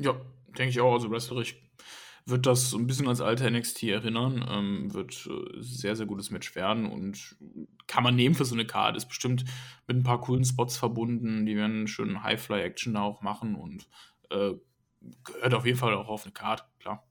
Ja, 0.00 0.14
denke 0.56 0.70
ich 0.70 0.80
auch. 0.80 0.94
Also 0.94 1.10
wrestlerisch 1.10 1.56
wird 2.26 2.46
das 2.46 2.70
so 2.70 2.78
ein 2.78 2.86
bisschen 2.86 3.08
als 3.08 3.20
alte 3.20 3.50
NXT 3.50 3.84
erinnern. 3.84 4.44
Ähm, 4.48 4.94
wird 4.94 5.28
äh, 5.30 5.60
sehr, 5.60 5.94
sehr 5.94 6.06
gutes 6.06 6.30
Match 6.30 6.54
werden 6.54 6.86
und 6.86 7.36
kann 7.86 8.02
man 8.02 8.16
nehmen 8.16 8.34
für 8.34 8.44
so 8.44 8.54
eine 8.54 8.66
Card. 8.66 8.96
Ist 8.96 9.08
bestimmt 9.08 9.44
mit 9.86 9.96
ein 9.96 10.02
paar 10.02 10.20
coolen 10.20 10.44
Spots 10.44 10.76
verbunden. 10.76 11.44
Die 11.44 11.56
werden 11.56 11.86
schön 11.86 12.22
High-Fly-Action 12.22 12.94
da 12.94 13.02
auch 13.02 13.22
machen 13.22 13.54
und 13.54 13.88
äh, 14.30 14.52
gehört 15.24 15.54
auf 15.54 15.66
jeden 15.66 15.78
Fall 15.78 15.94
auch 15.94 16.08
auf 16.08 16.24
eine 16.24 16.32
Card, 16.32 16.66
klar. 16.78 17.09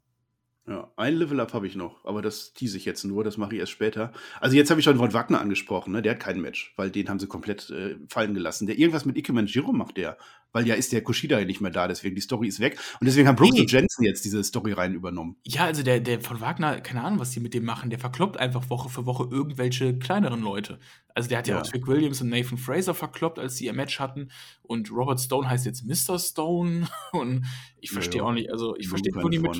Ja, 0.67 0.91
ein 0.97 1.15
Level-Up 1.15 1.53
habe 1.53 1.65
ich 1.65 1.75
noch, 1.75 2.05
aber 2.05 2.21
das 2.21 2.53
tease 2.53 2.77
ich 2.77 2.85
jetzt 2.85 3.03
nur, 3.03 3.23
das 3.23 3.37
mache 3.37 3.55
ich 3.55 3.59
erst 3.59 3.71
später. 3.71 4.11
Also 4.39 4.55
jetzt 4.55 4.69
habe 4.69 4.79
ich 4.79 4.83
schon 4.83 4.97
Von 4.97 5.13
Wagner 5.13 5.41
angesprochen, 5.41 5.93
ne? 5.93 6.03
der 6.03 6.11
hat 6.11 6.19
kein 6.19 6.39
Match, 6.39 6.73
weil 6.75 6.91
den 6.91 7.09
haben 7.09 7.17
sie 7.17 7.25
komplett 7.25 7.71
äh, 7.71 7.95
fallen 8.07 8.35
gelassen. 8.35 8.67
Der 8.67 8.77
irgendwas 8.77 9.03
mit 9.03 9.17
Ike 9.17 9.33
Manjiro 9.33 9.71
macht 9.71 9.97
der, 9.97 10.17
weil 10.51 10.67
ja 10.67 10.75
ist 10.75 10.91
der 10.91 11.01
Kushida 11.01 11.39
ja 11.39 11.45
nicht 11.45 11.59
mehr 11.59 11.71
da, 11.71 11.87
deswegen 11.87 12.13
die 12.13 12.21
Story 12.21 12.47
ist 12.47 12.59
weg. 12.59 12.77
Und 12.99 13.05
deswegen 13.05 13.27
haben 13.27 13.35
Brooks 13.35 13.55
nee. 13.55 13.61
und 13.61 13.71
Jensen 13.71 14.03
jetzt 14.03 14.23
diese 14.25 14.43
Story 14.43 14.73
rein 14.73 14.93
übernommen. 14.93 15.37
Ja, 15.43 15.65
also 15.65 15.81
der, 15.81 16.01
der 16.01 16.21
von 16.21 16.39
Wagner, 16.39 16.81
keine 16.81 17.03
Ahnung, 17.03 17.19
was 17.19 17.31
die 17.31 17.39
mit 17.39 17.55
dem 17.55 17.65
machen, 17.65 17.89
der 17.89 17.97
verkloppt 17.97 18.37
einfach 18.37 18.69
Woche 18.69 18.89
für 18.89 19.07
Woche 19.07 19.27
irgendwelche 19.31 19.97
kleineren 19.97 20.41
Leute. 20.41 20.79
Also 21.15 21.29
der 21.29 21.39
hat 21.39 21.47
ja, 21.47 21.55
ja 21.55 21.61
auch 21.61 21.73
Vic 21.73 21.87
Williams 21.87 22.21
und 22.21 22.29
Nathan 22.29 22.59
Fraser 22.59 22.93
verkloppt, 22.93 23.39
als 23.39 23.57
sie 23.57 23.65
ihr 23.65 23.73
Match 23.73 23.99
hatten. 23.99 24.29
Und 24.61 24.91
Robert 24.91 25.19
Stone 25.19 25.49
heißt 25.49 25.65
jetzt 25.65 25.83
Mr. 25.83 26.19
Stone. 26.19 26.87
Und 27.11 27.45
ich 27.79 27.91
verstehe 27.91 28.21
ja, 28.21 28.27
auch 28.27 28.33
nicht, 28.33 28.51
also 28.51 28.75
ich 28.77 28.87
verstehe, 28.87 29.13
wo 29.15 29.29
die 29.29 29.39
mit. 29.39 29.59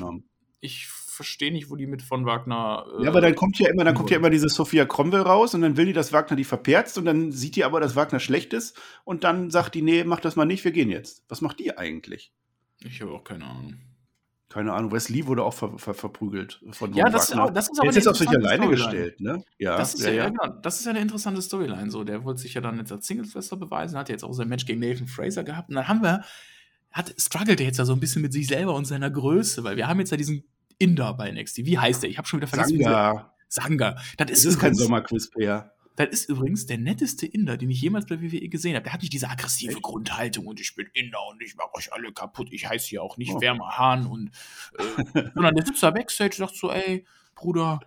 Ich 0.60 0.86
verstehe 0.88 1.52
nicht, 1.52 1.70
wo 1.70 1.76
die 1.76 1.86
mit 1.86 2.02
von 2.02 2.24
Wagner. 2.24 2.86
Äh, 2.98 3.04
ja, 3.04 3.10
aber 3.10 3.20
dann 3.20 3.34
kommt 3.34 3.58
ja 3.58 3.68
immer, 3.68 3.84
dann 3.84 3.94
kommt 3.94 4.10
ja 4.10 4.16
immer 4.16 4.30
diese 4.30 4.48
Sophia 4.48 4.86
Cromwell 4.86 5.22
raus 5.22 5.54
und 5.54 5.60
dann 5.62 5.76
will 5.76 5.86
die, 5.86 5.92
dass 5.92 6.12
Wagner 6.12 6.36
die 6.36 6.44
verperzt 6.44 6.96
und 6.96 7.04
dann 7.04 7.32
sieht 7.32 7.56
die 7.56 7.64
aber, 7.64 7.80
dass 7.80 7.96
Wagner 7.96 8.20
schlecht 8.20 8.52
ist 8.54 8.80
und 9.04 9.24
dann 9.24 9.50
sagt 9.50 9.74
die, 9.74 9.82
nee, 9.82 10.04
mach 10.04 10.20
das 10.20 10.36
mal 10.36 10.46
nicht, 10.46 10.64
wir 10.64 10.72
gehen 10.72 10.90
jetzt. 10.90 11.24
Was 11.28 11.42
macht 11.42 11.58
die 11.60 11.76
eigentlich? 11.76 12.32
Ich 12.82 13.02
habe 13.02 13.12
auch 13.12 13.24
keine 13.24 13.44
Ahnung. 13.44 13.76
Keine 14.48 14.72
Ahnung, 14.72 14.90
Wesley 14.90 15.26
wurde 15.26 15.44
auch 15.44 15.54
ver 15.54 15.78
ver 15.78 15.94
verprügelt 15.94 16.60
von 16.72 16.92
Ja, 16.92 17.08
das, 17.08 17.30
Wagner. 17.30 17.52
das 17.52 17.70
ist 17.70 17.78
aber 17.78 17.86
jetzt 17.86 17.98
ist 17.98 18.08
auf 18.08 18.16
sich 18.16 18.28
alleine 18.28 18.68
gestellt, 18.68 19.20
ne? 19.20 19.44
Ja, 19.58 19.76
das 19.76 19.94
ist 19.94 20.04
ja, 20.04 20.10
ja, 20.10 20.24
ja. 20.24 20.28
Genau, 20.30 20.48
das 20.60 20.80
ist 20.80 20.86
ja 20.86 20.90
eine 20.90 21.00
interessante 21.00 21.40
Storyline. 21.40 21.90
So, 21.90 22.02
der 22.02 22.24
wollte 22.24 22.40
sich 22.40 22.54
ja 22.54 22.60
dann 22.60 22.76
jetzt 22.78 22.90
als 22.90 23.06
Singles-Wrestler 23.06 23.58
beweisen, 23.58 23.96
hat 23.96 24.08
jetzt 24.08 24.24
auch 24.24 24.32
sein 24.32 24.48
Match 24.48 24.66
gegen 24.66 24.80
Nathan 24.80 25.06
Fraser 25.06 25.44
gehabt. 25.44 25.68
Und 25.68 25.76
dann 25.76 25.86
haben 25.86 26.02
wir, 26.02 26.24
hat, 26.92 27.14
struggelt 27.18 27.60
er 27.60 27.66
jetzt 27.66 27.78
ja 27.78 27.84
so 27.84 27.92
ein 27.92 28.00
bisschen 28.00 28.22
mit 28.22 28.32
sich 28.32 28.46
selber 28.46 28.74
und 28.74 28.84
seiner 28.84 29.10
Größe, 29.10 29.64
weil 29.64 29.76
wir 29.76 29.86
haben 29.88 30.00
jetzt 30.00 30.10
ja 30.10 30.16
diesen 30.16 30.44
Inder 30.78 31.14
bei 31.14 31.30
NXT. 31.30 31.58
Wie 31.58 31.78
heißt 31.78 32.02
der? 32.02 32.10
Ich 32.10 32.18
habe 32.18 32.26
schon 32.26 32.40
wieder 32.40 32.48
vergessen. 32.48 32.82
Sanga. 32.82 33.34
Sanga. 33.48 33.96
Das 34.16 34.30
ist, 34.30 34.44
das 34.44 34.54
ist 34.54 34.58
kein 34.58 34.74
Sommerquiz, 34.74 35.30
Per. 35.30 35.72
Das 35.96 36.08
ist 36.08 36.28
übrigens 36.28 36.66
der 36.66 36.78
netteste 36.78 37.26
Inder, 37.26 37.56
den 37.56 37.70
ich 37.70 37.80
jemals 37.82 38.06
bei 38.06 38.20
WWE 38.22 38.48
gesehen 38.48 38.74
habe. 38.74 38.84
Der 38.84 38.92
hat 38.92 39.02
nicht 39.02 39.12
diese 39.12 39.28
aggressive 39.28 39.72
Echt? 39.72 39.82
Grundhaltung 39.82 40.46
und 40.46 40.60
ich 40.60 40.74
bin 40.74 40.86
Inder 40.94 41.18
und 41.28 41.42
ich 41.42 41.56
mache 41.56 41.74
euch 41.74 41.92
alle 41.92 42.12
kaputt. 42.12 42.48
Ich 42.52 42.68
heiße 42.68 42.88
hier 42.88 43.02
auch 43.02 43.16
nicht 43.16 43.32
oh. 43.32 43.40
Wärmer 43.40 43.76
Hahn 43.76 44.06
und 44.06 44.30
äh, 44.78 45.30
sondern 45.34 45.54
der 45.54 45.66
sitzt 45.66 45.82
da 45.82 45.90
Backstage 45.90 46.36
und 46.42 46.48
sagt 46.48 46.56
so, 46.56 46.70
ey, 46.70 47.04
Bruder, 47.40 47.80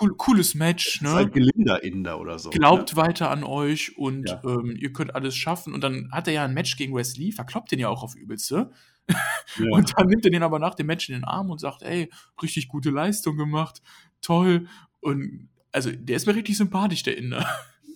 cool, 0.00 0.14
cooles 0.16 0.54
Match. 0.54 1.00
Ne? 1.00 1.10
Halt 1.10 1.32
gelinder 1.32 1.82
Inder 1.84 2.20
oder 2.20 2.38
so. 2.38 2.50
Glaubt 2.50 2.92
ne? 2.92 2.96
weiter 2.96 3.30
an 3.30 3.44
euch 3.44 3.96
und 3.96 4.28
ja. 4.28 4.42
ähm, 4.44 4.76
ihr 4.76 4.92
könnt 4.92 5.14
alles 5.14 5.36
schaffen. 5.36 5.74
Und 5.74 5.84
dann 5.84 6.10
hat 6.10 6.26
er 6.26 6.34
ja 6.34 6.44
ein 6.44 6.54
Match 6.54 6.76
gegen 6.76 6.94
Wesley, 6.94 7.30
verkloppt 7.30 7.70
den 7.70 7.78
ja 7.78 7.88
auch 7.88 8.02
auf 8.02 8.16
übelste. 8.16 8.72
Ja. 9.08 9.16
Und 9.70 9.94
dann 9.96 10.08
nimmt 10.08 10.24
er 10.24 10.32
den 10.32 10.42
aber 10.42 10.58
nach 10.58 10.74
dem 10.74 10.88
Match 10.88 11.08
in 11.08 11.14
den 11.14 11.22
Arm 11.22 11.50
und 11.50 11.60
sagt, 11.60 11.82
ey, 11.82 12.10
richtig 12.42 12.66
gute 12.66 12.90
Leistung 12.90 13.36
gemacht, 13.36 13.80
toll. 14.20 14.66
Und 14.98 15.48
also 15.76 15.90
der 15.92 16.16
ist 16.16 16.26
mir 16.26 16.34
richtig 16.34 16.56
sympathisch, 16.56 17.02
der 17.02 17.16
Inder. 17.16 17.46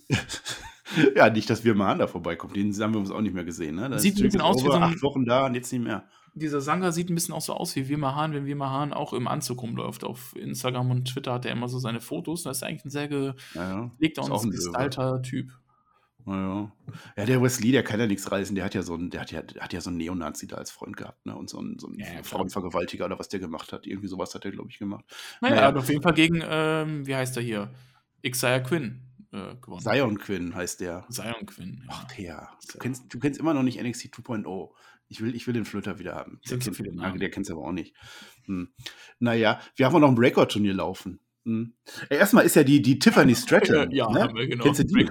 ja, 1.16 1.30
nicht, 1.30 1.48
dass 1.50 1.64
wir 1.64 1.74
mal 1.74 1.98
da 1.98 2.06
vorbeikommen. 2.06 2.54
Den 2.54 2.72
haben 2.80 2.94
wir 2.94 3.00
uns 3.00 3.10
auch 3.10 3.20
nicht 3.20 3.34
mehr 3.34 3.44
gesehen. 3.44 3.76
Ne? 3.76 3.88
Das 3.88 4.02
Sieht 4.02 4.18
ein 4.18 4.22
bisschen 4.22 4.40
aus 4.40 4.62
wie 4.62 4.66
so 4.66 4.72
ein, 4.72 4.82
acht 4.82 5.02
Wochen 5.02 5.24
da 5.24 5.46
und 5.46 5.54
jetzt 5.54 5.72
nicht 5.72 5.82
mehr 5.82 6.04
dieser 6.34 6.60
Sanga 6.60 6.92
sieht 6.92 7.10
ein 7.10 7.14
bisschen 7.14 7.34
auch 7.34 7.40
so 7.40 7.54
aus 7.54 7.74
wie 7.76 7.88
Wirma 7.88 8.14
Hahn, 8.14 8.32
wenn 8.32 8.46
Wirma 8.46 8.70
Hahn 8.70 8.92
auch 8.92 9.12
im 9.12 9.26
Anzug 9.28 9.62
rumläuft. 9.62 10.04
Auf 10.04 10.34
Instagram 10.36 10.90
und 10.90 11.06
Twitter 11.06 11.32
hat 11.32 11.44
er 11.44 11.52
immer 11.52 11.68
so 11.68 11.78
seine 11.78 12.00
Fotos. 12.00 12.42
Das 12.42 12.58
ist 12.58 12.62
eigentlich 12.62 12.84
ein 12.84 12.90
sehr 12.90 13.08
gepflegter 13.08 14.22
ja, 14.22 14.32
und 14.32 14.50
gestylter 14.50 15.22
Typ. 15.22 15.50
Ja, 16.26 16.72
ja. 17.16 17.24
der 17.24 17.42
Wesley, 17.42 17.72
der 17.72 17.82
kann 17.82 18.00
ja 18.00 18.06
nichts 18.06 18.30
reißen. 18.30 18.54
Der 18.54 18.64
hat 18.64 18.74
ja 18.74 18.82
so 18.82 18.94
einen, 18.94 19.10
der 19.10 19.20
hat 19.20 19.32
ja, 19.32 19.42
hat 19.58 19.72
ja 19.72 19.80
so 19.80 19.90
einen 19.90 19.96
Neonazi 19.96 20.46
da 20.46 20.56
als 20.56 20.70
Freund 20.70 20.96
gehabt, 20.96 21.24
ne? 21.26 21.36
Und 21.36 21.50
so 21.50 21.58
einen, 21.58 21.78
so 21.78 21.88
einen 21.88 21.98
ja, 21.98 22.22
Frauenvergewaltiger 22.22 23.04
oder 23.06 23.18
was 23.18 23.28
der 23.28 23.40
gemacht 23.40 23.72
hat. 23.72 23.86
Irgendwie 23.86 24.08
sowas 24.08 24.34
hat 24.34 24.44
er, 24.44 24.50
glaube 24.50 24.70
ich, 24.70 24.78
gemacht. 24.78 25.04
Naja, 25.40 25.54
naja. 25.54 25.62
er 25.62 25.68
hat 25.68 25.76
auf 25.76 25.88
jeden 25.88 26.02
Fall 26.02 26.14
gegen, 26.14 26.42
ähm, 26.44 27.06
wie 27.06 27.14
heißt 27.14 27.36
er 27.36 27.42
hier? 27.42 27.70
Xia 28.22 28.60
Quinn 28.60 29.00
äh, 29.32 29.56
gewonnen. 29.60 29.80
Zion 29.80 30.18
Quinn 30.18 30.54
heißt 30.54 30.80
der. 30.80 31.06
Zion 31.10 31.46
Quinn. 31.46 31.82
Ja. 31.86 32.06
Ach, 32.06 32.18
ja. 32.18 32.48
Du 32.72 32.78
kennst, 32.78 33.12
du 33.12 33.18
kennst 33.18 33.40
immer 33.40 33.54
noch 33.54 33.62
nicht 33.62 33.80
NXT 33.82 34.14
2.0. 34.14 34.70
Ich 35.08 35.20
will, 35.20 35.34
ich 35.34 35.46
will 35.46 35.54
den 35.54 35.64
Flöter 35.64 35.98
wieder 35.98 36.14
haben. 36.14 36.40
Der, 36.48 36.58
kennt, 36.58 36.76
viele 36.76 36.94
Namen. 36.94 37.18
der 37.18 37.30
kennt 37.30 37.46
es 37.46 37.52
aber 37.52 37.62
auch 37.62 37.72
nicht. 37.72 37.94
Hm. 38.44 38.72
Naja, 39.18 39.60
wir 39.74 39.86
haben 39.86 39.96
auch 39.96 40.00
noch 40.00 40.08
ein 40.08 40.14
Breakout-Turnier 40.14 40.74
laufen. 40.74 41.18
Hm. 41.44 41.74
Erstmal 42.08 42.44
ist 42.44 42.54
ja 42.56 42.62
die, 42.62 42.80
die 42.80 42.98
Tiffany 42.98 43.34
Stratton. 43.36 43.90
ja, 43.90 44.08
ne? 44.10 44.30
wir, 44.34 44.46
genau. 44.46 44.64
Kennst 44.64 44.80
du 44.80 44.84
die? 44.84 45.10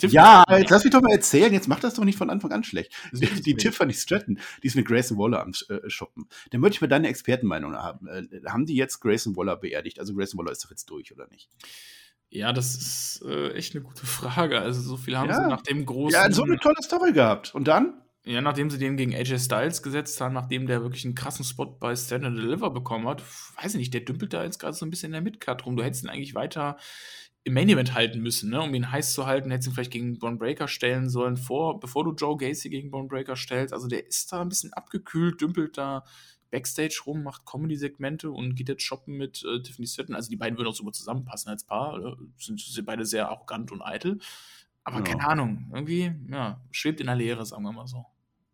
Ja, 0.00 0.44
jetzt 0.50 0.70
lass 0.70 0.84
mich 0.84 0.92
doch 0.92 1.02
mal 1.02 1.12
erzählen. 1.12 1.52
Jetzt 1.52 1.68
mach 1.68 1.80
das 1.80 1.94
doch 1.94 2.04
nicht 2.04 2.18
von 2.18 2.30
Anfang 2.30 2.52
an 2.52 2.64
schlecht. 2.64 2.92
Die, 3.12 3.26
die 3.42 3.54
Tiffany 3.54 3.92
Stratton, 3.92 4.38
die 4.62 4.66
ist 4.66 4.76
mit 4.76 4.86
Grayson 4.86 5.18
Waller 5.18 5.42
am 5.42 5.52
äh, 5.68 5.88
Shoppen. 5.88 6.28
Da 6.50 6.58
möchte 6.58 6.76
ich 6.76 6.80
mal 6.80 6.86
deine 6.86 7.08
Expertenmeinung 7.08 7.74
haben. 7.74 8.06
Äh, 8.08 8.26
haben 8.46 8.66
die 8.66 8.76
jetzt 8.76 9.00
Grayson 9.00 9.36
Waller 9.36 9.56
beerdigt? 9.56 9.98
Also 10.00 10.14
Grayson 10.14 10.38
Waller 10.38 10.52
ist 10.52 10.64
doch 10.64 10.70
jetzt 10.70 10.88
durch, 10.90 11.12
oder 11.12 11.26
nicht? 11.28 11.48
Ja, 12.30 12.52
das 12.52 12.76
ist 12.76 13.24
äh, 13.26 13.52
echt 13.52 13.74
eine 13.74 13.84
gute 13.84 14.06
Frage. 14.06 14.60
Also 14.60 14.80
so 14.80 14.96
viel 14.96 15.18
haben 15.18 15.28
ja. 15.28 15.42
sie 15.42 15.48
nach 15.48 15.62
dem 15.62 15.84
großen. 15.84 16.18
Ja, 16.18 16.30
so 16.30 16.44
eine 16.44 16.58
tolle 16.58 16.82
Story 16.82 17.12
gehabt. 17.12 17.54
Und 17.54 17.66
dann? 17.66 17.94
Ja, 18.24 18.40
nachdem 18.42 18.68
sie 18.68 18.78
den 18.78 18.96
gegen 18.96 19.14
AJ 19.14 19.38
Styles 19.38 19.82
gesetzt 19.82 20.20
haben, 20.20 20.34
nachdem 20.34 20.66
der 20.66 20.82
wirklich 20.82 21.04
einen 21.04 21.14
krassen 21.14 21.44
Spot 21.44 21.66
bei 21.66 21.96
Stand 21.96 22.24
and 22.24 22.36
Deliver 22.36 22.70
bekommen 22.70 23.08
hat, 23.08 23.22
weiß 23.56 23.74
ich 23.74 23.78
nicht, 23.78 23.94
der 23.94 24.02
dümpelt 24.02 24.32
da 24.34 24.44
jetzt 24.44 24.58
gerade 24.58 24.74
so 24.74 24.84
ein 24.84 24.90
bisschen 24.90 25.08
in 25.08 25.12
der 25.14 25.22
Midcard 25.22 25.64
rum. 25.64 25.76
Du 25.76 25.82
hättest 25.82 26.04
ihn 26.04 26.10
eigentlich 26.10 26.34
weiter 26.34 26.76
im 27.44 27.54
Main 27.54 27.68
Event 27.68 27.94
halten 27.94 28.20
müssen, 28.20 28.50
ne? 28.50 28.60
um 28.60 28.74
ihn 28.74 28.90
heiß 28.90 29.14
zu 29.14 29.26
halten, 29.26 29.50
hättest 29.50 29.68
ihn 29.68 29.74
vielleicht 29.74 29.92
gegen 29.92 30.18
Braun 30.18 30.38
Breaker 30.38 30.68
stellen 30.68 31.08
sollen, 31.08 31.36
vor, 31.36 31.80
bevor 31.80 32.04
du 32.04 32.12
Joe 32.12 32.36
Gacy 32.36 32.68
gegen 32.68 32.90
Braun 32.90 33.08
Breaker 33.08 33.36
stellst. 33.36 33.72
Also 33.72 33.88
der 33.88 34.06
ist 34.06 34.30
da 34.32 34.42
ein 34.42 34.48
bisschen 34.48 34.72
abgekühlt, 34.72 35.40
dümpelt 35.40 35.78
da 35.78 36.04
Backstage 36.50 37.02
rum, 37.06 37.22
macht 37.22 37.46
Comedy-Segmente 37.46 38.30
und 38.30 38.56
geht 38.56 38.68
jetzt 38.68 38.82
shoppen 38.82 39.16
mit 39.16 39.44
äh, 39.44 39.62
Tiffany 39.62 39.86
Stratton. 39.86 40.14
Also 40.14 40.28
die 40.28 40.36
beiden 40.36 40.58
würden 40.58 40.68
auch 40.68 40.74
super 40.74 40.92
zusammenpassen 40.92 41.50
als 41.50 41.64
Paar, 41.64 41.98
äh, 41.98 42.16
sind, 42.38 42.60
sind 42.60 42.84
beide 42.84 43.06
sehr 43.06 43.28
arrogant 43.28 43.72
und 43.72 43.82
eitel. 43.82 44.18
Aber 44.84 44.98
ja. 44.98 45.02
keine 45.02 45.26
Ahnung, 45.26 45.70
irgendwie, 45.72 46.12
ja, 46.30 46.60
schwebt 46.70 47.00
in 47.00 47.06
der 47.06 47.16
Leere, 47.16 47.46
sagen 47.46 47.62
wir 47.62 47.72
mal 47.72 47.86
so. 47.86 48.06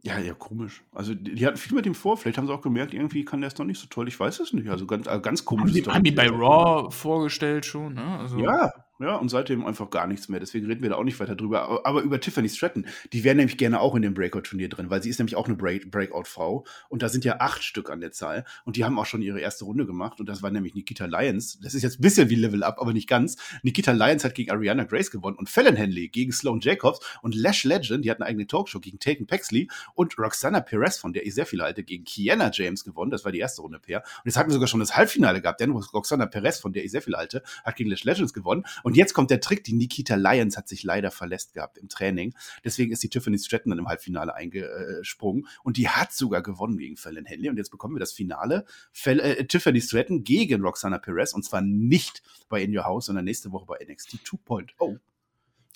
Ja, 0.07 0.21
ja, 0.21 0.35
komisch. 0.35 0.85
Also 0.93 1.15
die, 1.15 1.35
die, 1.35 1.45
hatten 1.45 1.57
viel 1.57 1.75
mit 1.75 1.85
dem 1.85 1.97
vor. 1.97 2.17
Vielleicht 2.17 2.39
haben 2.39 2.47
sie 2.47 2.53
auch 2.53 2.63
gemerkt, 2.63 2.95
irgendwie 2.95 3.25
kann 3.25 3.41
der 3.41 3.49
es 3.49 3.59
noch 3.59 3.67
nicht 3.67 3.81
so 3.81 3.89
toll. 3.89 4.07
Ich 4.07 4.19
weiß 4.19 4.39
es 4.39 4.53
nicht. 4.53 4.69
Also 4.69 4.87
ganz, 4.87 5.09
also 5.09 5.21
ganz 5.21 5.45
komisch. 5.45 5.75
Haben 5.75 5.83
die, 5.83 5.91
haben 5.91 6.05
die 6.05 6.13
bei 6.13 6.29
Raw 6.29 6.93
vorgestellt 6.93 7.67
schon, 7.67 7.95
ne? 7.95 8.19
Also 8.21 8.39
ja, 8.39 8.71
ja, 8.99 9.17
und 9.17 9.29
seitdem 9.29 9.65
einfach 9.67 9.91
gar 9.91 10.07
nichts 10.07 10.29
mehr. 10.29 10.41
Deswegen 10.41 10.67
reden 10.67 10.83
wir 10.83 10.91
da 10.91 10.97
auch 10.97 11.05
nicht 11.05 11.21
weiter 11.21 11.35
drüber. 11.35 11.87
Aber 11.87 12.03
über 12.03 12.21
Tiffany 12.21 12.49
Stratton, 12.49 12.87
die 13.13 13.25
wäre 13.25 13.35
nämlich 13.35 13.59
gerne 13.59 13.81
auch 13.81 13.95
in 13.95 14.03
dem 14.03 14.15
Breakout-Turnier 14.15 14.69
drin, 14.69 14.91
weil 14.91 15.03
sie 15.03 15.11
ist 15.11 15.19
nämlich 15.19 15.37
auch 15.37 15.47
eine 15.47 15.57
Break 15.57 15.91
Breakout-Frau. 15.91 16.65
Und 16.89 17.03
da 17.03 17.09
sind 17.09 17.25
ja 17.25 17.41
acht 17.41 17.63
Stück 17.63 17.91
an 17.91 18.01
der 18.01 18.13
Zahl. 18.13 18.45
Und 18.65 18.77
die 18.77 18.85
haben 18.85 18.99
auch 18.99 19.07
schon 19.07 19.23
ihre 19.23 19.41
erste 19.41 19.65
Runde 19.65 19.87
gemacht. 19.87 20.21
Und 20.21 20.29
das 20.29 20.43
war 20.43 20.51
nämlich 20.51 20.75
Nikita 20.75 21.07
Lyons. 21.07 21.59
Das 21.61 21.75
ist 21.75 21.83
jetzt 21.83 21.99
ein 21.99 22.03
bisschen 22.03 22.31
wie 22.31 22.35
Level 22.37 22.63
Up, 22.63 22.79
aber 22.81 22.93
nicht 22.93 23.09
ganz. 23.09 23.37
Nikita 23.63 23.93
Lyons 23.93 24.25
hat 24.25 24.35
gegen 24.35 24.51
Ariana 24.51 24.85
Grace 24.85 25.11
gewonnen 25.11 25.37
und 25.37 25.49
Fallon 25.49 25.77
Henley 25.77 26.09
gegen 26.09 26.33
Sloane 26.33 26.61
Jacobs 26.63 27.01
und 27.23 27.35
Lash 27.35 27.65
Legend, 27.65 28.05
die 28.05 28.11
hat 28.11 28.19
eine 28.19 28.27
eigene 28.27 28.47
Talkshow 28.47 28.81
gegen 28.81 28.99
Taken 28.99 29.27
Paxley 29.27 29.69
und 29.95 30.19
Roxana 30.19 30.61
Perez, 30.61 30.99
von 30.99 31.13
der 31.13 31.27
ich 31.27 31.35
sehr 31.35 31.47
viel 31.47 31.63
halte, 31.63 31.83
gegen 31.83 32.05
Kiana 32.05 32.51
James 32.53 32.85
gewonnen. 32.85 33.11
Das 33.11 33.25
war 33.25 33.33
die 33.33 33.39
erste 33.39 33.63
Runde 33.63 33.79
Pair. 33.79 33.99
Und 33.99 34.27
jetzt 34.27 34.37
hatten 34.37 34.49
wir 34.49 34.55
sogar 34.55 34.69
schon 34.69 34.81
das 34.81 34.97
Halbfinale 34.97 35.41
gehabt, 35.41 35.61
denn 35.61 35.71
Roxana 35.71 36.27
Perez, 36.27 36.59
von 36.59 36.73
der 36.73 36.85
ich 36.85 36.91
sehr 36.91 37.03
viel 37.03 37.17
halte, 37.17 37.43
hat 37.65 37.77
gegen 37.77 37.91
Lash 37.91 38.05
Legends 38.05 38.33
gewonnen. 38.33 38.65
Und 38.87 38.97
jetzt 38.97 39.15
kommt 39.15 39.33
der 39.33 39.41
Trick, 39.41 39.65
die 39.65 39.73
Nikita 39.73 40.15
Lyons 40.15 40.57
hat 40.57 40.69
sich 40.69 40.85
leider 40.85 41.11
verletzt 41.11 41.55
gehabt 41.55 41.77
im 41.77 41.89
Training. 41.89 42.37
Deswegen 42.65 42.93
ist 42.93 43.03
die 43.03 43.09
Tiffany 43.09 43.37
Stratton 43.37 43.71
dann 43.71 43.81
im 43.81 43.89
Halbfinale 43.89 44.33
eingesprungen 44.33 45.49
und 45.65 45.77
die 45.77 45.89
hat 45.89 46.13
sogar 46.13 46.41
gewonnen 46.41 46.79
gegen 46.79 46.97
Fallon 46.97 47.25
Henley. 47.25 47.49
Und 47.49 47.57
jetzt 47.57 47.71
bekommen 47.71 47.97
wir 47.97 47.99
das 47.99 48.13
Finale. 48.13 48.65
Fel 48.93 49.19
äh, 49.19 49.45
Tiffany 49.45 49.81
Stratton 49.81 50.23
gegen 50.23 50.63
Roxana 50.63 50.99
Perez 50.99 51.33
und 51.33 51.45
zwar 51.45 51.63
nicht 51.63 52.23
bei 52.49 52.63
In 52.63 52.79
Your 52.79 52.85
House, 52.85 53.07
sondern 53.07 53.25
nächste 53.25 53.51
Woche 53.51 53.67
bei 53.67 53.85
NXT 53.85 54.21
2.0. 54.25 55.01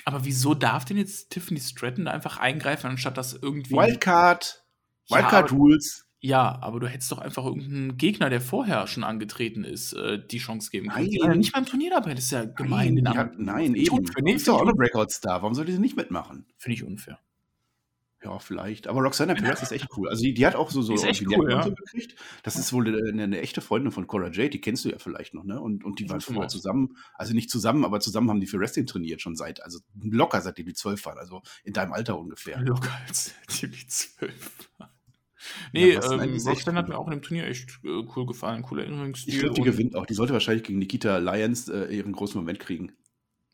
Aber 0.04 0.24
wieso 0.24 0.54
darf 0.54 0.84
denn 0.84 0.96
jetzt 0.96 1.30
Tiffany 1.30 1.58
Stratton 1.58 2.04
da 2.04 2.12
einfach 2.12 2.36
eingreifen, 2.36 2.86
anstatt 2.86 3.18
dass 3.18 3.32
irgendwie. 3.32 3.74
Wildcard! 3.74 4.64
Wildcard 5.08 5.50
ja, 5.50 5.56
Rules. 5.56 6.06
Ja, 6.22 6.58
aber 6.60 6.80
du 6.80 6.86
hättest 6.86 7.10
doch 7.12 7.18
einfach 7.18 7.46
irgendeinen 7.46 7.96
Gegner, 7.96 8.28
der 8.28 8.42
vorher 8.42 8.86
schon 8.86 9.04
angetreten 9.04 9.64
ist, 9.64 9.94
äh, 9.94 10.20
die 10.24 10.38
Chance 10.38 10.70
geben 10.70 10.88
können. 10.88 11.08
Nein. 11.18 11.38
nicht 11.38 11.52
beim 11.52 11.64
Turnier 11.64 11.90
dabei, 11.90 12.12
das 12.12 12.24
ist 12.24 12.32
ja 12.32 12.44
gemein. 12.44 12.94
Nein, 12.94 13.16
hat, 13.16 13.38
nein 13.38 13.74
eben. 13.74 13.96
Unfair. 13.96 14.22
Nee, 14.22 14.34
ist 14.34 14.46
doch 14.46 14.58
auch 14.58 14.62
eine 14.62 14.74
Breakout-Star. 14.74 15.40
Warum 15.40 15.54
sollte 15.54 15.72
sie 15.72 15.78
nicht 15.78 15.96
mitmachen? 15.96 16.44
Finde 16.58 16.74
ich 16.74 16.84
unfair. 16.84 17.18
Ja, 18.22 18.38
vielleicht. 18.38 18.86
Aber 18.86 19.00
Roxana 19.00 19.32
Perez 19.32 19.62
ist 19.62 19.72
echt 19.72 19.88
cool. 19.96 20.10
Also 20.10 20.22
die, 20.22 20.34
die 20.34 20.44
hat 20.44 20.54
auch 20.54 20.70
so, 20.70 20.82
so 20.82 20.92
ist 20.92 21.04
echt 21.04 21.26
cool, 21.26 21.50
ja. 21.50 21.66
gekriegt. 21.66 22.16
Das 22.42 22.56
ist 22.56 22.70
wohl 22.74 22.86
eine, 22.86 23.22
eine, 23.22 23.40
echte 23.40 23.62
Freundin 23.62 23.92
von 23.92 24.06
Cora 24.06 24.26
Jade, 24.30 24.50
die 24.50 24.60
kennst 24.60 24.84
du 24.84 24.90
ja 24.90 24.98
vielleicht 24.98 25.32
noch, 25.32 25.44
ne? 25.44 25.58
Und, 25.58 25.84
und 25.84 26.00
die 26.00 26.10
waren 26.10 26.20
früher 26.20 26.46
zusammen, 26.48 26.98
also 27.14 27.32
nicht 27.32 27.48
zusammen, 27.48 27.82
aber 27.82 27.98
zusammen 28.00 28.28
haben 28.28 28.40
die 28.40 28.46
für 28.46 28.58
Wrestling 28.58 28.84
trainiert, 28.84 29.22
schon 29.22 29.36
seit, 29.36 29.62
also 29.62 29.78
locker 29.98 30.42
seitdem 30.42 30.66
die 30.66 30.74
zwölf 30.74 31.02
waren, 31.06 31.16
also 31.16 31.40
in 31.64 31.72
deinem 31.72 31.94
Alter 31.94 32.18
ungefähr. 32.18 32.60
Locker 32.60 32.92
als 33.06 33.32
die 33.62 33.86
zwölf 33.86 34.68
waren. 34.76 34.90
Nee, 35.72 35.94
ja, 35.94 36.12
ähm, 36.12 36.36
Roxanne 36.36 36.78
hat 36.78 36.88
mir 36.88 36.98
auch 36.98 37.06
in 37.06 37.12
dem 37.12 37.22
Turnier 37.22 37.46
echt 37.46 37.80
äh, 37.84 38.02
cool 38.14 38.26
gefallen, 38.26 38.62
cooler 38.62 38.82
Erinnerungsstil. 38.82 39.34
Ich 39.34 39.40
glaube, 39.40 39.54
die 39.54 39.62
gewinnt 39.62 39.96
auch. 39.96 40.06
Die 40.06 40.14
sollte 40.14 40.32
wahrscheinlich 40.32 40.64
gegen 40.64 40.78
Nikita 40.78 41.18
Lyons 41.18 41.68
äh, 41.68 41.86
ihren 41.86 42.12
großen 42.12 42.38
Moment 42.38 42.60
kriegen. 42.60 42.92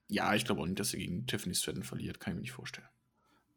Ja, 0.08 0.34
ich 0.34 0.44
glaube 0.44 0.60
auch 0.62 0.66
nicht, 0.66 0.78
dass 0.78 0.90
sie 0.90 0.98
gegen 0.98 1.26
Tiffany 1.26 1.54
Stratton 1.54 1.82
verliert. 1.82 2.20
Kann 2.20 2.32
ich 2.32 2.36
mir 2.36 2.42
nicht 2.42 2.52
vorstellen. 2.52 2.86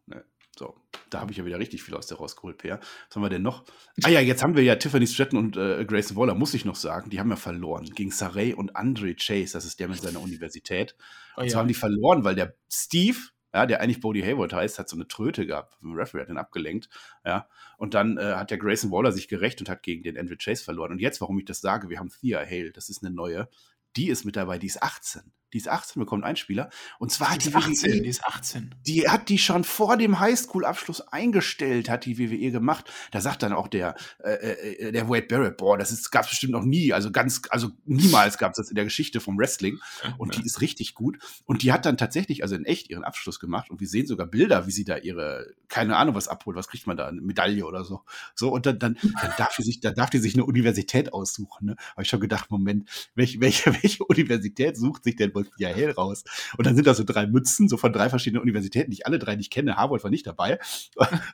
Nee. 0.07 0.21
So, 0.57 0.75
da 1.09 1.21
habe 1.21 1.31
ich 1.31 1.37
ja 1.37 1.45
wieder 1.45 1.59
richtig 1.59 1.83
viel 1.83 1.95
aus 1.95 2.07
der 2.07 2.17
rausgeholt, 2.17 2.57
Per. 2.57 2.79
Was 2.79 3.15
haben 3.15 3.21
wir 3.21 3.29
denn 3.29 3.43
noch? 3.43 3.65
Ah 4.03 4.09
ja, 4.09 4.19
jetzt 4.19 4.43
haben 4.43 4.55
wir 4.55 4.63
ja 4.63 4.75
Tiffany 4.75 5.07
Stratton 5.07 5.37
und 5.37 5.57
äh, 5.57 5.85
Grayson 5.85 6.17
Waller, 6.17 6.35
muss 6.35 6.53
ich 6.53 6.65
noch 6.65 6.75
sagen. 6.75 7.09
Die 7.09 7.19
haben 7.19 7.29
ja 7.29 7.35
verloren 7.35 7.85
gegen 7.85 8.11
Saray 8.11 8.53
und 8.53 8.75
Andre 8.75 9.15
Chase. 9.15 9.53
Das 9.53 9.63
ist 9.63 9.79
der 9.79 9.87
mit 9.87 10.01
seiner 10.01 10.21
Universität. 10.21 10.95
Oh, 11.35 11.41
und 11.41 11.45
ja. 11.45 11.51
zwar 11.51 11.61
haben 11.61 11.67
die 11.67 11.75
verloren, 11.75 12.23
weil 12.23 12.35
der 12.35 12.55
Steve, 12.69 13.17
ja, 13.53 13.65
der 13.65 13.81
eigentlich 13.81 13.99
Bodie 13.99 14.23
Hayward 14.23 14.53
heißt, 14.53 14.79
hat 14.79 14.89
so 14.89 14.95
eine 14.95 15.07
Tröte 15.07 15.45
gehabt. 15.45 15.77
Der 15.81 15.95
Referee 15.95 16.21
hat 16.21 16.29
ihn 16.29 16.37
abgelenkt, 16.37 16.89
ja. 17.25 17.47
Und 17.77 17.93
dann 17.93 18.17
äh, 18.17 18.33
hat 18.35 18.51
der 18.51 18.57
Grayson 18.57 18.91
Waller 18.91 19.11
sich 19.11 19.27
gerecht 19.27 19.59
und 19.59 19.69
hat 19.69 19.83
gegen 19.83 20.03
den 20.03 20.17
Andrew 20.17 20.35
Chase 20.37 20.63
verloren. 20.63 20.91
Und 20.91 20.99
jetzt, 20.99 21.21
warum 21.21 21.39
ich 21.39 21.45
das 21.45 21.61
sage, 21.61 21.89
wir 21.89 21.99
haben 21.99 22.09
Thea 22.09 22.39
Hale, 22.45 22.71
das 22.71 22.89
ist 22.89 23.03
eine 23.03 23.13
neue, 23.13 23.49
die 23.95 24.09
ist 24.09 24.25
mit 24.25 24.35
dabei, 24.35 24.59
die 24.59 24.67
ist 24.67 24.83
18. 24.83 25.31
Die 25.53 25.57
ist 25.57 25.67
18, 25.67 25.99
bekommt 25.99 26.23
einen 26.23 26.35
Spieler. 26.35 26.69
Und 26.99 27.11
zwar 27.11 27.37
die, 27.37 27.49
die 27.49 27.55
18, 27.55 27.91
WWE, 27.91 28.01
die 28.01 28.09
ist 28.09 28.23
18. 28.23 28.75
Die 28.85 29.09
hat 29.09 29.29
die 29.29 29.37
schon 29.37 29.63
vor 29.63 29.97
dem 29.97 30.19
Highschool-Abschluss 30.19 31.01
eingestellt, 31.01 31.89
hat 31.89 32.05
die 32.05 32.19
WWE 32.19 32.51
gemacht. 32.51 32.89
Da 33.11 33.21
sagt 33.21 33.43
dann 33.43 33.53
auch 33.53 33.67
der, 33.67 33.95
äh, 34.23 34.33
äh, 34.33 34.91
der 34.91 35.09
Wade 35.09 35.27
Barrett, 35.27 35.57
boah, 35.57 35.77
das 35.77 35.91
ist, 35.91 36.11
gab's 36.11 36.29
bestimmt 36.29 36.53
noch 36.53 36.65
nie. 36.65 36.93
Also 36.93 37.11
ganz, 37.11 37.41
also 37.49 37.71
niemals 37.85 38.37
gab's 38.37 38.57
das 38.57 38.69
in 38.69 38.75
der 38.75 38.85
Geschichte 38.85 39.19
vom 39.19 39.37
Wrestling. 39.37 39.79
Und 40.17 40.37
die 40.37 40.45
ist 40.45 40.61
richtig 40.61 40.93
gut. 40.93 41.17
Und 41.45 41.63
die 41.63 41.71
hat 41.71 41.85
dann 41.85 41.97
tatsächlich, 41.97 42.43
also 42.43 42.55
in 42.55 42.65
echt, 42.65 42.89
ihren 42.89 43.03
Abschluss 43.03 43.39
gemacht. 43.39 43.69
Und 43.69 43.79
wir 43.79 43.87
sehen 43.87 44.07
sogar 44.07 44.27
Bilder, 44.27 44.67
wie 44.67 44.71
sie 44.71 44.85
da 44.85 44.97
ihre, 44.97 45.53
keine 45.67 45.97
Ahnung, 45.97 46.15
was 46.15 46.27
abholt. 46.27 46.55
Was 46.55 46.67
kriegt 46.67 46.87
man 46.87 46.97
da? 46.97 47.07
Eine 47.07 47.21
Medaille 47.21 47.65
oder 47.65 47.83
so. 47.83 48.03
So, 48.35 48.49
und 48.51 48.65
dann, 48.65 48.79
dann, 48.79 48.97
dann 49.21 49.33
darf 49.37 49.55
die 49.55 49.63
sich, 49.63 49.79
dann 49.79 49.95
darf 49.95 50.09
die 50.09 50.19
sich 50.19 50.35
eine 50.35 50.45
Universität 50.45 51.13
aussuchen. 51.13 51.67
Ne? 51.67 51.75
Habe 51.91 52.03
ich 52.03 52.09
schon 52.09 52.19
gedacht, 52.19 52.51
Moment, 52.51 52.89
welche, 53.15 53.39
welche, 53.41 53.73
welche 53.83 54.03
Universität 54.05 54.77
sucht 54.77 55.03
sich 55.03 55.15
denn 55.15 55.31
Wolfia 55.39 55.69
Hell 55.69 55.91
raus? 55.91 56.23
Und 56.57 56.65
dann 56.65 56.75
sind 56.75 56.87
da 56.87 56.93
so 56.93 57.03
drei 57.03 57.27
Mützen, 57.27 57.67
so 57.69 57.77
von 57.77 57.93
drei 57.93 58.09
verschiedenen 58.09 58.41
Universitäten, 58.41 58.91
die 58.91 58.97
ich 58.97 59.07
alle 59.07 59.19
drei 59.19 59.35
nicht 59.35 59.51
kenne. 59.51 59.77
Harvard 59.77 60.03
war 60.03 60.11
nicht 60.11 60.27
dabei. 60.27 60.59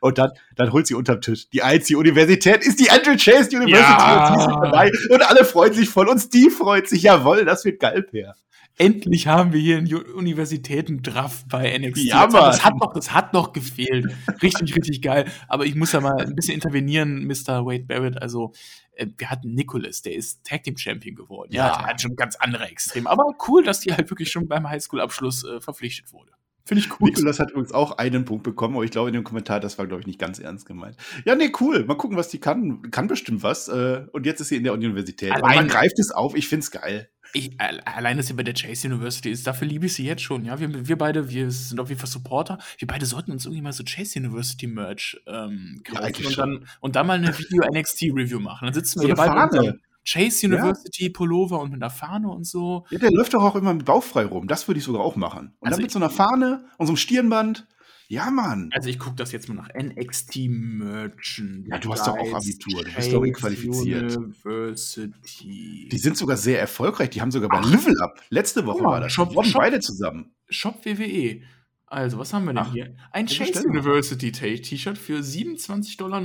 Und 0.01 0.17
dann, 0.17 0.31
dann 0.55 0.71
holt 0.71 0.87
sie 0.87 0.93
unterm 0.93 1.21
Tisch. 1.21 1.49
Die 1.49 1.63
einzige 1.63 1.99
Universität 1.99 2.65
ist 2.65 2.79
die 2.79 2.89
Andrew 2.89 3.15
Chase 3.17 3.55
University. 3.55 3.71
Ja. 3.75 4.33
Und, 4.33 4.63
dabei. 4.63 4.91
und 5.09 5.29
alle 5.29 5.45
freuen 5.45 5.73
sich 5.73 5.89
voll. 5.89 6.07
Und 6.07 6.19
Steve 6.19 6.51
freut 6.51 6.87
sich. 6.87 7.03
Jawohl, 7.03 7.45
das 7.45 7.65
wird 7.65 7.79
geil, 7.79 8.03
Per. 8.03 8.35
Endlich 8.77 9.27
haben 9.27 9.53
wir 9.53 9.61
hier 9.61 9.77
einen 9.77 9.93
Universitäten-Draft 9.93 11.47
bei 11.47 11.77
NXT. 11.77 12.05
Ja, 12.05 12.27
Mann. 12.27 12.33
Das 12.33 12.65
hat, 12.65 12.75
noch, 12.75 12.93
das 12.93 13.13
hat 13.13 13.31
noch 13.31 13.53
gefehlt. 13.53 14.13
Richtig, 14.41 14.75
richtig 14.75 15.01
geil. 15.01 15.25
Aber 15.47 15.65
ich 15.65 15.75
muss 15.75 15.93
ja 15.93 16.01
mal 16.01 16.19
ein 16.19 16.35
bisschen 16.35 16.55
intervenieren, 16.55 17.25
Mr. 17.25 17.65
Wade 17.65 17.85
Barrett. 17.85 18.21
Also, 18.21 18.51
äh, 18.95 19.07
wir 19.17 19.29
hatten 19.29 19.53
Nicholas, 19.53 20.01
der 20.01 20.15
ist 20.15 20.45
Tag 20.45 20.63
Team 20.63 20.77
Champion 20.77 21.15
geworden. 21.15 21.51
Ja, 21.53 21.67
ja. 21.67 21.77
der 21.77 21.87
hat 21.87 22.01
schon 22.01 22.15
ganz 22.15 22.35
andere 22.35 22.67
Extreme. 22.67 23.09
Aber 23.09 23.35
cool, 23.47 23.63
dass 23.63 23.79
die 23.81 23.93
halt 23.93 24.09
wirklich 24.09 24.31
schon 24.31 24.47
beim 24.47 24.67
Highschool-Abschluss 24.67 25.43
äh, 25.43 25.61
verpflichtet 25.61 26.11
wurde. 26.13 26.31
Finde 26.67 26.83
ich 26.83 26.99
cool. 26.99 27.09
Nikolas 27.09 27.39
hat 27.39 27.51
übrigens 27.51 27.71
auch 27.71 27.99
einen 27.99 28.25
Punkt 28.25 28.43
bekommen, 28.43 28.75
aber 28.75 28.83
ich 28.83 28.89
glaube 28.89 29.09
in 29.09 29.13
dem 29.13 29.23
Kommentar, 29.23 29.59
das 29.59 29.77
war, 29.77 29.85
glaube 29.85 30.01
ich, 30.01 30.07
nicht 30.07 30.17
ganz 30.17 30.39
ernst 30.39 30.65
gemeint. 30.65 30.97
Ja, 31.23 31.35
nee, 31.35 31.51
cool. 31.59 31.85
Mal 31.85 31.95
gucken, 31.95 32.17
was 32.17 32.29
die 32.29 32.39
kann. 32.39 32.89
Kann 32.89 33.07
bestimmt 33.07 33.43
was. 33.43 33.67
Äh, 33.67 34.07
und 34.11 34.25
jetzt 34.25 34.41
ist 34.41 34.47
sie 34.47 34.55
in 34.55 34.63
der 34.63 34.73
Universität. 34.73 35.31
Allein, 35.31 35.57
man 35.57 35.67
greift 35.67 35.99
es 35.99 36.09
auf. 36.09 36.35
Ich 36.35 36.47
finde 36.47 36.63
es 36.63 36.71
geil. 36.71 37.07
Ich, 37.33 37.51
allein, 37.59 38.17
dass 38.17 38.27
sie 38.27 38.33
bei 38.33 38.43
der 38.43 38.55
Chase 38.55 38.87
University 38.87 39.29
ist, 39.29 39.45
dafür 39.45 39.67
liebe 39.67 39.85
ich 39.85 39.93
sie 39.93 40.05
jetzt 40.05 40.23
schon. 40.23 40.45
Ja, 40.45 40.59
wir, 40.59 40.87
wir 40.87 40.97
beide, 40.97 41.29
wir 41.29 41.51
sind 41.51 41.79
auf 41.79 41.89
jeden 41.89 41.99
Fall 41.99 42.09
Supporter. 42.09 42.57
Wir 42.79 42.87
beide 42.87 43.05
sollten 43.05 43.31
uns 43.31 43.45
irgendwie 43.45 43.61
mal 43.61 43.73
so 43.73 43.83
Chase 43.83 44.17
University 44.17 44.65
Merch 44.65 45.21
ähm, 45.27 45.81
kaufen 45.83 46.23
ja, 46.23 46.27
und, 46.27 46.37
dann, 46.37 46.67
und 46.79 46.95
dann 46.95 47.05
mal 47.05 47.17
eine 47.17 47.37
Video 47.37 47.63
NXT 47.71 48.03
Review 48.13 48.39
machen. 48.39 48.65
Dann 48.65 48.73
sitzen 48.73 49.01
wir 49.01 49.15
so 49.15 49.23
hier 49.23 49.37
beide. 49.49 49.79
Chase 50.07 50.47
University 50.47 51.05
ja. 51.05 51.11
Pullover 51.11 51.59
und 51.59 51.71
mit 51.71 51.81
einer 51.81 51.89
Fahne 51.89 52.29
und 52.29 52.45
so. 52.45 52.85
Ja, 52.91 52.99
der 52.99 53.11
läuft 53.11 53.33
doch 53.33 53.43
auch 53.43 53.55
immer 53.55 53.73
mit 53.73 53.85
bauchfrei 53.85 54.25
rum. 54.25 54.47
Das 54.47 54.67
würde 54.67 54.77
ich 54.77 54.83
sogar 54.83 55.01
auch 55.01 55.15
machen. 55.15 55.55
Und 55.59 55.67
also 55.67 55.77
dann 55.77 55.81
mit 55.81 55.91
so 55.91 55.99
einer 55.99 56.09
Fahne 56.09 56.65
und 56.77 56.85
so 56.85 56.91
einem 56.91 56.97
Stirnband. 56.97 57.67
Ja, 58.07 58.29
Mann. 58.29 58.69
Also 58.71 58.87
ich 58.89 58.99
gucke 58.99 59.15
das 59.15 59.31
jetzt 59.31 59.49
mal 59.49 59.55
nach 59.55 59.69
NXT 59.73 60.47
Merchant. 60.47 61.67
Ja, 61.67 61.79
du 61.79 61.91
hast 61.91 62.05
doch 62.05 62.15
auch 62.15 62.33
Abitur. 62.33 62.83
Du 62.83 62.91
bist 62.91 63.11
doch 63.11 63.23
qualifiziert. 63.31 64.15
University. 64.15 65.89
Die 65.91 65.97
sind 65.97 66.15
sogar 66.15 66.37
sehr 66.37 66.59
erfolgreich. 66.59 67.09
Die 67.09 67.21
haben 67.21 67.31
sogar 67.31 67.49
bei 67.49 67.61
Ach. 67.61 67.71
Level 67.71 67.99
Up. 68.01 68.21
Letzte 68.29 68.67
Woche 68.67 68.83
ja, 68.83 68.85
war 68.85 68.99
das. 68.99 69.11
Shop, 69.11 69.33
Shop, 69.33 69.45
beide 69.53 69.79
zusammen. 69.79 70.35
Shop 70.49 70.85
WWE. 70.85 71.41
Also, 71.87 72.19
was 72.19 72.31
haben 72.33 72.45
wir 72.45 72.53
denn 72.53 72.63
Ach, 72.63 72.73
hier? 72.73 72.95
Ein 73.11 73.25
Chase 73.25 73.63
University 73.67 74.31
T-Shirt 74.31 74.97
für 74.99 75.19
27,99 75.19 75.97
Dollar. 75.97 76.21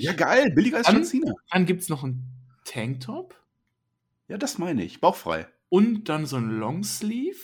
Ja, 0.00 0.12
geil. 0.14 0.50
Billiger 0.52 0.78
als 0.78 0.90
John 0.90 1.04
Cena. 1.04 1.32
Dann 1.50 1.66
gibt 1.66 1.82
es 1.82 1.88
noch 1.88 2.02
ein 2.02 2.34
Tanktop. 2.64 3.40
Ja, 4.28 4.38
das 4.38 4.58
meine 4.58 4.84
ich. 4.84 5.00
Bauchfrei. 5.00 5.46
Und 5.68 6.08
dann 6.08 6.26
so 6.26 6.36
ein 6.36 6.50
Longsleeve. 6.58 7.38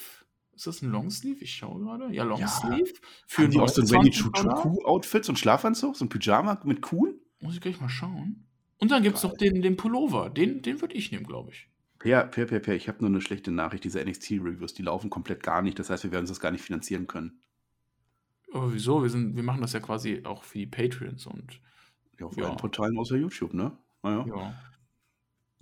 Ist 0.55 0.67
das 0.67 0.83
ein 0.83 0.91
Longsleeve? 0.91 1.43
Ich 1.43 1.55
schaue 1.55 1.81
gerade. 1.81 2.13
Ja, 2.15 2.25
Longsleeve. 2.25 2.91
Ja. 2.91 3.01
Für 3.27 3.43
Haben 3.43 3.51
die 3.51 3.59
auch 3.59 3.69
so 3.69 3.83
ein 3.83 3.91
Wendy 3.91 4.11
Chuchu-Outfit, 4.11 5.25
so 5.25 5.33
ein 5.33 5.37
Schlafanzug, 5.37 5.97
so 5.97 6.05
ein 6.05 6.09
Pyjama 6.09 6.61
mit 6.65 6.83
Kuhn? 6.83 7.19
Muss 7.41 7.55
ich 7.55 7.61
gleich 7.61 7.81
mal 7.81 7.89
schauen. 7.89 8.47
Und 8.79 8.91
dann 8.91 9.03
gibt 9.03 9.17
es 9.17 9.23
noch 9.23 9.37
den, 9.37 9.63
den 9.63 9.77
Pullover. 9.77 10.31
Den, 10.31 10.63
den 10.63 10.81
würde 10.81 10.95
ich 10.95 11.13
nehmen, 11.13 11.27
glaube 11.27 11.53
ich. 11.53 11.69
Per, 11.99 12.25
per, 12.25 12.47
per, 12.47 12.61
per. 12.61 12.75
Ich 12.75 12.89
habe 12.89 12.99
nur 13.01 13.09
eine 13.09 13.21
schlechte 13.21 13.51
Nachricht. 13.51 13.85
Diese 13.85 14.03
NXT-Reviews, 14.03 14.75
die 14.75 14.83
laufen 14.83 15.11
komplett 15.11 15.43
gar 15.43 15.61
nicht. 15.61 15.79
Das 15.79 15.91
heißt, 15.91 16.05
wir 16.05 16.13
werden 16.13 16.23
uns 16.23 16.31
das 16.31 16.41
gar 16.41 16.51
nicht 16.51 16.65
finanzieren 16.65 17.07
können. 17.07 17.43
Aber 18.53 18.73
wieso? 18.73 19.03
Wir, 19.03 19.11
sind, 19.11 19.37
wir 19.37 19.43
machen 19.43 19.61
das 19.61 19.75
ja 19.75 19.81
quasi 19.81 20.23
auch 20.25 20.45
für 20.45 20.59
die 20.59 20.67
Patreons 20.67 21.27
und. 21.27 21.61
Ja, 22.19 22.27
auf 22.27 22.37
ja. 22.37 22.47
allen 22.47 22.57
Portalen 22.57 22.99
außer 22.99 23.17
YouTube, 23.17 23.55
ne? 23.55 23.77
Naja. 24.03 24.25
Ja. 24.27 24.55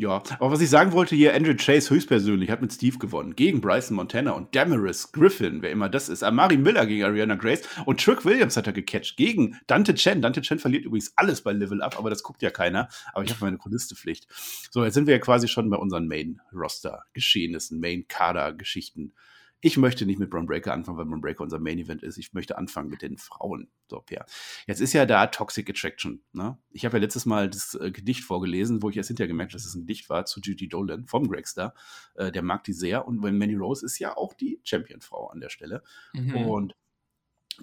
Ja, 0.01 0.23
aber 0.39 0.53
was 0.53 0.61
ich 0.61 0.71
sagen 0.71 0.93
wollte 0.93 1.17
hier, 1.17 1.35
Andrew 1.35 1.57
Chase 1.57 1.91
höchstpersönlich 1.91 2.51
hat 2.51 2.63
mit 2.63 2.73
Steve 2.73 2.99
gewonnen. 2.99 3.35
Gegen 3.35 3.61
Bryson 3.61 3.97
Montana 3.97 4.31
und 4.31 4.55
Damaris 4.55 5.11
Griffin, 5.11 5.61
wer 5.61 5.73
immer 5.73 5.89
das 5.89 6.09
ist. 6.09 6.23
Amari 6.23 6.57
Miller 6.57 6.87
gegen 6.87 7.03
Ariana 7.03 7.35
Grace 7.35 7.63
und 7.85 8.01
Trick 8.01 8.25
Williams 8.25 8.57
hat 8.57 8.69
er 8.69 8.73
gecatcht 8.73 9.17
gegen 9.17 9.59
Dante 9.67 9.97
Chen. 9.97 10.23
Dante 10.23 10.41
Chen 10.41 10.61
verliert 10.61 10.85
übrigens 10.85 11.13
alles 11.17 11.41
bei 11.41 11.51
Level 11.51 11.83
Up, 11.83 11.99
aber 11.99 12.11
das 12.11 12.23
guckt 12.23 12.43
ja 12.43 12.51
keiner. 12.51 12.89
Aber 13.13 13.25
ich 13.25 13.31
habe 13.31 13.45
meine 13.45 13.59
Chronistenpflicht. 13.59 14.29
So, 14.71 14.85
jetzt 14.85 14.95
sind 14.95 15.09
wir 15.09 15.15
ja 15.15 15.21
quasi 15.21 15.49
schon 15.49 15.69
bei 15.69 15.77
unseren 15.77 16.07
Main-Roster-Geschehnissen, 16.07 17.81
Main-Kader-Geschichten. 17.81 19.15
Ich 19.61 19.77
möchte 19.77 20.07
nicht 20.07 20.19
mit 20.19 20.31
Braun 20.31 20.47
Breaker 20.47 20.73
anfangen, 20.73 20.99
weil 20.99 21.07
Braun 21.07 21.21
Breaker 21.21 21.43
unser 21.43 21.59
Main 21.59 21.79
Event 21.79 22.03
ist. 22.03 22.17
Ich 22.17 22.33
möchte 22.33 22.57
anfangen 22.57 22.89
mit 22.89 23.03
den 23.03 23.19
Frauen. 23.19 23.71
So, 23.89 24.05
ja. 24.11 24.25
Jetzt 24.67 24.81
ist 24.81 24.93
ja 24.93 25.05
da 25.05 25.27
Toxic 25.27 25.69
Attraction. 25.69 26.23
Ne? 26.33 26.59
Ich 26.71 26.85
habe 26.85 26.97
ja 26.97 27.03
letztes 27.03 27.27
Mal 27.27 27.51
das 27.51 27.75
äh, 27.75 27.91
Gedicht 27.91 28.25
vorgelesen, 28.25 28.83
wo 28.83 28.91
ich 28.91 28.97
erst 28.97 29.09
hinterher 29.09 29.29
gemerkt 29.29 29.53
habe, 29.53 29.59
dass 29.59 29.67
es 29.67 29.75
ein 29.75 29.83
Gedicht 29.83 30.09
war 30.09 30.27
zu 30.27 30.41
Gigi 30.41 30.69
Dolan 30.69 31.07
vom 31.07 31.29
Gregstar. 31.29 31.75
Äh, 32.15 32.31
der 32.31 32.43
mag 32.43 32.65
die 32.65 32.73
sehr. 32.73 33.07
Und 33.07 33.21
Manny 33.21 33.57
Rose 33.57 33.85
ist 33.85 33.99
ja 33.99 34.17
auch 34.17 34.35
die 34.35 34.61
Champion-Frau 34.63 35.29
an 35.29 35.41
der 35.41 35.49
Stelle. 35.49 35.83
Mhm. 36.13 36.37
Und 36.37 36.77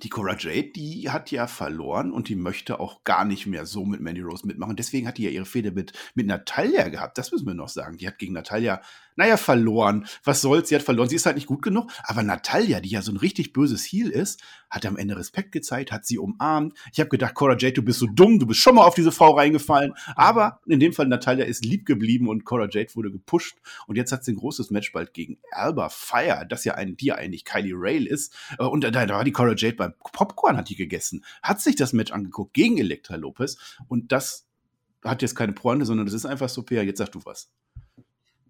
die 0.03 0.09
Cora 0.09 0.35
Jade, 0.37 0.71
die 0.75 1.09
hat 1.09 1.31
ja 1.31 1.47
verloren 1.47 2.11
und 2.11 2.27
die 2.27 2.35
möchte 2.35 2.79
auch 2.79 3.03
gar 3.05 3.23
nicht 3.23 3.45
mehr 3.45 3.65
so 3.65 3.85
mit 3.85 4.01
Mandy 4.01 4.21
Rose 4.21 4.45
mitmachen. 4.45 4.75
Deswegen 4.75 5.07
hat 5.07 5.17
die 5.17 5.23
ja 5.23 5.29
ihre 5.29 5.45
Fehde 5.45 5.71
mit, 5.71 5.93
mit 6.15 6.27
Natalia 6.27 6.89
gehabt. 6.89 7.17
Das 7.17 7.31
müssen 7.31 7.47
wir 7.47 7.53
noch 7.53 7.69
sagen. 7.69 7.97
Die 7.97 8.07
hat 8.07 8.17
gegen 8.17 8.33
Natalia 8.33 8.81
naja, 9.15 9.37
verloren. 9.37 10.05
Was 10.23 10.41
soll's, 10.41 10.69
sie 10.69 10.75
hat 10.75 10.81
verloren. 10.81 11.09
Sie 11.09 11.15
ist 11.15 11.25
halt 11.25 11.35
nicht 11.35 11.47
gut 11.47 11.61
genug. 11.61 11.91
Aber 12.03 12.23
Natalia, 12.23 12.81
die 12.81 12.89
ja 12.89 13.01
so 13.01 13.11
ein 13.11 13.17
richtig 13.17 13.53
böses 13.53 13.83
Heel 13.85 14.09
ist, 14.09 14.41
hat 14.69 14.85
am 14.85 14.97
Ende 14.97 15.17
Respekt 15.17 15.51
gezeigt, 15.51 15.91
hat 15.91 16.05
sie 16.05 16.17
umarmt. 16.17 16.77
Ich 16.91 16.99
habe 16.99 17.09
gedacht, 17.09 17.33
Cora 17.33 17.55
Jade, 17.57 17.73
du 17.73 17.81
bist 17.81 17.99
so 17.99 18.07
dumm, 18.07 18.39
du 18.39 18.45
bist 18.45 18.59
schon 18.59 18.75
mal 18.75 18.85
auf 18.85 18.95
diese 18.95 19.11
Frau 19.11 19.31
reingefallen. 19.31 19.93
Aber 20.15 20.59
in 20.65 20.79
dem 20.79 20.93
Fall, 20.93 21.07
Natalia 21.07 21.45
ist 21.45 21.63
lieb 21.63 21.85
geblieben 21.85 22.27
und 22.27 22.43
Cora 22.43 22.67
Jade 22.69 22.93
wurde 22.95 23.11
gepusht. 23.11 23.57
Und 23.87 23.95
jetzt 23.95 24.11
hat 24.11 24.25
sie 24.25 24.33
ein 24.33 24.37
großes 24.37 24.69
Match 24.69 24.91
bald 24.91 25.13
gegen 25.13 25.37
Alba 25.51 25.89
Fire, 25.89 26.45
das 26.47 26.65
ja 26.65 26.75
ein, 26.75 26.97
die 26.97 27.07
ja 27.07 27.15
eigentlich 27.15 27.45
Kylie 27.45 27.75
Rail 27.75 28.05
ist. 28.05 28.33
Äh, 28.59 28.63
und 28.63 28.83
da, 28.83 28.91
da 28.91 29.07
war 29.07 29.23
die 29.23 29.31
Cora 29.31 29.55
Jade 29.55 29.75
beim 29.75 29.93
Popcorn, 30.11 30.57
hat 30.57 30.69
die 30.69 30.75
gegessen. 30.75 31.23
Hat 31.41 31.61
sich 31.61 31.75
das 31.75 31.93
Match 31.93 32.11
angeguckt 32.11 32.53
gegen 32.53 32.77
Elektra 32.77 33.15
Lopez. 33.15 33.57
Und 33.87 34.11
das 34.11 34.47
hat 35.03 35.21
jetzt 35.21 35.35
keine 35.35 35.53
Pointe, 35.53 35.85
sondern 35.85 36.05
das 36.05 36.15
ist 36.15 36.25
einfach 36.25 36.49
so, 36.49 36.63
Pia, 36.63 36.81
jetzt 36.81 36.97
sag 36.97 37.11
du 37.11 37.23
was. 37.23 37.49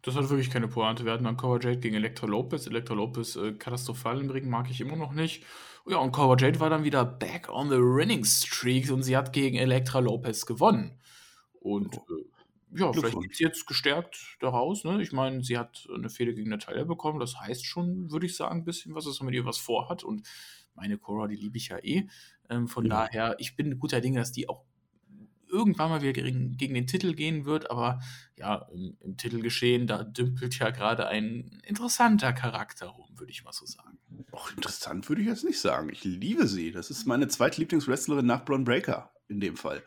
Das 0.06 0.16
hat 0.16 0.30
wirklich 0.30 0.52
keine 0.52 0.68
Pointe. 0.68 1.04
Wir 1.04 1.14
hatten 1.14 1.24
dann 1.24 1.36
Cover 1.36 1.60
Jade 1.60 1.80
gegen 1.80 1.96
Elektra 1.96 2.28
Lopez. 2.28 2.68
Elektra 2.68 2.94
Lopez 2.94 3.36
äh, 3.38 3.54
katastrophal 3.54 4.22
im 4.22 4.30
Ring, 4.30 4.48
mag 4.48 4.70
ich 4.70 4.80
immer 4.80 4.96
noch 4.96 5.14
nicht. 5.14 5.44
Ja, 5.88 5.98
und 5.98 6.12
Cover 6.12 6.38
Jade 6.38 6.60
war 6.60 6.70
dann 6.70 6.84
wieder 6.84 7.04
back 7.04 7.50
on 7.50 7.70
the 7.70 7.78
winning 7.78 8.24
streak 8.24 8.92
und 8.92 9.02
sie 9.02 9.18
hat 9.18 9.34
gegen 9.34 9.58
Elektra 9.58 9.98
Lopez 10.00 10.46
gewonnen. 10.46 11.00
Und 11.60 11.98
oh. 11.98 12.14
äh, 12.14 12.80
ja, 12.80 12.94
vielleicht 12.94 13.20
geht 13.20 13.36
sie 13.36 13.46
jetzt 13.46 13.66
gestärkt 13.66 14.38
daraus. 14.42 14.84
Ne? 14.84 15.02
Ich 15.02 15.12
meine, 15.12 15.44
sie 15.44 15.58
hat 15.58 15.88
eine 15.92 16.10
Fehde 16.10 16.36
gegen 16.36 16.52
Natalia 16.52 16.84
bekommen. 16.84 17.20
Das 17.20 17.40
heißt 17.40 17.66
schon, 17.66 18.12
würde 18.12 18.28
ich 18.28 18.36
sagen, 18.36 18.60
ein 18.60 18.66
bisschen 18.66 18.94
was, 18.94 19.06
dass 19.06 19.22
man 19.22 19.28
mit 19.28 19.36
ihr 19.36 19.46
was 19.46 19.58
vorhat. 19.58 20.04
Und 20.04 20.28
meine 20.76 21.00
Cora, 21.00 21.28
die 21.28 21.36
liebe 21.36 21.58
ich 21.58 21.70
ja 21.70 21.80
eh. 21.80 22.08
Ähm, 22.48 22.68
von 22.68 22.86
ja. 22.86 22.90
daher, 23.08 23.36
ich 23.40 23.56
bin 23.56 23.80
guter 23.80 24.02
Dinge, 24.02 24.20
dass 24.20 24.32
die 24.32 24.50
auch 24.50 24.66
irgendwann 25.50 25.90
mal 25.90 26.02
wieder 26.02 26.14
gegen, 26.14 26.58
gegen 26.58 26.74
den 26.74 26.88
Titel 26.88 27.14
gehen 27.14 27.46
wird, 27.46 27.72
aber 27.72 28.00
ja, 28.38 28.68
im, 28.74 28.98
im 29.00 29.18
Titelgeschehen, 29.18 29.88
da 29.88 30.04
dümpelt 30.04 30.58
ja 30.60 30.70
gerade 30.72 31.08
ein 31.08 31.62
interessanter 31.66 32.34
Charakter 32.34 32.88
rum, 32.88 33.08
würde 33.18 33.32
ich 33.32 33.44
mal 33.44 33.54
so 33.54 33.66
sagen. 33.66 33.98
Och, 34.32 34.52
interessant 34.56 35.08
würde 35.10 35.22
ich 35.22 35.28
jetzt 35.28 35.44
nicht 35.44 35.60
sagen. 35.60 35.90
Ich 35.90 36.04
liebe 36.04 36.48
sie. 36.48 36.72
Das 36.72 36.90
ist 36.90 37.06
meine 37.06 37.28
zweitlieblingswrestlerin 37.28 38.26
nach 38.26 38.46
Braun 38.46 38.64
Breaker 38.64 39.12
in 39.28 39.40
dem 39.40 39.58
Fall. 39.58 39.84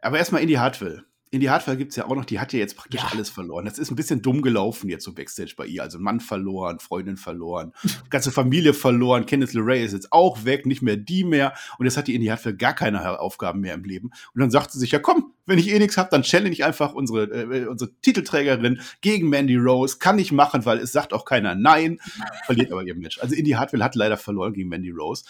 Aber 0.00 0.18
erstmal 0.18 0.42
Indy 0.42 0.54
Hartwell. 0.54 1.04
In 1.30 1.40
die 1.40 1.50
Hardware 1.50 1.76
gibt 1.76 1.90
es 1.90 1.96
ja 1.96 2.06
auch 2.06 2.14
noch, 2.14 2.24
die 2.24 2.38
hat 2.38 2.52
ja 2.52 2.60
jetzt 2.60 2.76
praktisch 2.76 3.00
ja. 3.02 3.08
alles 3.12 3.30
verloren. 3.30 3.64
Das 3.64 3.78
ist 3.78 3.90
ein 3.90 3.96
bisschen 3.96 4.22
dumm 4.22 4.42
gelaufen 4.42 4.88
jetzt 4.88 5.04
so 5.04 5.12
Backstage 5.12 5.54
bei 5.56 5.66
ihr. 5.66 5.82
Also 5.82 5.98
Mann 5.98 6.20
verloren, 6.20 6.78
Freundin 6.78 7.16
verloren, 7.16 7.72
ganze 8.10 8.30
Familie 8.30 8.74
verloren. 8.74 9.26
Kenneth 9.26 9.52
LeRae 9.52 9.84
ist 9.84 9.92
jetzt 9.92 10.12
auch 10.12 10.44
weg, 10.44 10.66
nicht 10.66 10.82
mehr 10.82 10.96
die 10.96 11.24
mehr. 11.24 11.52
Und 11.78 11.86
jetzt 11.86 11.96
hat 11.96 12.06
die 12.06 12.14
in 12.14 12.20
die 12.20 12.30
Hardware 12.30 12.54
gar 12.54 12.74
keine 12.74 13.18
Aufgaben 13.18 13.60
mehr 13.60 13.74
im 13.74 13.84
Leben. 13.84 14.10
Und 14.34 14.40
dann 14.40 14.50
sagt 14.50 14.70
sie 14.70 14.78
sich, 14.78 14.92
ja 14.92 14.98
komm, 14.98 15.32
wenn 15.46 15.58
ich 15.58 15.72
eh 15.72 15.78
nichts 15.78 15.96
habe, 15.96 16.10
dann 16.10 16.22
challenge 16.22 16.52
ich 16.52 16.64
einfach 16.64 16.92
unsere, 16.92 17.24
äh, 17.24 17.66
unsere 17.66 17.92
Titelträgerin 18.02 18.80
gegen 19.00 19.28
Mandy 19.28 19.56
Rose. 19.56 19.98
Kann 19.98 20.18
ich 20.18 20.32
machen, 20.32 20.64
weil 20.64 20.78
es 20.78 20.92
sagt 20.92 21.12
auch 21.12 21.24
keiner 21.24 21.54
Nein. 21.54 21.98
Verliert 22.44 22.72
aber 22.72 22.84
ihr 22.84 22.94
Match. 22.94 23.20
Also 23.20 23.34
Indy 23.34 23.52
Hartwell 23.52 23.82
hat 23.82 23.94
leider 23.94 24.16
verloren 24.16 24.52
gegen 24.52 24.68
Mandy 24.68 24.90
Rose 24.90 25.24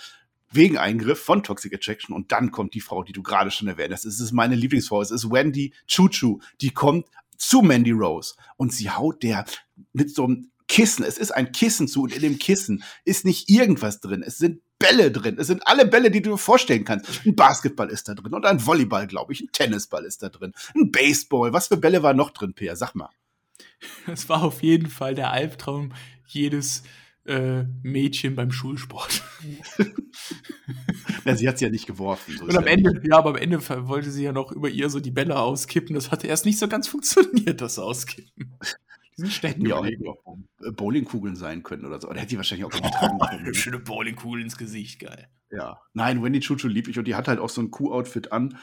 wegen 0.51 0.79
Eingriff 0.79 1.21
von 1.23 1.43
Toxic 1.43 1.75
Attraction 1.75 2.15
und 2.15 2.33
dann 2.33 2.51
kommt 2.51 2.75
die 2.75 2.81
Frau, 2.81 3.03
die 3.03 3.13
du 3.13 3.23
gerade 3.23 3.51
schon 3.51 3.69
erwähnt 3.69 3.93
hast. 3.93 4.05
Es 4.05 4.21
ist 4.21 4.33
meine 4.33 4.55
Lieblingsfrau, 4.55 5.03
es 5.03 5.11
ist 5.11 5.31
Wendy 5.31 5.73
Chuchu, 5.87 6.41
die 6.61 6.71
kommt 6.71 7.07
zu 7.37 7.63
Mandy 7.63 7.93
Rose 7.93 8.35
und 8.57 8.73
sie 8.73 8.91
haut 8.91 9.23
der 9.23 9.45
mit 9.93 10.15
so 10.15 10.25
einem 10.25 10.51
Kissen, 10.69 11.05
es 11.05 11.19
ist 11.19 11.31
ein 11.31 11.53
Kissen 11.53 11.87
zu 11.87 12.03
und 12.03 12.15
in 12.15 12.23
dem 12.23 12.39
Kissen 12.39 12.83
ist 13.05 13.25
nicht 13.25 13.49
irgendwas 13.49 14.01
drin, 14.01 14.23
es 14.23 14.39
sind 14.39 14.61
Bälle 14.79 15.11
drin. 15.11 15.37
Es 15.39 15.47
sind 15.47 15.67
alle 15.67 15.87
Bälle, 15.87 16.11
die 16.11 16.21
du 16.21 16.33
dir 16.33 16.39
vorstellen 16.39 16.85
kannst. 16.85 17.25
Ein 17.25 17.35
Basketball 17.35 17.89
ist 17.89 18.09
da 18.09 18.15
drin 18.15 18.35
und 18.35 18.45
ein 18.45 18.65
Volleyball, 18.65 19.07
glaube 19.07 19.33
ich. 19.33 19.41
Ein 19.41 19.49
Tennisball 19.53 20.05
ist 20.05 20.23
da 20.23 20.29
drin. 20.29 20.53
Ein 20.75 20.91
Baseball. 20.91 21.53
Was 21.53 21.69
für 21.69 21.77
Bälle 21.77 22.03
war 22.03 22.15
noch 22.15 22.31
drin, 22.31 22.53
Peer? 22.55 22.77
Sag 22.77 22.95
mal. 22.95 23.11
Es 24.07 24.29
war 24.29 24.43
auf 24.43 24.63
jeden 24.63 24.89
Fall 24.89 25.15
der 25.15 25.31
Albtraum 25.31 25.93
jedes 26.27 26.83
äh, 27.27 27.65
Mädchen 27.83 28.35
beim 28.35 28.51
Schulsport. 28.51 29.23
ja, 31.25 31.37
sie 31.37 31.49
hat 31.49 31.59
sie 31.59 31.65
ja 31.65 31.71
nicht 31.71 31.87
geworfen. 31.87 32.37
So 32.39 32.45
und 32.45 32.57
am 32.57 32.67
Ende, 32.67 33.01
ja, 33.05 33.19
aber 33.19 33.31
am 33.31 33.37
Ende 33.37 33.61
wollte 33.89 34.11
sie 34.11 34.25
ja 34.25 34.33
noch 34.33 34.53
über 34.53 34.69
ihr 34.69 34.91
so 34.91 35.01
die 35.01 35.11
Bälle 35.11 35.39
auskippen. 35.39 35.95
Das 35.95 36.11
hatte 36.11 36.27
erst 36.27 36.47
nicht 36.47 36.59
so 36.59 36.69
ganz 36.69 36.89
funktioniert, 36.89 37.61
das 37.61 37.79
Auskippen. 37.79 38.57
Die 39.19 39.23
sind 39.23 39.33
stecken 39.33 39.65
ja 39.65 39.77
auch 39.77 39.87
Bowlingkugeln 40.75 41.37
sein 41.37 41.63
können 41.63 41.87
oder 41.87 41.99
so. 41.99 42.11
Oder 42.11 42.21
hätte 42.21 42.31
die 42.31 42.37
wahrscheinlich 42.37 42.67
auch 42.67 42.71
getragen 42.71 43.19
können. 43.31 43.45
Ne? 43.45 43.55
Schöne 43.55 43.79
Bowlingkugel 43.79 44.43
ins 44.43 44.59
Gesicht, 44.59 45.01
geil. 45.01 45.31
Ja. 45.51 45.81
Nein, 45.95 46.23
Wendy 46.23 46.41
Chuchu 46.41 46.69
lieb 46.69 46.87
ich 46.87 46.99
und 46.99 47.07
die 47.07 47.15
hat 47.15 47.27
halt 47.27 47.39
auch 47.39 47.49
so 47.49 47.63
ein 47.63 47.71
Kuh-Outfit 47.71 48.31
an, 48.31 48.59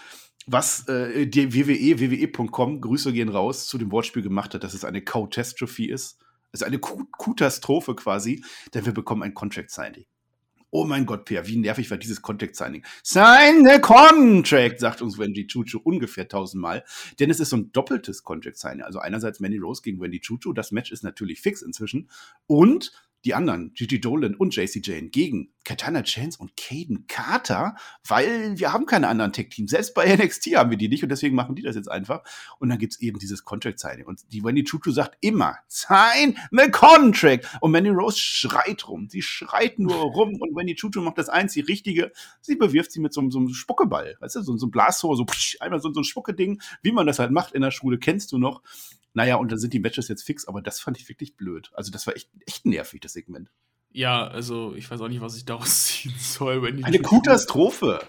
was 0.46 0.88
äh, 0.90 1.26
die 1.26 1.56
WWE, 1.56 2.00
WWE.com, 2.00 2.82
Grüße 2.82 3.14
gehen 3.14 3.30
raus, 3.30 3.66
zu 3.66 3.80
dem 3.80 3.92
Wortspiel 3.92 4.22
gemacht 4.22 4.54
hat, 4.54 4.64
dass 4.64 4.76
es 4.76 4.86
eine 4.86 5.02
Catastrophe 5.02 5.88
ist 5.88 6.23
Also 6.54 6.66
eine 6.66 6.80
Katastrophe 6.80 7.96
quasi, 7.96 8.44
denn 8.74 8.86
wir 8.86 8.94
bekommen 8.94 9.24
ein 9.24 9.34
Contract 9.34 9.72
Signing. 9.72 10.06
Oh 10.76 10.86
mein 10.86 11.06
Gott, 11.06 11.26
Pierre, 11.26 11.48
wie 11.48 11.58
nervig 11.58 11.92
war 11.92 12.00
dieses 12.00 12.22
Contract 12.24 12.56
Signing. 12.56 12.84
Sign 13.04 13.64
the 13.64 13.80
Contract, 13.80 14.80
sagt 14.80 15.04
uns 15.04 15.20
Wendy 15.20 15.46
Chuchu 15.46 15.80
ungefähr 15.84 16.28
tausendmal. 16.28 16.84
Denn 17.20 17.30
es 17.30 17.40
ist 17.40 17.52
so 17.52 17.58
ein 17.58 17.72
doppeltes 17.74 18.24
Contract 18.24 18.58
Signing. 18.58 18.82
Also 18.82 18.98
einerseits 18.98 19.40
Manny 19.40 19.58
Rose 19.58 19.84
gegen 19.84 20.02
Wendy 20.02 20.20
Chuchu. 20.20 20.52
Das 20.52 20.72
Match 20.72 20.92
ist 20.92 21.04
natürlich 21.04 21.42
fix 21.42 21.62
inzwischen. 21.62 22.10
Und 22.48 22.92
die 23.26 23.34
anderen, 23.34 23.74
Gigi 23.74 24.02
Dolan 24.02 24.36
und 24.36 24.56
JC 24.56 24.82
Jane, 24.86 25.10
gegen 25.10 25.54
Katana 25.64 26.04
Chance 26.04 26.40
und 26.40 26.58
Caden 26.58 27.08
Carter, 27.08 27.76
weil 28.06 28.60
wir 28.60 28.74
haben 28.74 28.86
keine 28.86 29.08
anderen 29.08 29.32
Tech-Teams. 29.32 29.72
Selbst 29.72 29.94
bei 29.94 30.14
NXT 30.16 30.56
haben 30.56 30.72
wir 30.72 30.78
die 30.78 30.90
nicht 30.90 31.04
und 31.04 31.10
deswegen 31.10 31.36
machen 31.36 31.56
die 31.56 31.62
das 31.62 31.76
jetzt 31.76 31.90
einfach. 31.90 32.22
Und 32.60 32.70
dann 32.70 32.78
gibt's 32.78 33.00
eben 33.00 33.20
dieses 33.20 33.46
Contract-Signing. 33.46 34.06
Und 34.06 34.22
die 34.32 34.44
Wendy 34.44 34.64
Chuchu 34.64 34.92
sagt 34.92 35.18
immer, 35.22 35.58
sign 35.68 36.38
the 36.52 36.70
contract. 36.70 37.48
Und 37.62 37.72
Mandy 37.72 37.90
Rose 37.90 38.18
schreit 38.18 38.88
rum. 38.88 39.08
Sie 39.10 39.22
schreit 39.22 39.80
nur 39.80 39.96
rum 39.96 40.36
und 40.40 40.56
Wendy 40.56 40.76
Chuchu 40.76 41.02
macht 41.02 41.18
das 41.18 41.30
einzig 41.30 41.68
Richtige. 41.68 42.12
Sie 42.42 42.56
bewirft 42.56 42.92
sie 42.92 43.00
mit 43.00 43.14
so, 43.14 43.30
so 43.30 43.40
einem 43.40 43.50
Spuckeball. 43.50 44.18
Weißt 44.20 44.36
du, 44.36 44.42
so, 44.42 44.58
so 44.58 44.68
ein 44.68 44.72
Blasrohr, 44.72 45.16
so 45.16 45.26
psch, 45.26 45.58
einmal 45.62 45.80
so, 45.80 45.92
so 45.94 46.02
ein 46.02 46.06
Spucke-Ding, 46.06 46.62
wie 46.82 46.92
man 46.92 47.08
das 47.08 47.20
halt 47.20 47.32
macht 47.32 47.54
in 47.54 47.62
der 47.62 47.72
Schule, 47.72 47.98
kennst 48.00 48.32
du 48.34 48.38
noch. 48.38 48.62
Naja, 49.14 49.36
und 49.36 49.52
dann 49.52 49.60
sind 49.60 49.74
die 49.74 49.80
Matches 49.80 50.08
jetzt 50.08 50.24
fix, 50.24 50.48
aber 50.48 50.62
das 50.62 50.80
fand 50.80 50.98
ich 50.98 51.08
wirklich 51.08 51.36
blöd. 51.36 51.72
Also 51.74 51.92
das 51.92 52.08
war 52.08 52.16
echt, 52.16 52.30
echt 52.46 52.66
nervig, 52.66 53.02
das 53.02 53.14
Segment. 53.14 53.50
Ja, 53.92 54.28
also 54.28 54.74
ich 54.76 54.90
weiß 54.90 55.02
auch 55.02 55.08
nicht, 55.08 55.22
was 55.22 55.38
ich 55.38 55.46
daraus 55.46 55.84
ziehen 55.86 56.16
soll. 56.18 56.64
Wendy 56.64 56.84
Eine 56.84 57.00
Katastrophe. 57.00 58.00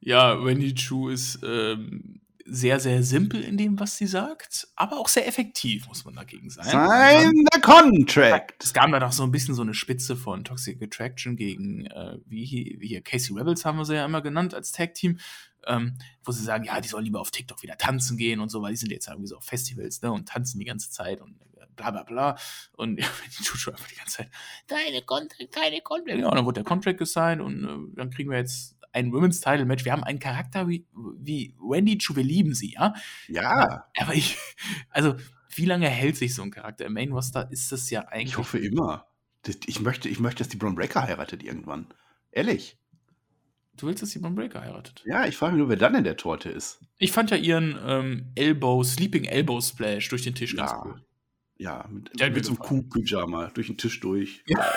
Ja, 0.00 0.44
Wendy 0.44 0.74
Chu 0.74 1.08
ist 1.08 1.40
ähm, 1.42 2.20
sehr, 2.44 2.80
sehr 2.80 3.02
simpel 3.02 3.42
in 3.42 3.56
dem, 3.56 3.78
was 3.78 3.96
sie 3.96 4.06
sagt, 4.06 4.68
aber 4.74 4.98
auch 4.98 5.08
sehr 5.08 5.26
effektiv, 5.26 5.86
muss 5.86 6.04
man 6.04 6.14
dagegen 6.14 6.50
sein. 6.50 6.64
Sign 6.64 7.46
the 7.52 7.60
contract! 7.60 8.62
Es 8.62 8.74
gab 8.74 8.90
da 8.90 9.00
noch 9.00 9.12
so 9.12 9.22
ein 9.22 9.30
bisschen 9.30 9.54
so 9.54 9.62
eine 9.62 9.74
Spitze 9.74 10.16
von 10.16 10.44
Toxic 10.44 10.82
Attraction 10.82 11.36
gegen, 11.36 11.86
äh, 11.86 12.18
wie, 12.26 12.44
hier, 12.44 12.80
wie 12.80 12.88
hier, 12.88 13.00
Casey 13.00 13.36
Rebels 13.36 13.64
haben 13.64 13.78
wir 13.78 13.84
sie 13.84 13.94
ja 13.94 14.04
immer 14.04 14.22
genannt 14.22 14.54
als 14.54 14.72
Tag-Team 14.72 15.18
ähm, 15.66 15.96
wo 16.24 16.32
sie 16.32 16.42
sagen, 16.42 16.64
ja, 16.64 16.80
die 16.80 16.88
sollen 16.88 17.04
lieber 17.04 17.20
auf 17.20 17.30
TikTok 17.30 17.62
wieder 17.62 17.76
tanzen 17.76 18.16
gehen 18.16 18.40
und 18.40 18.48
so, 18.48 18.62
weil 18.62 18.72
die 18.72 18.76
sind 18.76 18.90
jetzt 18.90 19.08
irgendwie 19.08 19.28
so 19.28 19.36
auf 19.36 19.44
Festivals, 19.44 20.02
ne, 20.02 20.12
und 20.12 20.28
tanzen 20.28 20.58
die 20.58 20.64
ganze 20.64 20.90
Zeit 20.90 21.20
und 21.20 21.40
äh, 21.56 21.66
bla 21.76 21.90
bla 21.90 22.02
bla. 22.02 22.38
Und 22.72 22.98
ja, 23.00 23.06
die 23.38 23.44
tut 23.44 23.58
schon 23.58 23.74
einfach 23.74 23.88
die 23.88 23.96
ganze 23.96 24.18
Zeit, 24.18 24.30
deine 24.66 25.02
Contract, 25.02 25.56
deine 25.56 25.80
Contract. 25.80 26.18
Ja, 26.18 26.28
und 26.28 26.36
dann 26.36 26.44
wurde 26.44 26.62
der 26.62 26.64
Contract 26.64 26.98
gesigned 26.98 27.40
und 27.40 27.64
äh, 27.64 27.96
dann 27.96 28.10
kriegen 28.10 28.30
wir 28.30 28.38
jetzt 28.38 28.76
ein 28.92 29.12
Women's 29.12 29.40
Title 29.40 29.64
Match. 29.64 29.84
Wir 29.84 29.92
haben 29.92 30.04
einen 30.04 30.18
Charakter 30.18 30.68
wie, 30.68 30.86
wie 31.18 31.54
Wendy 31.58 31.98
Chu, 31.98 32.14
wir 32.14 32.24
lieben 32.24 32.54
sie, 32.54 32.74
ja? 32.74 32.94
Ja. 33.28 33.86
Aber 33.98 34.14
ich, 34.14 34.36
also, 34.90 35.16
wie 35.54 35.64
lange 35.64 35.88
hält 35.88 36.16
sich 36.16 36.34
so 36.34 36.42
ein 36.42 36.50
Charakter? 36.50 36.86
Im 36.86 36.94
Main 36.94 37.12
Roster 37.12 37.50
ist 37.50 37.72
das 37.72 37.90
ja 37.90 38.02
eigentlich. 38.08 38.30
Ich 38.30 38.38
hoffe 38.38 38.58
immer. 38.58 39.06
Ich 39.66 39.80
möchte, 39.80 40.08
ich 40.08 40.20
möchte, 40.20 40.38
dass 40.38 40.48
die 40.48 40.56
Braun 40.56 40.74
Breaker 40.74 41.02
heiratet 41.02 41.42
irgendwann. 41.42 41.86
Ehrlich. 42.30 42.78
Du 43.76 43.86
willst, 43.86 44.02
dass 44.02 44.18
Braun 44.20 44.34
Breaker 44.34 44.60
heiratet? 44.60 45.02
Ja, 45.06 45.26
ich 45.26 45.36
frage 45.36 45.52
mich 45.54 45.60
nur, 45.60 45.68
wer 45.68 45.76
dann 45.76 45.94
in 45.94 46.04
der 46.04 46.16
Torte 46.16 46.50
ist. 46.50 46.80
Ich 46.98 47.12
fand 47.12 47.30
ja 47.30 47.36
ihren 47.36 47.78
ähm, 47.84 48.32
Elbow, 48.34 48.84
Sleeping 48.84 49.24
Elbow 49.24 49.60
Splash 49.60 50.08
durch 50.08 50.22
den 50.22 50.34
Tisch 50.34 50.54
ja. 50.54 50.66
ganz 50.66 50.84
cool. 50.84 51.02
Ja, 51.56 51.88
mit, 51.88 52.10
ja, 52.18 52.28
mit 52.28 52.44
so 52.44 52.52
einem 52.52 52.58
Kuh-Pyjama 52.58 53.50
durch 53.54 53.68
den 53.68 53.78
Tisch 53.78 54.00
durch. 54.00 54.42
Ja. 54.46 54.64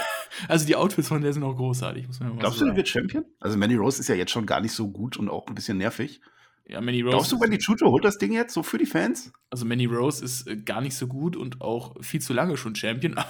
Also 0.49 0.65
die 0.65 0.75
Outfits 0.75 1.07
von 1.07 1.21
der 1.21 1.31
sind 1.31 1.43
auch 1.43 1.55
großartig, 1.55 2.07
muss 2.07 2.19
man 2.19 2.31
mal 2.31 2.39
Glaubst 2.39 2.59
so 2.59 2.65
du, 2.65 2.71
der 2.71 2.75
wird 2.75 2.89
Champion? 2.89 3.23
Also 3.39 3.57
Manny 3.57 3.75
Rose 3.75 4.01
ist 4.01 4.09
ja 4.09 4.15
jetzt 4.15 4.31
schon 4.31 4.45
gar 4.45 4.59
nicht 4.59 4.73
so 4.73 4.91
gut 4.91 5.15
und 5.15 5.29
auch 5.29 5.47
ein 5.47 5.55
bisschen 5.55 5.77
nervig. 5.77 6.19
Ja, 6.67 6.81
Manny 6.81 7.01
Rose. 7.01 7.11
Glaubst 7.11 7.31
du, 7.31 7.39
Wendy 7.39 7.57
Chucho 7.57 7.91
holt 7.91 8.03
das 8.03 8.17
Ding 8.17 8.33
jetzt 8.33 8.53
so 8.53 8.63
für 8.63 8.77
die 8.77 8.85
Fans? 8.85 9.31
Also 9.49 9.65
Manny 9.65 9.85
Rose 9.85 10.23
ist 10.23 10.47
äh, 10.47 10.57
gar 10.57 10.81
nicht 10.81 10.95
so 10.95 11.07
gut 11.07 11.37
und 11.37 11.61
auch 11.61 11.95
viel 12.03 12.21
zu 12.21 12.33
lange 12.33 12.57
schon 12.57 12.75
Champion. 12.75 13.13
Aber 13.17 13.29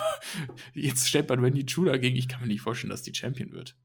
jetzt 0.73 1.07
stellt 1.07 1.27
man 1.29 1.43
Wendy 1.43 1.65
Chu 1.65 1.85
dagegen. 1.85 2.15
Ich 2.15 2.27
kann 2.27 2.41
mir 2.41 2.47
nicht 2.47 2.61
vorstellen, 2.61 2.91
dass 2.91 3.03
die 3.03 3.13
Champion 3.13 3.51
wird. 3.51 3.75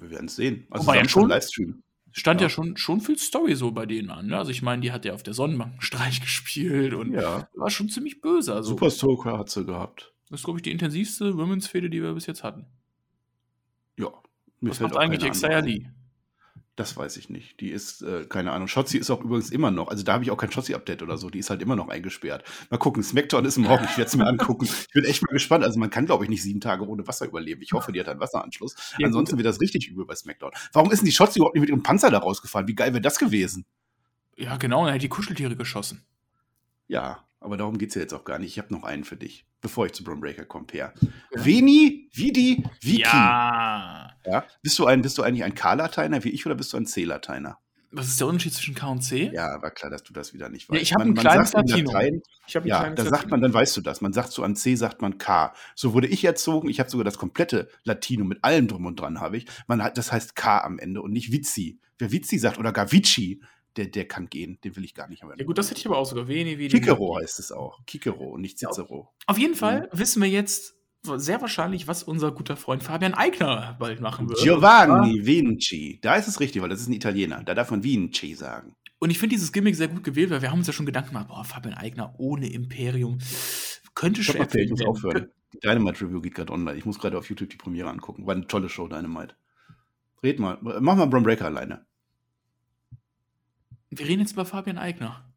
Wir 0.00 0.10
werden 0.10 0.26
es 0.26 0.36
sehen. 0.36 0.66
Also 0.70 0.92
ja 0.92 1.08
schon 1.08 1.28
Livestream. 1.28 1.82
Stand 2.16 2.40
ja, 2.40 2.46
ja 2.46 2.48
schon, 2.48 2.76
schon 2.76 3.00
viel 3.00 3.18
Story 3.18 3.56
so 3.56 3.72
bei 3.72 3.86
denen 3.86 4.10
an. 4.10 4.28
Ne? 4.28 4.38
Also 4.38 4.52
ich 4.52 4.62
meine, 4.62 4.82
die 4.82 4.92
hat 4.92 5.04
ja 5.04 5.14
auf 5.14 5.24
der 5.24 5.34
Sonnenbank 5.34 5.82
Streich 5.82 6.20
gespielt 6.22 6.94
und 6.94 7.12
ja. 7.12 7.48
war 7.54 7.70
schon 7.70 7.88
ziemlich 7.88 8.20
böse. 8.20 8.54
Also, 8.54 8.70
Super 8.70 8.90
Stoker 8.90 9.38
hat 9.38 9.50
sie 9.50 9.64
gehabt. 9.64 10.14
Das 10.30 10.40
ist, 10.40 10.44
glaube 10.44 10.58
ich, 10.58 10.62
die 10.62 10.70
intensivste 10.70 11.36
Women's-Fehde, 11.36 11.90
die 11.90 12.02
wir 12.02 12.14
bis 12.14 12.26
jetzt 12.26 12.44
hatten. 12.44 12.66
Ja. 13.98 14.08
Mir 14.60 14.70
Was 14.70 14.80
macht 14.80 14.96
eigentlich 14.96 15.30
Xia 15.30 15.58
Lee? 15.58 15.86
Das 16.76 16.96
weiß 16.96 17.16
ich 17.18 17.30
nicht. 17.30 17.60
Die 17.60 17.70
ist, 17.70 18.02
äh, 18.02 18.26
keine 18.28 18.50
Ahnung. 18.50 18.66
Shotzi 18.66 18.98
ist 18.98 19.08
auch 19.08 19.22
übrigens 19.22 19.50
immer 19.50 19.70
noch, 19.70 19.88
also 19.88 20.02
da 20.02 20.14
habe 20.14 20.24
ich 20.24 20.32
auch 20.32 20.36
kein 20.36 20.50
Shotzi-Update 20.50 21.02
oder 21.02 21.16
so, 21.16 21.30
die 21.30 21.38
ist 21.38 21.48
halt 21.48 21.62
immer 21.62 21.76
noch 21.76 21.88
eingesperrt. 21.88 22.42
Mal 22.68 22.78
gucken, 22.78 23.04
Smackdown 23.04 23.44
ist 23.44 23.58
morgen, 23.58 23.84
ich 23.84 23.96
werde 23.96 24.08
es 24.08 24.16
mir 24.16 24.26
angucken. 24.26 24.64
Ich 24.64 24.88
bin 24.92 25.04
echt 25.04 25.22
mal 25.22 25.32
gespannt. 25.32 25.64
Also 25.64 25.78
man 25.78 25.90
kann, 25.90 26.06
glaube 26.06 26.24
ich, 26.24 26.30
nicht 26.30 26.42
sieben 26.42 26.60
Tage 26.60 26.86
ohne 26.86 27.06
Wasser 27.06 27.26
überleben. 27.26 27.62
Ich 27.62 27.72
hoffe, 27.72 27.92
die 27.92 28.00
hat 28.00 28.08
einen 28.08 28.18
Wasseranschluss. 28.18 28.74
Ja, 28.98 29.06
Ansonsten 29.06 29.36
wird 29.36 29.46
das 29.46 29.60
richtig 29.60 29.88
übel 29.88 30.04
bei 30.04 30.16
Smackdown. 30.16 30.50
Warum 30.72 30.90
ist 30.90 30.98
denn 30.98 31.06
die 31.06 31.12
Shotzi 31.12 31.38
überhaupt 31.38 31.54
nicht 31.54 31.62
mit 31.62 31.70
ihrem 31.70 31.84
Panzer 31.84 32.10
da 32.10 32.18
rausgefahren? 32.18 32.66
Wie 32.66 32.74
geil 32.74 32.92
wäre 32.92 33.02
das 33.02 33.18
gewesen? 33.18 33.64
Ja, 34.36 34.56
genau, 34.56 34.84
dann 34.84 34.94
hätte 34.94 35.02
die 35.02 35.08
Kuscheltiere 35.08 35.54
geschossen. 35.54 36.04
Ja, 36.88 37.24
aber 37.38 37.56
darum 37.56 37.78
geht 37.78 37.90
es 37.90 37.94
ja 37.94 38.00
jetzt 38.00 38.14
auch 38.14 38.24
gar 38.24 38.40
nicht. 38.40 38.50
Ich 38.50 38.58
habe 38.58 38.74
noch 38.74 38.82
einen 38.82 39.04
für 39.04 39.16
dich, 39.16 39.46
bevor 39.60 39.86
ich 39.86 39.92
zu 39.92 40.02
Braun 40.02 40.20
Breaker 40.20 40.44
komme, 40.44 40.64
Per. 40.64 40.92
Ja. 41.00 41.44
Veni, 41.44 42.08
Vidi, 42.12 42.64
Viki. 42.80 43.02
Ja. 43.02 44.03
Ja. 44.26 44.44
Bist, 44.62 44.78
du 44.78 44.86
ein, 44.86 45.02
bist 45.02 45.18
du 45.18 45.22
eigentlich 45.22 45.44
ein 45.44 45.54
K-Lateiner 45.54 46.24
wie 46.24 46.30
ich 46.30 46.46
oder 46.46 46.54
bist 46.54 46.72
du 46.72 46.76
ein 46.76 46.86
C-Lateiner? 46.86 47.58
Was 47.96 48.08
ist 48.08 48.18
der 48.18 48.26
Unterschied 48.26 48.52
zwischen 48.52 48.74
K 48.74 48.88
und 48.88 49.02
C? 49.02 49.30
Ja, 49.32 49.62
war 49.62 49.70
klar, 49.70 49.88
dass 49.88 50.02
du 50.02 50.12
das 50.12 50.34
wieder 50.34 50.48
nicht 50.48 50.68
weißt. 50.68 50.76
Ja, 50.76 50.82
ich 50.82 50.92
habe 50.94 51.04
ein 51.04 51.14
kleines 51.14 51.52
Latino. 51.52 51.92
Latein, 51.92 52.22
ich 52.46 52.56
ein 52.56 52.66
ja, 52.66 52.90
da 52.90 53.04
sagt 53.04 53.30
man, 53.30 53.40
dann 53.40 53.54
weißt 53.54 53.76
du 53.76 53.82
das. 53.82 54.00
Man 54.00 54.12
sagt 54.12 54.32
so 54.32 54.42
an 54.42 54.56
C 54.56 54.74
sagt 54.74 55.00
man 55.00 55.18
K. 55.18 55.54
So 55.76 55.92
wurde 55.92 56.08
ich 56.08 56.24
erzogen. 56.24 56.68
Ich 56.68 56.80
habe 56.80 56.90
sogar 56.90 57.04
das 57.04 57.18
komplette 57.18 57.68
Latino 57.84 58.24
mit 58.24 58.42
allem 58.42 58.66
drum 58.66 58.86
und 58.86 58.98
dran 58.98 59.20
habe 59.20 59.36
ich. 59.36 59.46
Man 59.68 59.82
hat, 59.82 59.96
das 59.96 60.10
heißt 60.10 60.34
K 60.34 60.58
am 60.58 60.80
Ende 60.80 61.02
und 61.02 61.12
nicht 61.12 61.30
Vizi. 61.30 61.78
Wer 61.98 62.10
Vizi 62.10 62.38
sagt 62.38 62.58
oder 62.58 62.72
gar 62.72 62.90
Vici, 62.90 63.40
der, 63.76 63.86
der 63.86 64.08
kann 64.08 64.28
gehen. 64.28 64.58
Den 64.64 64.74
will 64.74 64.84
ich 64.84 64.94
gar 64.94 65.08
nicht 65.08 65.22
haben. 65.22 65.32
Ja 65.36 65.44
gut, 65.44 65.58
das 65.58 65.70
hätte 65.70 65.78
ich 65.78 65.86
aber 65.86 65.98
auch 65.98 66.06
sogar. 66.06 66.26
Vidi, 66.26 66.68
Kikero 66.68 67.16
heißt 67.20 67.38
es 67.38 67.52
auch. 67.52 67.84
Kikero 67.86 68.30
und 68.30 68.40
nicht 68.40 68.58
Cicero. 68.58 69.12
Auf 69.26 69.38
jeden 69.38 69.54
Fall 69.54 69.88
mhm. 69.92 69.98
wissen 69.98 70.20
wir 70.20 70.28
jetzt 70.28 70.74
sehr 71.04 71.40
wahrscheinlich, 71.40 71.86
was 71.86 72.02
unser 72.02 72.32
guter 72.32 72.56
Freund 72.56 72.82
Fabian 72.82 73.14
Eigner 73.14 73.76
bald 73.78 74.00
machen 74.00 74.28
wird. 74.28 74.40
Giovanni 74.40 75.18
ja. 75.18 75.26
Vinci. 75.26 75.98
Da 76.02 76.16
ist 76.16 76.28
es 76.28 76.40
richtig, 76.40 76.62
weil 76.62 76.68
das 76.68 76.80
ist 76.80 76.88
ein 76.88 76.94
Italiener. 76.94 77.42
Da 77.44 77.54
darf 77.54 77.70
man 77.70 77.84
Vinci 77.84 78.34
sagen. 78.34 78.74
Und 78.98 79.10
ich 79.10 79.18
finde 79.18 79.34
dieses 79.34 79.52
Gimmick 79.52 79.76
sehr 79.76 79.88
gut 79.88 80.02
gewählt, 80.02 80.30
weil 80.30 80.40
wir 80.40 80.50
haben 80.50 80.58
uns 80.58 80.66
ja 80.66 80.72
schon 80.72 80.86
Gedanken 80.86 81.10
gemacht, 81.10 81.28
boah, 81.28 81.44
Fabian 81.44 81.74
Eigner 81.74 82.14
ohne 82.18 82.50
Imperium 82.50 83.18
könnte 83.94 84.22
schwer 84.22 84.40
werden. 84.40 84.60
Ich 84.60 84.70
muss 84.70 84.84
aufhören. 84.84 85.30
Die 85.52 85.60
Dynamite 85.60 86.04
Review 86.04 86.20
geht 86.20 86.34
gerade 86.34 86.52
online. 86.52 86.76
Ich 86.76 86.84
muss 86.84 86.98
gerade 86.98 87.16
auf 87.18 87.28
YouTube 87.28 87.50
die 87.50 87.56
Premiere 87.56 87.90
angucken. 87.90 88.26
War 88.26 88.34
eine 88.34 88.46
tolle 88.46 88.68
Show, 88.68 88.88
Dynamite. 88.88 89.34
Red 90.22 90.38
mal. 90.38 90.58
Mach 90.60 90.96
mal 90.96 91.06
Bron 91.06 91.22
Breaker 91.22 91.46
alleine. 91.46 91.84
Wir 93.90 94.08
reden 94.08 94.20
jetzt 94.20 94.32
über 94.32 94.44
Fabian 94.44 94.78
Eigner. 94.78 95.32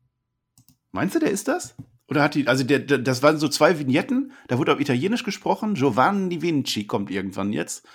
Meinst 0.91 1.13
du, 1.13 1.19
der 1.19 1.29
ist 1.29 1.47
das? 1.47 1.75
Oder 2.09 2.23
hat 2.23 2.35
die, 2.35 2.47
also 2.47 2.63
der, 2.63 2.79
der, 2.79 2.99
das 2.99 3.21
waren 3.21 3.37
so 3.37 3.47
zwei 3.49 3.79
Vignetten, 3.79 4.31
da 4.47 4.57
wurde 4.57 4.73
auf 4.73 4.79
Italienisch 4.79 5.23
gesprochen. 5.23 5.73
Giovanni 5.73 6.41
Vinci 6.41 6.85
kommt 6.87 7.11
irgendwann 7.11 7.51
jetzt. 7.51 7.85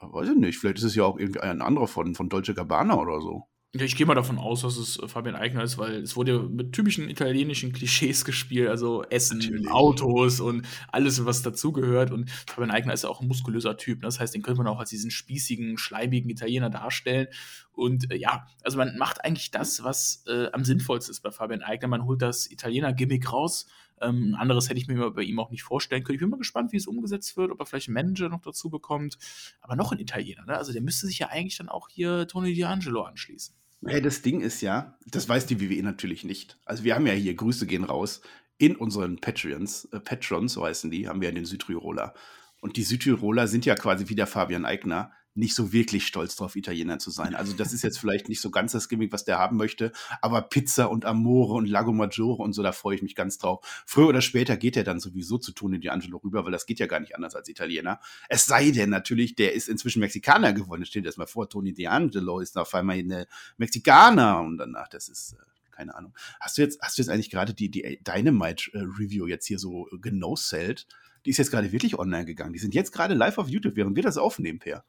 Weiß 0.00 0.28
ich 0.28 0.36
nicht, 0.36 0.58
vielleicht 0.58 0.78
ist 0.78 0.84
es 0.84 0.94
ja 0.94 1.04
auch 1.04 1.18
irgendwie 1.18 1.40
ein 1.40 1.62
anderer 1.62 1.88
von, 1.88 2.14
von 2.14 2.28
Dolce 2.28 2.54
Gabbana 2.54 2.96
oder 2.96 3.20
so. 3.20 3.48
Ja, 3.76 3.84
ich 3.84 3.96
gehe 3.96 4.06
mal 4.06 4.14
davon 4.14 4.38
aus, 4.38 4.62
dass 4.62 4.76
es 4.76 5.00
äh, 5.00 5.08
Fabian 5.08 5.34
Eigner 5.34 5.64
ist, 5.64 5.78
weil 5.78 5.96
es 5.96 6.14
wurde 6.14 6.44
mit 6.44 6.72
typischen 6.72 7.10
italienischen 7.10 7.72
Klischees 7.72 8.24
gespielt, 8.24 8.68
also 8.68 9.02
Essen, 9.10 9.38
Natürlich. 9.38 9.68
Autos 9.68 10.38
und 10.38 10.64
alles, 10.92 11.24
was 11.24 11.42
dazugehört. 11.42 12.12
Und 12.12 12.30
Fabian 12.30 12.70
Eigner 12.70 12.92
ist 12.92 13.02
ja 13.02 13.10
auch 13.10 13.20
ein 13.20 13.26
muskulöser 13.26 13.76
Typ. 13.76 13.98
Ne? 13.98 14.06
Das 14.06 14.20
heißt, 14.20 14.32
den 14.32 14.42
könnte 14.42 14.62
man 14.62 14.68
auch 14.68 14.78
als 14.78 14.90
diesen 14.90 15.10
spießigen, 15.10 15.76
schleibigen 15.76 16.30
Italiener 16.30 16.70
darstellen. 16.70 17.26
Und 17.72 18.12
äh, 18.12 18.16
ja, 18.16 18.46
also 18.62 18.78
man 18.78 18.96
macht 18.96 19.24
eigentlich 19.24 19.50
das, 19.50 19.82
was 19.82 20.22
äh, 20.28 20.46
am 20.52 20.64
sinnvollsten 20.64 21.10
ist 21.10 21.22
bei 21.22 21.32
Fabian 21.32 21.62
Eigner. 21.62 21.88
Man 21.88 22.04
holt 22.04 22.22
das 22.22 22.48
Italiener-Gimmick 22.48 23.32
raus. 23.32 23.66
Ähm, 24.00 24.34
ein 24.34 24.34
anderes 24.36 24.68
hätte 24.68 24.78
ich 24.78 24.86
mir 24.86 25.10
bei 25.10 25.22
ihm 25.22 25.40
auch 25.40 25.50
nicht 25.50 25.64
vorstellen 25.64 26.04
können. 26.04 26.14
Ich 26.14 26.20
bin 26.20 26.30
mal 26.30 26.36
gespannt, 26.36 26.70
wie 26.70 26.76
es 26.76 26.86
umgesetzt 26.86 27.36
wird, 27.36 27.50
ob 27.50 27.58
er 27.58 27.66
vielleicht 27.66 27.88
einen 27.88 27.94
Manager 27.94 28.28
noch 28.28 28.40
dazu 28.40 28.70
bekommt. 28.70 29.18
Aber 29.60 29.74
noch 29.74 29.90
ein 29.90 29.98
Italiener, 29.98 30.44
ne? 30.44 30.56
Also 30.56 30.72
der 30.72 30.82
müsste 30.82 31.08
sich 31.08 31.18
ja 31.18 31.28
eigentlich 31.30 31.58
dann 31.58 31.68
auch 31.68 31.88
hier 31.88 32.28
Tony 32.28 32.52
D'Angelo 32.52 33.02
anschließen. 33.02 33.56
Hey, 33.86 34.00
das 34.00 34.22
Ding 34.22 34.40
ist 34.40 34.60
ja, 34.60 34.98
das 35.06 35.28
weiß 35.28 35.46
die 35.46 35.60
WWE 35.60 35.82
natürlich 35.82 36.24
nicht. 36.24 36.58
Also 36.64 36.84
wir 36.84 36.94
haben 36.94 37.06
ja 37.06 37.12
hier, 37.12 37.34
Grüße 37.34 37.66
gehen 37.66 37.84
raus, 37.84 38.22
in 38.56 38.76
unseren 38.76 39.20
Patreons, 39.20 39.86
äh, 39.92 40.00
Patrons, 40.00 40.54
so 40.54 40.64
heißen 40.64 40.90
die, 40.90 41.08
haben 41.08 41.20
wir 41.20 41.28
ja 41.28 41.34
den 41.34 41.44
Südtiroler. 41.44 42.14
Und 42.60 42.76
die 42.76 42.82
Südtiroler 42.82 43.46
sind 43.46 43.66
ja 43.66 43.74
quasi 43.74 44.08
wie 44.08 44.14
der 44.14 44.26
Fabian 44.26 44.64
Eigner 44.64 45.12
nicht 45.34 45.54
so 45.54 45.72
wirklich 45.72 46.06
stolz 46.06 46.36
drauf, 46.36 46.54
Italiener 46.56 46.98
zu 46.98 47.10
sein. 47.10 47.34
Also 47.34 47.54
das 47.54 47.72
ist 47.72 47.82
jetzt 47.82 47.98
vielleicht 47.98 48.28
nicht 48.28 48.40
so 48.40 48.50
ganz 48.50 48.72
das 48.72 48.88
Gimmick, 48.88 49.12
was 49.12 49.24
der 49.24 49.38
haben 49.38 49.56
möchte, 49.56 49.92
aber 50.20 50.42
Pizza 50.42 50.90
und 50.90 51.04
Amore 51.04 51.54
und 51.54 51.66
Lago 51.66 51.92
Maggiore 51.92 52.42
und 52.42 52.52
so, 52.52 52.62
da 52.62 52.72
freue 52.72 52.94
ich 52.94 53.02
mich 53.02 53.14
ganz 53.14 53.38
drauf. 53.38 53.84
Früher 53.84 54.08
oder 54.08 54.20
später 54.20 54.56
geht 54.56 54.76
er 54.76 54.84
dann 54.84 55.00
sowieso 55.00 55.38
zu 55.38 55.52
Tony 55.52 55.78
D'Angelo 55.78 56.22
rüber, 56.22 56.44
weil 56.44 56.52
das 56.52 56.66
geht 56.66 56.78
ja 56.78 56.86
gar 56.86 57.00
nicht 57.00 57.16
anders 57.16 57.34
als 57.34 57.48
Italiener. 57.48 58.00
Es 58.28 58.46
sei 58.46 58.70
denn 58.70 58.90
natürlich, 58.90 59.34
der 59.34 59.54
ist 59.54 59.68
inzwischen 59.68 60.00
Mexikaner 60.00 60.52
geworden. 60.52 60.86
Stell 60.86 61.02
dir 61.02 61.08
das 61.08 61.16
mal 61.16 61.26
vor, 61.26 61.48
Tony 61.48 61.72
D'Angelo 61.72 62.40
ist 62.40 62.56
auf 62.56 62.74
einmal 62.74 62.98
eine 62.98 63.26
Mexikaner 63.56 64.40
und 64.40 64.58
danach, 64.58 64.88
das 64.88 65.08
ist, 65.08 65.32
äh, 65.32 65.44
keine 65.72 65.96
Ahnung. 65.96 66.14
Hast 66.38 66.56
du 66.58 66.62
jetzt, 66.62 66.80
hast 66.80 66.96
du 66.96 67.02
jetzt 67.02 67.08
eigentlich 67.08 67.30
gerade 67.30 67.54
die, 67.54 67.70
die 67.70 68.00
Dynamite-Review 68.06 69.26
jetzt 69.26 69.46
hier 69.46 69.58
so 69.58 69.88
genosellt? 70.00 70.86
Die 71.26 71.30
ist 71.30 71.38
jetzt 71.38 71.50
gerade 71.50 71.72
wirklich 71.72 71.98
online 71.98 72.26
gegangen. 72.26 72.52
Die 72.52 72.58
sind 72.58 72.74
jetzt 72.74 72.92
gerade 72.92 73.14
live 73.14 73.38
auf 73.38 73.48
YouTube, 73.48 73.76
während 73.76 73.96
wir 73.96 74.02
das 74.02 74.18
aufnehmen, 74.18 74.58
Per. 74.58 74.84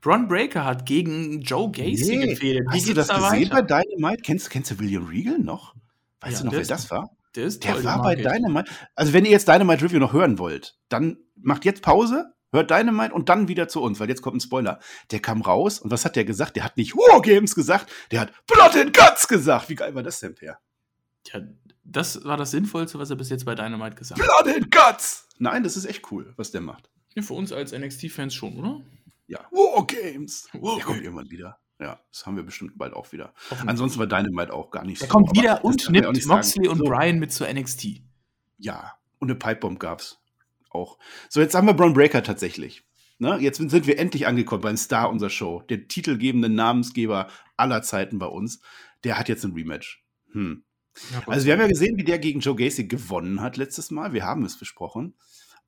Bron 0.00 0.28
Breaker 0.28 0.64
hat 0.64 0.86
gegen 0.86 1.40
Joe 1.40 1.70
Gacy 1.70 2.16
nee. 2.16 2.26
gefehlt. 2.28 2.66
Hast 2.70 2.88
du 2.88 2.94
das 2.94 3.08
da 3.08 3.30
gesehen 3.30 3.50
weiter? 3.50 3.62
bei 3.62 3.82
Dynamite? 3.82 4.22
Kennst, 4.22 4.50
kennst 4.50 4.70
du 4.70 4.78
William 4.78 5.06
Regal 5.06 5.38
noch? 5.38 5.74
Weißt 6.20 6.36
ja, 6.36 6.40
du 6.40 6.46
noch, 6.46 6.52
wer 6.52 6.64
das 6.64 6.90
war? 6.90 7.10
Der, 7.36 7.44
ist 7.44 7.62
der 7.62 7.84
war 7.84 8.02
bei 8.02 8.16
Dynamite. 8.16 8.70
Also, 8.94 9.12
wenn 9.12 9.24
ihr 9.24 9.30
jetzt 9.30 9.46
Dynamite 9.46 9.84
Review 9.84 9.98
noch 9.98 10.12
hören 10.12 10.38
wollt, 10.38 10.76
dann 10.88 11.18
macht 11.36 11.64
jetzt 11.64 11.82
Pause, 11.82 12.34
hört 12.52 12.70
Dynamite 12.70 13.14
und 13.14 13.28
dann 13.28 13.48
wieder 13.48 13.68
zu 13.68 13.80
uns, 13.82 14.00
weil 14.00 14.08
jetzt 14.08 14.22
kommt 14.22 14.36
ein 14.36 14.40
Spoiler. 14.40 14.80
Der 15.10 15.20
kam 15.20 15.42
raus 15.42 15.78
und 15.78 15.90
was 15.90 16.04
hat 16.04 16.16
der 16.16 16.24
gesagt? 16.24 16.56
Der 16.56 16.64
hat 16.64 16.76
nicht 16.76 16.96
War 16.96 17.22
Games 17.22 17.54
gesagt, 17.54 17.90
der 18.10 18.20
hat 18.20 18.32
Blood 18.46 18.76
and 18.76 18.96
Guts 18.96 19.28
gesagt. 19.28 19.68
Wie 19.68 19.76
geil 19.76 19.94
war 19.94 20.02
das 20.02 20.20
denn, 20.20 20.34
Per? 20.34 20.58
Ja, 21.32 21.40
das 21.84 22.24
war 22.24 22.36
das 22.36 22.50
Sinnvollste, 22.50 22.98
was 22.98 23.10
er 23.10 23.16
bis 23.16 23.30
jetzt 23.30 23.44
bei 23.44 23.54
Dynamite 23.54 23.96
gesagt 23.96 24.20
hat. 24.20 24.26
Blood 24.26 24.54
and 24.54 24.70
Guts! 24.70 25.28
Nein, 25.38 25.62
das 25.62 25.76
ist 25.76 25.84
echt 25.84 26.10
cool, 26.10 26.32
was 26.36 26.50
der 26.50 26.60
macht. 26.60 26.90
Ja, 27.14 27.22
für 27.22 27.34
uns 27.34 27.52
als 27.52 27.72
NXT-Fans 27.72 28.34
schon, 28.34 28.56
oder? 28.56 28.80
Ja, 29.30 29.46
War 29.52 29.86
Games. 29.86 30.48
War 30.54 30.74
der 30.74 30.84
kommt 30.84 31.02
irgendwann 31.02 31.30
wieder. 31.30 31.60
Ja, 31.78 32.00
das 32.10 32.26
haben 32.26 32.34
wir 32.34 32.42
bestimmt 32.42 32.76
bald 32.76 32.92
auch 32.92 33.12
wieder. 33.12 33.32
Ansonsten 33.64 34.00
war 34.00 34.08
Dynamite 34.08 34.52
auch 34.52 34.72
gar 34.72 34.84
nicht 34.84 35.00
der 35.00 35.08
so. 35.08 35.12
Kommt 35.12 35.32
wieder 35.36 35.64
und 35.64 35.88
nimmt 35.88 36.26
Moxley 36.26 36.66
und 36.66 36.78
so. 36.78 36.84
Brian 36.84 37.20
mit 37.20 37.32
zur 37.32 37.48
NXT. 37.48 38.02
Ja, 38.58 38.94
und 39.20 39.30
eine 39.30 39.38
Pipebomb 39.38 39.78
gab's 39.78 40.18
auch. 40.70 40.98
So, 41.28 41.40
jetzt 41.40 41.54
haben 41.54 41.68
wir 41.68 41.74
Braun 41.74 41.94
Breaker 41.94 42.24
tatsächlich. 42.24 42.84
Ne? 43.18 43.38
Jetzt 43.40 43.58
sind 43.58 43.86
wir 43.86 44.00
endlich 44.00 44.26
angekommen 44.26 44.62
beim 44.62 44.76
Star 44.76 45.08
unserer 45.08 45.30
Show. 45.30 45.62
Der 45.68 45.86
titelgebende 45.86 46.48
Namensgeber 46.48 47.28
aller 47.56 47.82
Zeiten 47.82 48.18
bei 48.18 48.26
uns. 48.26 48.60
Der 49.04 49.16
hat 49.16 49.28
jetzt 49.28 49.44
ein 49.44 49.52
Rematch. 49.52 50.04
Hm. 50.32 50.64
Ja, 51.12 51.22
also 51.28 51.46
wir 51.46 51.52
haben 51.52 51.60
ja 51.60 51.68
gesehen, 51.68 51.96
wie 51.96 52.04
der 52.04 52.18
gegen 52.18 52.40
Joe 52.40 52.56
Gacy 52.56 52.88
gewonnen 52.88 53.40
hat 53.40 53.56
letztes 53.56 53.92
Mal. 53.92 54.12
Wir 54.12 54.24
haben 54.24 54.44
es 54.44 54.58
besprochen. 54.58 55.14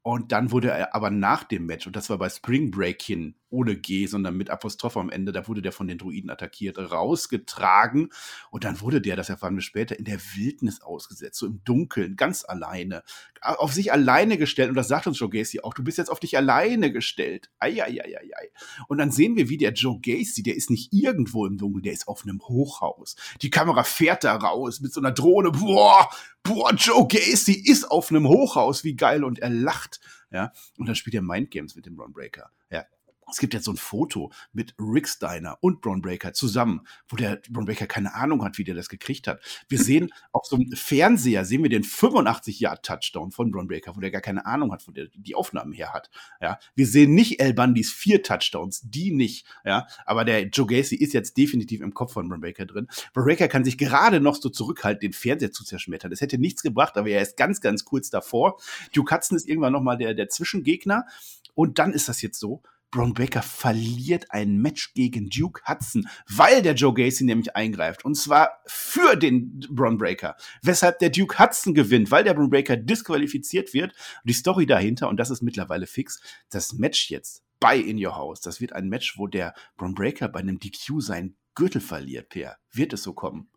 Und 0.05 0.33
dann 0.33 0.51
wurde 0.51 0.71
er 0.71 0.95
aber 0.97 1.11
nach 1.11 1.45
dem 1.45 1.65
Match, 1.67 1.87
und 1.87 1.95
das 1.95 2.11
war 2.11 2.19
bei 2.19 2.29
Spring 2.29 2.73
Break-In, 2.73 3.37
ohne 3.51 3.77
G, 3.77 4.07
sondern 4.07 4.37
mit 4.37 4.51
Apostroph 4.51 4.97
am 4.97 5.11
Ende, 5.11 5.31
da 5.31 5.47
wurde 5.47 5.63
der 5.63 5.71
von 5.71 5.87
den 5.87 5.99
Druiden 5.99 6.29
attackiert, 6.29 6.79
rausgetragen. 6.79 8.09
Und 8.51 8.65
dann 8.65 8.81
wurde 8.81 9.01
der, 9.01 9.15
das 9.15 9.29
erfahren 9.29 9.55
wir 9.55 9.63
später, 9.63 9.97
in 9.97 10.05
der 10.05 10.19
Wildnis 10.35 10.81
ausgesetzt, 10.81 11.39
so 11.39 11.47
im 11.47 11.63
Dunkeln, 11.65 12.17
ganz 12.17 12.45
alleine, 12.45 13.05
auf 13.43 13.73
sich 13.73 13.93
alleine 13.93 14.39
gestellt. 14.39 14.69
Und 14.69 14.77
das 14.77 14.89
sagt 14.89 15.07
uns 15.07 15.19
Joe 15.19 15.29
Gacy 15.29 15.61
auch, 15.61 15.75
du 15.75 15.83
bist 15.83 15.99
jetzt 15.99 16.11
auf 16.11 16.21
dich 16.21 16.37
alleine 16.37 16.93
gestellt. 16.93 17.51
Eieieiei. 17.59 18.51
Und 18.89 18.99
dann 18.99 19.11
sehen 19.11 19.37
wir, 19.37 19.49
wie 19.49 19.57
der 19.57 19.73
Joe 19.73 19.99
Gacy, 20.01 20.43
der 20.43 20.57
ist 20.57 20.71
nicht 20.71 20.93
irgendwo 20.93 21.47
im 21.47 21.59
Dunkeln, 21.59 21.83
der 21.83 21.93
ist 21.93 22.09
auf 22.09 22.23
einem 22.23 22.41
Hochhaus. 22.41 23.17
Die 23.43 23.51
Kamera 23.51 23.85
fährt 23.85 24.25
da 24.25 24.37
raus 24.37 24.81
mit 24.81 24.93
so 24.93 25.01
einer 25.01 25.13
Drohne. 25.13 25.51
Boah, 25.51 26.09
boah, 26.43 26.73
Joe 26.75 27.07
Gacy 27.09 27.53
ist 27.53 27.91
auf 27.91 28.11
einem 28.11 28.29
Hochhaus, 28.29 28.85
wie 28.85 28.95
geil. 28.95 29.25
Und 29.25 29.41
er 29.41 29.51
lacht. 29.51 30.01
Ja, 30.31 30.53
und 30.79 30.87
dann 30.87 30.95
spielt 30.95 31.15
er 31.15 31.23
Mind 31.23 31.51
Games 31.51 31.77
mit 31.77 31.85
dem 31.85 31.99
Ron 31.99 32.13
Breaker. 32.13 32.51
Ja, 32.71 32.87
es 33.31 33.39
gibt 33.39 33.55
jetzt 33.55 33.65
so 33.65 33.73
ein 33.73 33.77
Foto 33.77 34.33
mit 34.53 34.75
Rick 34.79 35.09
Steiner 35.09 35.59
und 35.61 35.81
Braun 35.81 36.03
Breaker 36.03 36.33
zusammen, 36.33 36.87
wo 37.09 37.17
der 37.17 37.41
Braun 37.49 37.65
Breaker 37.65 37.87
keine 37.87 38.15
Ahnung 38.15 38.45
hat, 38.45 38.59
wie 38.59 38.65
der 38.65 38.75
das 38.75 38.89
gekriegt 38.89 39.27
hat. 39.27 39.41
Wir 39.69 39.79
sehen 39.83 40.13
auf 40.33 40.47
so 40.47 40.57
einem 40.57 40.73
Fernseher, 40.73 41.45
sehen 41.45 41.63
wir 41.63 41.71
den 41.71 41.85
85-Jahr-Touchdown 41.85 43.31
von 43.31 43.51
Braun 43.51 43.69
Breaker, 43.69 43.97
wo 43.97 44.01
der 44.01 44.11
gar 44.11 44.21
keine 44.21 44.47
Ahnung 44.47 44.73
hat, 44.73 44.87
wo 44.87 44.93
der 44.93 45.09
die 45.15 45.35
Aufnahmen 45.35 45.73
her 45.73 45.93
hat. 45.93 46.11
Ja, 46.41 46.59
wir 46.75 46.87
sehen 46.87 47.15
nicht 47.15 47.41
El 47.41 47.55
Bundys 47.55 47.93
vier 47.93 48.23
Touchdowns, 48.23 48.83
die 48.85 49.13
nicht. 49.13 49.47
Ja, 49.65 49.87
aber 50.05 50.25
der 50.25 50.49
Joe 50.49 50.67
Gacy 50.67 50.97
ist 50.97 51.13
jetzt 51.13 51.37
definitiv 51.37 51.81
im 51.81 51.95
Kopf 51.95 52.13
von 52.13 52.29
Braun 52.29 52.41
Breaker 52.41 52.67
drin. 52.67 52.89
Braun 53.13 53.27
Breaker 53.27 53.49
kann 53.49 53.65
sich 53.65 53.79
gerade 53.79 54.21
noch 54.21 54.37
so 54.37 54.49
zurückhalten, 54.49 55.01
den 55.01 55.13
Fernseher 55.13 55.53
zu 55.53 55.65
zerschmettern. 55.65 56.11
Das 56.11 56.21
hätte 56.21 56.39
nichts 56.39 56.63
gebracht, 56.63 56.97
aber 56.97 57.09
er 57.09 57.23
ist 57.23 57.37
ganz, 57.37 57.61
ganz 57.61 57.85
kurz 57.85 58.11
davor. 58.11 58.59
Duke 58.95 59.15
Hudson 59.15 59.37
ist 59.37 59.49
irgendwann 59.49 59.73
noch 59.73 59.83
mal 59.83 59.97
der, 59.97 60.15
der 60.15 60.29
Zwischengegner. 60.29 61.07
Und 61.55 61.79
dann 61.79 61.93
ist 61.93 62.09
das 62.09 62.23
jetzt 62.23 62.39
so, 62.39 62.63
Braun 62.93 63.15
Breaker 63.15 63.43
verliert 63.43 64.27
ein 64.31 64.59
Match 64.59 64.93
gegen 64.95 65.31
Duke 65.31 65.63
Hudson, 65.67 66.07
weil 66.29 66.63
der 66.63 66.75
Joe 66.75 66.93
Gacy 66.93 67.25
nämlich 67.25 67.57
eingreift. 67.57 68.05
Und 68.05 68.17
zwar 68.17 68.61
für 68.67 69.17
den 69.17 69.61
Braun 69.71 69.97
Breaker. 69.97 70.37
Weshalb 70.61 70.99
der 70.99 71.11
Duke 71.11 71.39
Hudson 71.39 71.75
gewinnt, 71.75 72.11
weil 72.11 72.23
der 72.23 72.35
Braun 72.35 72.51
Breaker 72.51 72.77
disqualifiziert 72.77 73.73
wird. 73.73 73.93
Und 73.93 74.29
die 74.29 74.35
Story 74.35 74.67
dahinter, 74.67 75.09
und 75.09 75.17
das 75.17 75.31
ist 75.31 75.43
mittlerweile 75.43 75.87
fix, 75.87 76.21
das 76.51 76.75
Match 76.75 77.11
jetzt 77.11 77.43
bei 77.59 77.79
In 77.79 78.05
Your 78.05 78.15
House, 78.15 78.43
das 78.43 78.61
wird 78.61 78.75
ein 78.75 78.89
Match, 78.89 79.19
wo 79.19 79.27
der 79.27 79.55
Braun 79.77 79.95
Breaker 79.95 80.29
bei 80.29 80.41
einem 80.41 80.59
DQ 80.59 81.01
seinen 81.01 81.37
Gürtel 81.55 81.81
verliert, 81.81 82.29
Per. 82.29 82.59
Wird 82.71 82.93
es 82.93 83.03
so 83.03 83.15
kommen? 83.15 83.52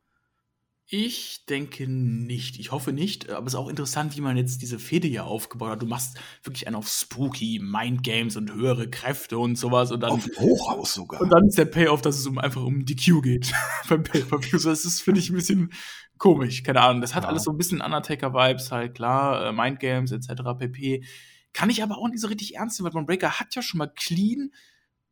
Ich 0.88 1.46
denke 1.48 1.88
nicht. 1.88 2.60
Ich 2.60 2.72
hoffe 2.72 2.94
nicht. 2.94 3.32
Aber 3.32 3.48
es 3.48 3.54
ist 3.54 3.60
auch 3.60 3.70
interessant, 3.70 4.16
wie 4.16 4.22
man 4.22 4.38
jetzt 4.38 4.62
diese 4.62 4.78
Fehde 4.78 5.08
hier 5.08 5.26
aufgebaut 5.26 5.72
hat. 5.72 5.82
Du 5.82 5.88
machst 5.88 6.20
wirklich 6.44 6.68
einen 6.68 6.76
auf 6.76 6.88
Spooky, 6.88 7.60
Mind 7.60 8.04
Games 8.04 8.36
und 8.36 8.54
höhere 8.54 8.88
Kräfte 8.88 9.40
und 9.40 9.56
sowas. 9.56 9.92
Und 9.92 10.02
dann, 10.02 10.12
auf 10.12 10.28
Hochhaus 10.38 10.94
sogar. 10.94 11.22
Und 11.22 11.30
dann 11.30 11.48
ist 11.48 11.58
der 11.58 11.66
Payoff, 11.66 12.04
dass 12.04 12.20
es 12.20 12.28
um 12.28 12.38
einfach 12.38 12.64
um 12.64 12.86
DQ 12.86 13.24
geht 13.24 13.52
beim 13.90 14.04
Pay-Per-View. 14.04 14.60
Das 14.60 14.86
ist, 14.86 15.02
finde 15.02 15.22
ich, 15.22 15.32
ein 15.32 15.36
bisschen 15.36 15.74
komisch. 16.20 16.62
Keine 16.62 16.82
Ahnung. 16.82 17.02
Das 17.02 17.16
hat 17.16 17.24
ja. 17.24 17.30
alles 17.30 17.46
so 17.46 17.52
ein 17.52 17.58
bisschen 17.58 17.82
Undertaker-Vibes, 17.82 18.72
halt 18.72 18.94
klar. 18.94 19.48
Äh, 19.48 19.54
Mind 19.54 19.80
Games 19.80 20.12
etc. 20.12 20.44
pp. 20.60 21.04
Kann 21.52 21.72
ich 21.72 21.82
aber 21.82 21.98
auch 21.98 22.10
nicht 22.10 22.22
so 22.22 22.28
richtig 22.28 22.58
ernst 22.58 22.80
nehmen, 22.80 22.86
weil 22.86 22.92
Von 22.92 23.08
Breaker 23.08 23.40
hat 23.40 23.56
ja 23.56 23.64
schon 23.64 23.80
mal 23.80 23.92
clean 23.96 24.52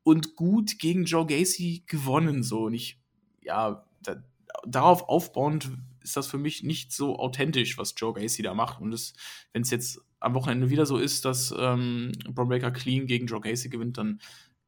und 0.03 0.35
gut 0.35 0.77
gegen 0.77 1.05
Joe 1.05 1.25
Gacy 1.25 1.83
gewonnen. 1.87 2.43
So. 2.43 2.65
Und 2.65 2.75
ich, 2.75 2.99
ja, 3.41 3.83
da, 4.03 4.17
darauf 4.65 5.09
aufbauend 5.09 5.71
ist 6.01 6.17
das 6.17 6.27
für 6.27 6.37
mich 6.37 6.63
nicht 6.63 6.91
so 6.91 7.17
authentisch, 7.17 7.77
was 7.77 7.93
Joe 7.97 8.13
Gacy 8.13 8.43
da 8.43 8.53
macht. 8.53 8.81
Und 8.81 9.13
wenn 9.53 9.61
es 9.61 9.69
jetzt 9.69 10.01
am 10.19 10.33
Wochenende 10.33 10.69
wieder 10.69 10.85
so 10.85 10.97
ist, 10.97 11.25
dass 11.25 11.53
ähm, 11.57 12.11
Braun 12.29 12.49
Breaker 12.49 12.71
clean 12.71 13.07
gegen 13.07 13.27
Joe 13.27 13.41
Gacy 13.41 13.69
gewinnt, 13.69 13.97
dann 13.97 14.19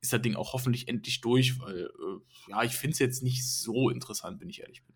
ist 0.01 0.13
das 0.13 0.21
Ding 0.21 0.35
auch 0.35 0.53
hoffentlich 0.53 0.87
endlich 0.87 1.21
durch, 1.21 1.59
weil 1.59 1.85
äh, 1.85 2.51
ja, 2.51 2.63
ich 2.63 2.73
finde 2.73 2.93
es 2.93 2.99
jetzt 2.99 3.23
nicht 3.23 3.45
so 3.45 3.89
interessant, 3.89 4.39
wenn 4.39 4.49
ich 4.49 4.61
ehrlich 4.61 4.83
bin. 4.83 4.94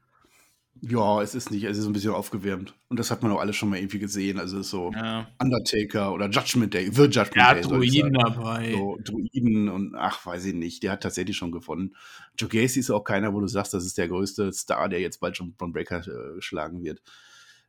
Ja, 0.81 1.21
es 1.21 1.35
ist 1.35 1.51
nicht, 1.51 1.65
es 1.65 1.77
ist 1.77 1.85
ein 1.85 1.93
bisschen 1.93 2.11
aufgewärmt. 2.11 2.73
Und 2.87 2.99
das 2.99 3.11
hat 3.11 3.21
man 3.21 3.31
auch 3.31 3.39
alles 3.39 3.55
schon 3.57 3.69
mal 3.69 3.77
irgendwie 3.77 3.99
gesehen. 3.99 4.39
Also 4.39 4.61
so 4.61 4.91
ja. 4.93 5.27
Undertaker 5.41 6.13
oder 6.13 6.29
Judgment 6.29 6.73
Day, 6.73 6.89
The 6.91 7.03
Judgment 7.03 7.35
ja, 7.35 7.53
Day. 7.53 7.63
Druiden 7.63 8.13
dabei. 8.13 8.71
So, 8.71 8.97
Druiden 9.03 9.67
und 9.67 9.95
ach, 9.95 10.25
weiß 10.25 10.45
ich 10.45 10.53
nicht. 10.53 10.83
Der 10.83 10.93
hat 10.93 11.03
tatsächlich 11.03 11.35
schon 11.35 11.51
gewonnen. 11.51 11.95
Joe 12.37 12.49
Gacy 12.49 12.79
ist 12.79 12.91
auch 12.91 13.03
keiner, 13.03 13.33
wo 13.33 13.41
du 13.41 13.47
sagst, 13.47 13.73
das 13.73 13.85
ist 13.85 13.97
der 13.97 14.07
größte 14.07 14.53
Star, 14.53 14.87
der 14.87 15.01
jetzt 15.01 15.19
bald 15.19 15.35
schon 15.35 15.53
von 15.57 15.73
Breaker 15.73 15.99
äh, 15.99 16.35
geschlagen 16.35 16.83
wird. 16.83 17.01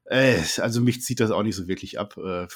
Äh, 0.05 0.39
also 0.59 0.81
mich 0.81 1.03
zieht 1.03 1.21
das 1.21 1.33
auch 1.33 1.43
nicht 1.43 1.57
so 1.57 1.67
wirklich 1.67 1.99
ab. 1.99 2.17
Äh, 2.17 2.47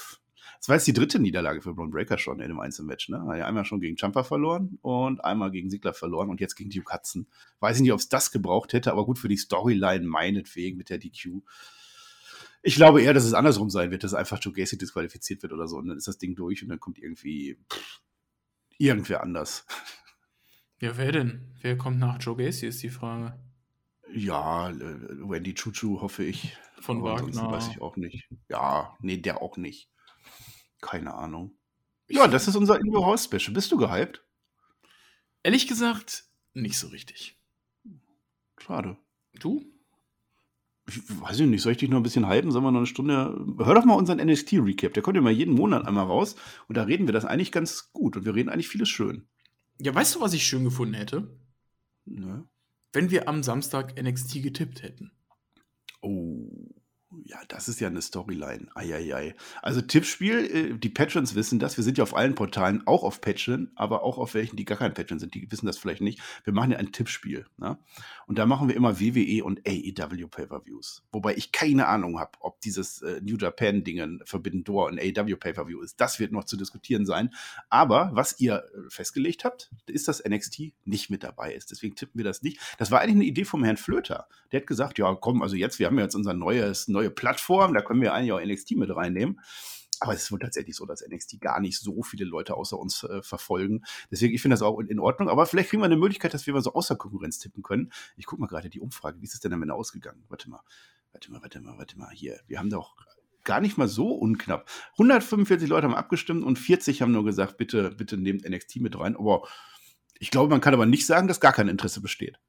das 0.64 0.70
war 0.70 0.76
jetzt 0.76 0.86
die 0.86 0.94
dritte 0.94 1.18
Niederlage 1.18 1.60
für 1.60 1.74
Braun 1.74 1.90
Breaker 1.90 2.16
schon 2.16 2.40
in 2.40 2.48
dem 2.48 2.58
Einzelmatch. 2.58 3.10
Ne? 3.10 3.22
Hat 3.22 3.36
ja 3.36 3.46
einmal 3.46 3.66
schon 3.66 3.80
gegen 3.80 3.98
Champa 3.98 4.24
verloren 4.24 4.78
und 4.80 5.22
einmal 5.22 5.50
gegen 5.50 5.68
Sigler 5.68 5.92
verloren 5.92 6.30
und 6.30 6.40
jetzt 6.40 6.54
gegen 6.54 6.70
Duke 6.70 6.90
Hudson. 6.90 7.26
Weiß 7.60 7.76
ich 7.76 7.82
nicht, 7.82 7.92
ob 7.92 7.98
es 7.98 8.08
das 8.08 8.30
gebraucht 8.30 8.72
hätte, 8.72 8.90
aber 8.90 9.04
gut 9.04 9.18
für 9.18 9.28
die 9.28 9.36
Storyline 9.36 10.06
meinetwegen 10.06 10.78
mit 10.78 10.88
der 10.88 10.96
DQ. 10.96 11.42
Ich 12.62 12.76
glaube 12.76 13.02
eher, 13.02 13.12
dass 13.12 13.26
es 13.26 13.34
andersrum 13.34 13.68
sein 13.68 13.90
wird, 13.90 14.04
dass 14.04 14.14
einfach 14.14 14.40
Joe 14.40 14.54
Gacy 14.54 14.78
disqualifiziert 14.78 15.42
wird 15.42 15.52
oder 15.52 15.68
so 15.68 15.76
und 15.76 15.88
dann 15.88 15.98
ist 15.98 16.08
das 16.08 16.16
Ding 16.16 16.34
durch 16.34 16.62
und 16.62 16.70
dann 16.70 16.80
kommt 16.80 16.98
irgendwie 16.98 17.58
pff, 17.70 18.00
irgendwer 18.78 19.22
anders. 19.22 19.66
Ja, 20.80 20.96
wer 20.96 21.12
denn? 21.12 21.54
Wer 21.60 21.76
kommt 21.76 21.98
nach 21.98 22.18
Joe 22.22 22.36
Gacy, 22.36 22.68
ist 22.68 22.82
die 22.82 22.88
Frage. 22.88 23.38
Ja, 24.14 24.70
äh, 24.70 24.74
Wendy 24.80 25.52
Chuchu, 25.52 26.00
hoffe 26.00 26.24
ich. 26.24 26.56
Von 26.80 27.00
Aber 27.00 27.20
Wagner. 27.20 27.52
Weiß 27.52 27.68
ich 27.68 27.82
auch 27.82 27.96
nicht. 27.96 28.30
Ja, 28.48 28.96
nee, 29.00 29.18
der 29.18 29.42
auch 29.42 29.58
nicht. 29.58 29.90
Keine 30.84 31.14
Ahnung. 31.14 31.56
Ja, 32.08 32.28
das 32.28 32.46
ist 32.46 32.56
unser 32.56 32.78
Indoor 32.78 33.06
House 33.06 33.24
Special. 33.24 33.54
Bist 33.54 33.72
du 33.72 33.78
gehypt? 33.78 34.22
Ehrlich 35.42 35.66
gesagt, 35.66 36.24
nicht 36.52 36.78
so 36.78 36.88
richtig. 36.88 37.40
Schade. 38.58 38.98
Du? 39.40 39.64
Ich 40.86 41.00
weiß 41.08 41.40
nicht, 41.40 41.62
soll 41.62 41.72
ich 41.72 41.78
dich 41.78 41.88
noch 41.88 41.96
ein 41.96 42.02
bisschen 42.02 42.28
hypen? 42.28 42.50
Sollen 42.50 42.64
wir 42.64 42.70
noch 42.70 42.80
eine 42.80 42.86
Stunde. 42.86 43.46
Hör 43.58 43.74
doch 43.74 43.86
mal 43.86 43.94
unseren 43.94 44.18
NXT-Recap. 44.18 44.92
Der 44.92 45.02
kommt 45.02 45.16
ja 45.16 45.22
mal 45.22 45.32
jeden 45.32 45.54
Monat 45.54 45.86
einmal 45.86 46.04
raus. 46.04 46.36
Und 46.68 46.76
da 46.76 46.82
reden 46.82 47.08
wir 47.08 47.14
das 47.14 47.24
eigentlich 47.24 47.50
ganz 47.50 47.90
gut. 47.94 48.18
Und 48.18 48.26
wir 48.26 48.34
reden 48.34 48.50
eigentlich 48.50 48.68
vieles 48.68 48.90
schön. 48.90 49.26
Ja, 49.78 49.94
weißt 49.94 50.14
du, 50.14 50.20
was 50.20 50.34
ich 50.34 50.46
schön 50.46 50.64
gefunden 50.64 50.94
hätte? 50.94 51.34
Ne? 52.04 52.46
Wenn 52.92 53.10
wir 53.10 53.26
am 53.26 53.42
Samstag 53.42 54.00
NXT 54.00 54.42
getippt 54.42 54.82
hätten. 54.82 55.12
Oh. 56.02 56.50
Ja, 57.24 57.38
das 57.48 57.68
ist 57.68 57.80
ja 57.80 57.88
eine 57.88 58.02
Storyline. 58.02 58.66
Eieiei. 58.74 59.34
Also 59.62 59.80
Tippspiel, 59.80 60.38
äh, 60.74 60.78
die 60.78 60.88
Patrons 60.88 61.34
wissen 61.34 61.58
das. 61.58 61.76
Wir 61.76 61.84
sind 61.84 61.98
ja 61.98 62.04
auf 62.04 62.16
allen 62.16 62.34
Portalen, 62.34 62.86
auch 62.86 63.04
auf 63.04 63.20
Patreon, 63.20 63.70
aber 63.76 64.02
auch 64.02 64.18
auf 64.18 64.34
welchen, 64.34 64.56
die 64.56 64.64
gar 64.64 64.78
kein 64.78 64.94
Patreon 64.94 65.18
sind. 65.18 65.34
Die 65.34 65.50
wissen 65.50 65.66
das 65.66 65.78
vielleicht 65.78 66.00
nicht. 66.00 66.20
Wir 66.44 66.52
machen 66.52 66.72
ja 66.72 66.78
ein 66.78 66.92
Tippspiel. 66.92 67.46
Ne? 67.56 67.78
Und 68.26 68.38
da 68.38 68.46
machen 68.46 68.68
wir 68.68 68.76
immer 68.76 69.00
WWE 69.00 69.44
und 69.44 69.60
AEW 69.66 70.26
Pay-Per-Views. 70.28 71.04
Wobei 71.12 71.34
ich 71.36 71.52
keine 71.52 71.86
Ahnung 71.86 72.18
habe, 72.18 72.32
ob 72.40 72.60
dieses 72.60 73.02
äh, 73.02 73.20
New 73.22 73.36
Japan-Dingen 73.36 74.22
Forbidden 74.24 74.64
Door 74.64 74.86
und 74.86 74.98
AEW 74.98 75.36
Pay-Per-View 75.36 75.80
ist. 75.82 76.00
Das 76.00 76.18
wird 76.18 76.32
noch 76.32 76.44
zu 76.44 76.56
diskutieren 76.56 77.06
sein. 77.06 77.30
Aber 77.68 78.10
was 78.12 78.40
ihr 78.40 78.56
äh, 78.56 78.90
festgelegt 78.90 79.44
habt, 79.44 79.70
ist, 79.86 80.08
dass 80.08 80.24
NXT 80.24 80.72
nicht 80.84 81.10
mit 81.10 81.22
dabei 81.22 81.54
ist. 81.54 81.70
Deswegen 81.70 81.94
tippen 81.94 82.18
wir 82.18 82.24
das 82.24 82.42
nicht. 82.42 82.58
Das 82.78 82.90
war 82.90 83.00
eigentlich 83.00 83.16
eine 83.16 83.24
Idee 83.24 83.44
vom 83.44 83.62
Herrn 83.62 83.76
Flöter. 83.76 84.28
Der 84.52 84.60
hat 84.60 84.66
gesagt, 84.66 84.98
ja 84.98 85.14
komm, 85.14 85.42
also 85.42 85.56
jetzt, 85.56 85.78
wir 85.78 85.86
haben 85.86 85.96
ja 85.98 86.04
jetzt 86.04 86.14
unser 86.14 86.34
neues, 86.34 86.88
neues 86.88 87.03
neue 87.04 87.10
Plattform, 87.10 87.74
da 87.74 87.82
können 87.82 88.00
wir 88.00 88.14
eigentlich 88.14 88.32
auch 88.32 88.40
NXT 88.40 88.72
mit 88.72 88.94
reinnehmen. 88.94 89.40
Aber 90.00 90.12
es 90.12 90.24
ist 90.24 90.32
wohl 90.32 90.40
tatsächlich 90.40 90.76
so, 90.76 90.86
dass 90.86 91.06
NXT 91.06 91.40
gar 91.40 91.60
nicht 91.60 91.78
so 91.78 92.02
viele 92.02 92.24
Leute 92.24 92.56
außer 92.56 92.78
uns 92.78 93.04
äh, 93.04 93.22
verfolgen. 93.22 93.84
Deswegen, 94.10 94.34
ich 94.34 94.42
finde 94.42 94.54
das 94.54 94.62
auch 94.62 94.80
in 94.80 94.98
Ordnung. 94.98 95.28
Aber 95.28 95.46
vielleicht 95.46 95.70
kriegen 95.70 95.82
wir 95.82 95.86
eine 95.86 95.96
Möglichkeit, 95.96 96.34
dass 96.34 96.46
wir 96.46 96.52
mal 96.52 96.62
so 96.62 96.74
außer 96.74 96.96
Konkurrenz 96.96 97.38
tippen 97.38 97.62
können. 97.62 97.92
Ich 98.16 98.26
gucke 98.26 98.40
mal 98.40 98.48
gerade 98.48 98.68
die 98.68 98.80
Umfrage. 98.80 99.20
Wie 99.20 99.24
ist 99.24 99.34
es 99.34 99.40
denn 99.40 99.52
am 99.52 99.62
Ende 99.62 99.74
ausgegangen? 99.74 100.24
Warte 100.28 100.50
mal, 100.50 100.60
warte 101.12 101.30
mal, 101.30 101.40
warte 101.42 101.60
mal, 101.60 101.78
warte 101.78 101.98
mal. 101.98 102.10
Hier, 102.10 102.40
wir 102.48 102.58
haben 102.58 102.70
doch 102.70 102.96
gar 103.44 103.60
nicht 103.60 103.78
mal 103.78 103.88
so 103.88 104.08
unknapp. 104.08 104.68
145 104.92 105.68
Leute 105.68 105.86
haben 105.86 105.94
abgestimmt 105.94 106.44
und 106.44 106.58
40 106.58 107.00
haben 107.00 107.12
nur 107.12 107.24
gesagt, 107.24 107.56
bitte, 107.56 107.90
bitte 107.90 108.16
nehmt 108.16 108.48
NXT 108.48 108.76
mit 108.80 108.98
rein. 108.98 109.16
Aber 109.16 109.46
ich 110.18 110.30
glaube, 110.30 110.50
man 110.50 110.60
kann 110.60 110.74
aber 110.74 110.86
nicht 110.86 111.06
sagen, 111.06 111.28
dass 111.28 111.40
gar 111.40 111.52
kein 111.52 111.68
Interesse 111.68 112.00
besteht. 112.00 112.40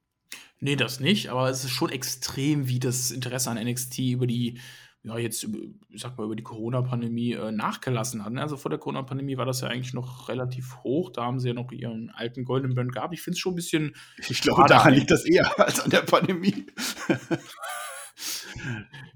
Nee, 0.59 0.75
das 0.75 0.99
nicht, 0.99 1.29
aber 1.29 1.49
es 1.49 1.63
ist 1.63 1.71
schon 1.71 1.89
extrem, 1.89 2.67
wie 2.67 2.79
das 2.79 3.11
Interesse 3.11 3.49
an 3.51 3.57
NXT 3.57 3.99
über 3.99 4.25
die, 4.25 4.59
ja, 5.03 5.17
jetzt, 5.17 5.47
ich 5.89 6.01
sag 6.01 6.17
mal, 6.17 6.23
über 6.23 6.35
die 6.35 6.43
Corona-Pandemie 6.43 7.33
äh, 7.33 7.51
nachgelassen 7.51 8.23
hat. 8.23 8.33
Ne? 8.33 8.41
Also 8.41 8.57
vor 8.57 8.69
der 8.69 8.79
Corona-Pandemie 8.79 9.37
war 9.37 9.45
das 9.45 9.61
ja 9.61 9.67
eigentlich 9.67 9.93
noch 9.93 10.29
relativ 10.29 10.77
hoch. 10.83 11.11
Da 11.11 11.23
haben 11.23 11.39
sie 11.39 11.49
ja 11.49 11.53
noch 11.53 11.71
ihren 11.71 12.09
alten 12.09 12.45
Golden 12.45 12.73
Brand 12.73 12.93
gehabt. 12.93 13.13
Ich 13.13 13.21
finde 13.21 13.35
es 13.35 13.39
schon 13.39 13.53
ein 13.53 13.57
bisschen. 13.57 13.95
Ich 14.17 14.41
glaube, 14.41 14.65
daran 14.67 14.93
liegt 14.93 15.11
das 15.11 15.25
eher 15.25 15.59
als 15.59 15.81
an 15.81 15.91
der 15.91 16.01
Pandemie. 16.01 16.65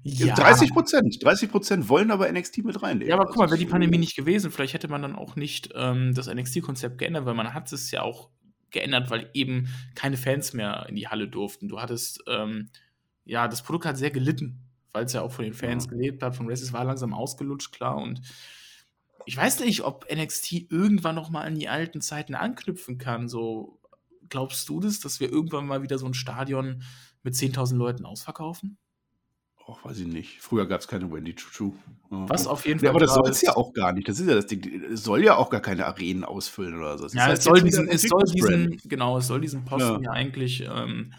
ja. 0.02 0.34
30 0.34 0.70
Prozent. 0.72 1.18
30 1.24 1.50
Prozent 1.50 1.88
wollen 1.88 2.10
aber 2.10 2.30
NXT 2.30 2.58
mit 2.58 2.82
reinnehmen. 2.82 3.08
Ja, 3.08 3.16
aber 3.16 3.26
guck 3.26 3.38
mal, 3.38 3.48
wäre 3.48 3.58
die 3.58 3.66
Pandemie 3.66 3.98
nicht 3.98 4.14
gewesen, 4.14 4.50
vielleicht 4.50 4.74
hätte 4.74 4.88
man 4.88 5.02
dann 5.02 5.16
auch 5.16 5.36
nicht 5.36 5.70
ähm, 5.74 6.14
das 6.14 6.32
NXT-Konzept 6.32 6.98
geändert, 6.98 7.24
weil 7.24 7.34
man 7.34 7.54
hat 7.54 7.72
es 7.72 7.90
ja 7.90 8.02
auch 8.02 8.30
geändert, 8.70 9.10
weil 9.10 9.30
eben 9.34 9.68
keine 9.94 10.16
Fans 10.16 10.52
mehr 10.52 10.86
in 10.88 10.96
die 10.96 11.08
Halle 11.08 11.28
durften. 11.28 11.68
Du 11.68 11.80
hattest, 11.80 12.22
ähm, 12.26 12.70
ja, 13.24 13.48
das 13.48 13.62
Produkt 13.62 13.86
hat 13.86 13.98
sehr 13.98 14.10
gelitten, 14.10 14.60
weil 14.92 15.04
es 15.04 15.12
ja 15.12 15.22
auch 15.22 15.32
von 15.32 15.44
den 15.44 15.54
Fans 15.54 15.84
ja. 15.84 15.90
gelebt 15.90 16.22
hat. 16.22 16.36
Von 16.36 16.48
Wrestling 16.48 16.72
war 16.72 16.84
langsam 16.84 17.14
ausgelutscht, 17.14 17.72
klar. 17.72 17.96
Und 17.96 18.20
ich 19.26 19.36
weiß 19.36 19.60
nicht, 19.60 19.82
ob 19.82 20.06
NXT 20.12 20.70
irgendwann 20.70 21.14
noch 21.14 21.30
mal 21.30 21.42
an 21.42 21.54
die 21.54 21.68
alten 21.68 22.00
Zeiten 22.00 22.34
anknüpfen 22.34 22.98
kann. 22.98 23.28
So, 23.28 23.80
glaubst 24.28 24.68
du 24.68 24.80
das, 24.80 25.00
dass 25.00 25.20
wir 25.20 25.30
irgendwann 25.30 25.66
mal 25.66 25.82
wieder 25.82 25.98
so 25.98 26.06
ein 26.06 26.14
Stadion 26.14 26.82
mit 27.22 27.34
10.000 27.34 27.76
Leuten 27.76 28.06
ausverkaufen? 28.06 28.78
Och, 29.70 29.84
weiß 29.84 30.00
ich 30.00 30.06
nicht. 30.08 30.40
Früher 30.40 30.66
gab 30.66 30.80
es 30.80 30.88
keine 30.88 31.12
Wendy 31.12 31.32
Chuchu. 31.32 31.72
Was 32.08 32.48
auf 32.48 32.66
jeden 32.66 32.80
Fall. 32.80 32.86
Ja, 32.86 32.90
aber 32.90 32.98
das 32.98 33.14
soll 33.14 33.28
es 33.28 33.40
ja 33.40 33.56
auch 33.56 33.72
gar 33.72 33.92
nicht. 33.92 34.08
Das 34.08 34.18
ist 34.18 34.26
ja 34.26 34.34
das 34.34 34.46
Ding. 34.46 34.82
Es 34.92 35.04
soll 35.04 35.22
ja 35.22 35.36
auch 35.36 35.48
gar 35.48 35.60
keine 35.60 35.86
Arenen 35.86 36.24
ausfüllen 36.24 36.76
oder 36.76 36.98
so. 36.98 37.06
Es 37.06 37.14
ja, 37.14 37.26
halt 37.26 37.38
es 37.38 37.44
soll, 37.44 37.62
diesen, 37.62 37.86
es 37.86 38.02
soll 38.02 38.24
diesen, 38.34 38.78
genau, 38.84 39.18
es 39.18 39.28
soll 39.28 39.40
diesen 39.40 39.64
Posten 39.64 40.02
ja, 40.02 40.10
eigentlich 40.10 40.64
ähm, 40.68 41.12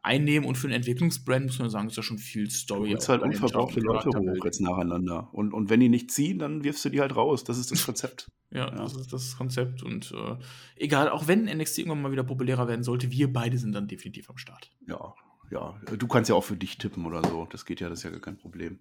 einnehmen 0.00 0.46
und 0.46 0.54
für 0.54 0.68
einen 0.68 0.76
Entwicklungsbrand 0.76 1.46
muss 1.46 1.58
man 1.58 1.70
sagen, 1.70 1.88
ist 1.88 1.96
ja 1.96 2.04
schon 2.04 2.18
viel 2.18 2.48
Story. 2.50 2.94
Du 2.94 3.08
halt 3.08 3.22
unverbrauchte 3.22 3.80
Leute 3.80 4.10
hoch 4.10 4.44
jetzt 4.44 4.60
nacheinander. 4.60 5.28
Und, 5.32 5.52
und 5.52 5.68
wenn 5.68 5.80
die 5.80 5.88
nicht 5.88 6.12
ziehen, 6.12 6.38
dann 6.38 6.62
wirfst 6.62 6.84
du 6.84 6.90
die 6.90 7.00
halt 7.00 7.16
raus. 7.16 7.42
Das 7.42 7.58
ist 7.58 7.72
das 7.72 7.84
Konzept. 7.84 8.30
ja, 8.52 8.68
ja, 8.68 8.70
das 8.70 8.94
ist 8.94 9.12
das 9.12 9.36
Konzept. 9.36 9.82
Und 9.82 10.12
äh, 10.12 10.36
egal, 10.76 11.08
auch 11.08 11.26
wenn 11.26 11.46
NXT 11.46 11.78
irgendwann 11.78 12.02
mal 12.02 12.12
wieder 12.12 12.22
populärer 12.22 12.68
werden 12.68 12.84
sollte, 12.84 13.10
wir 13.10 13.32
beide 13.32 13.58
sind 13.58 13.72
dann 13.72 13.88
definitiv 13.88 14.30
am 14.30 14.36
Start. 14.36 14.70
Ja, 14.86 15.14
ja, 15.50 15.80
du 15.96 16.08
kannst 16.08 16.28
ja 16.28 16.36
auch 16.36 16.44
für 16.44 16.56
dich 16.56 16.78
tippen 16.78 17.06
oder 17.06 17.26
so. 17.26 17.46
Das 17.50 17.64
geht 17.64 17.80
ja, 17.80 17.88
das 17.88 18.00
ist 18.00 18.04
ja 18.04 18.10
gar 18.10 18.20
kein 18.20 18.36
Problem. 18.36 18.80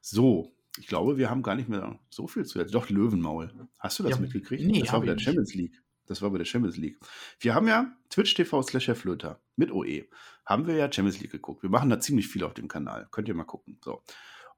So, 0.00 0.52
ich 0.78 0.86
glaube, 0.86 1.18
wir 1.18 1.30
haben 1.30 1.42
gar 1.42 1.54
nicht 1.54 1.68
mehr 1.68 1.98
so 2.10 2.26
viel 2.26 2.44
zu 2.44 2.58
erzählen. 2.58 2.72
Doch, 2.72 2.90
Löwenmaul. 2.90 3.68
Hast 3.78 3.98
du 3.98 4.02
das 4.02 4.12
ja, 4.12 4.18
mitgekriegt? 4.18 4.64
Nee, 4.64 4.80
das 4.80 4.92
war 4.92 5.00
bei 5.00 5.06
der 5.06 5.18
Champions 5.18 5.54
League. 5.54 5.82
Das 6.06 6.22
war 6.22 6.30
bei 6.30 6.38
der 6.38 6.44
Champions 6.44 6.76
League. 6.76 6.98
Wir 7.38 7.54
haben 7.54 7.68
ja 7.68 7.92
Twitch 8.08 8.34
TV 8.34 8.62
slash 8.62 8.88
Herr 8.88 8.96
Flöter 8.96 9.40
mit 9.54 9.70
OE. 9.70 10.08
Haben 10.44 10.66
wir 10.66 10.74
ja 10.74 10.90
Champions 10.90 11.20
League 11.20 11.30
geguckt. 11.30 11.62
Wir 11.62 11.70
machen 11.70 11.88
da 11.88 12.00
ziemlich 12.00 12.26
viel 12.26 12.42
auf 12.42 12.54
dem 12.54 12.66
Kanal. 12.66 13.06
Könnt 13.12 13.28
ihr 13.28 13.34
mal 13.34 13.44
gucken. 13.44 13.78
So. 13.84 14.02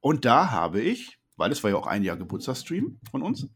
Und 0.00 0.24
da 0.24 0.50
habe 0.50 0.80
ich, 0.80 1.18
weil 1.36 1.52
es 1.52 1.62
war 1.62 1.70
ja 1.70 1.76
auch 1.76 1.86
ein 1.86 2.04
Jahr 2.04 2.16
Geburtstagsstream 2.16 3.00
von 3.10 3.22
uns, 3.22 3.48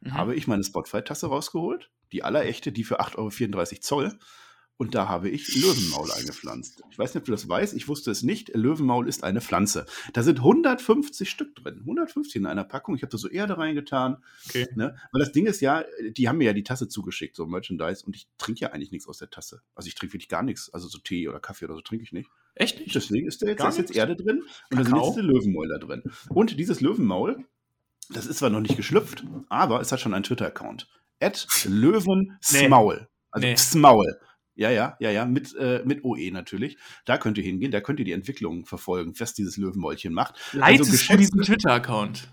mhm. 0.00 0.14
habe 0.14 0.34
ich 0.34 0.48
meine 0.48 0.64
Spotify-Tasse 0.64 1.28
rausgeholt. 1.28 1.90
Die 2.10 2.24
allerechte, 2.24 2.72
die 2.72 2.84
für 2.84 3.00
8,34 3.00 3.16
Euro 3.18 3.80
Zoll. 3.80 4.18
Und 4.76 4.96
da 4.96 5.08
habe 5.08 5.28
ich 5.28 5.54
Löwenmaul 5.54 6.10
eingepflanzt. 6.10 6.82
Ich 6.90 6.98
weiß 6.98 7.14
nicht, 7.14 7.22
ob 7.22 7.26
du 7.26 7.32
das 7.32 7.48
weißt, 7.48 7.74
ich 7.74 7.86
wusste 7.86 8.10
es 8.10 8.22
nicht. 8.24 8.48
Löwenmaul 8.54 9.08
ist 9.08 9.22
eine 9.22 9.40
Pflanze. 9.40 9.86
Da 10.12 10.24
sind 10.24 10.38
150 10.38 11.30
Stück 11.30 11.54
drin. 11.54 11.78
150 11.80 12.36
in 12.36 12.46
einer 12.46 12.64
Packung. 12.64 12.96
Ich 12.96 13.02
habe 13.02 13.10
da 13.10 13.18
so 13.18 13.28
Erde 13.28 13.56
reingetan. 13.56 14.16
Okay. 14.48 14.66
Ne? 14.74 14.96
Weil 15.12 15.20
das 15.20 15.30
Ding 15.30 15.46
ist 15.46 15.60
ja, 15.60 15.84
die 16.10 16.28
haben 16.28 16.38
mir 16.38 16.44
ja 16.44 16.52
die 16.52 16.64
Tasse 16.64 16.88
zugeschickt, 16.88 17.36
so 17.36 17.46
Merchandise. 17.46 18.04
Und 18.04 18.16
ich 18.16 18.26
trinke 18.36 18.62
ja 18.62 18.72
eigentlich 18.72 18.90
nichts 18.90 19.06
aus 19.06 19.18
der 19.18 19.30
Tasse. 19.30 19.62
Also 19.76 19.86
ich 19.86 19.94
trinke 19.94 20.14
wirklich 20.14 20.28
gar 20.28 20.42
nichts. 20.42 20.74
Also 20.74 20.88
so 20.88 20.98
Tee 20.98 21.28
oder 21.28 21.38
Kaffee 21.38 21.66
oder 21.66 21.76
so 21.76 21.80
trinke 21.80 22.02
ich 22.02 22.12
nicht. 22.12 22.28
Echt 22.56 22.80
nicht? 22.80 22.94
Deswegen 22.94 23.28
ist 23.28 23.42
da 23.42 23.46
jetzt, 23.46 23.64
ist 23.64 23.78
jetzt 23.78 23.96
Erde 23.96 24.16
drin 24.16 24.42
und 24.70 24.78
da 24.78 24.84
sind 24.84 24.96
jetzt 24.96 25.16
Löwenmaul 25.16 25.68
da 25.68 25.78
drin. 25.78 26.02
Und 26.28 26.58
dieses 26.58 26.80
Löwenmaul, 26.80 27.44
das 28.10 28.26
ist 28.26 28.38
zwar 28.38 28.50
noch 28.50 28.60
nicht 28.60 28.76
geschlüpft, 28.76 29.24
aber 29.48 29.80
es 29.80 29.90
hat 29.90 30.00
schon 30.00 30.14
einen 30.14 30.24
Twitter-Account. 30.24 30.88
At 31.20 31.46
Löwensmaul. 31.64 32.96
Nee. 32.96 33.06
Also 33.30 33.46
nee. 33.46 33.56
Smaul. 33.56 34.20
Ja, 34.56 34.70
ja, 34.70 34.96
ja, 35.00 35.10
ja, 35.10 35.24
mit, 35.24 35.54
äh, 35.56 35.82
mit 35.84 36.04
OE 36.04 36.30
natürlich. 36.30 36.76
Da 37.04 37.18
könnt 37.18 37.38
ihr 37.38 37.44
hingehen, 37.44 37.72
da 37.72 37.80
könnt 37.80 37.98
ihr 37.98 38.04
die 38.04 38.12
Entwicklung 38.12 38.66
verfolgen, 38.66 39.12
was 39.18 39.34
dieses 39.34 39.56
Löwenmäulchen 39.56 40.12
macht. 40.12 40.36
Leitest 40.52 40.92
also 40.92 41.12
du 41.12 41.18
diesen 41.18 41.42
Twitter-Account? 41.42 42.28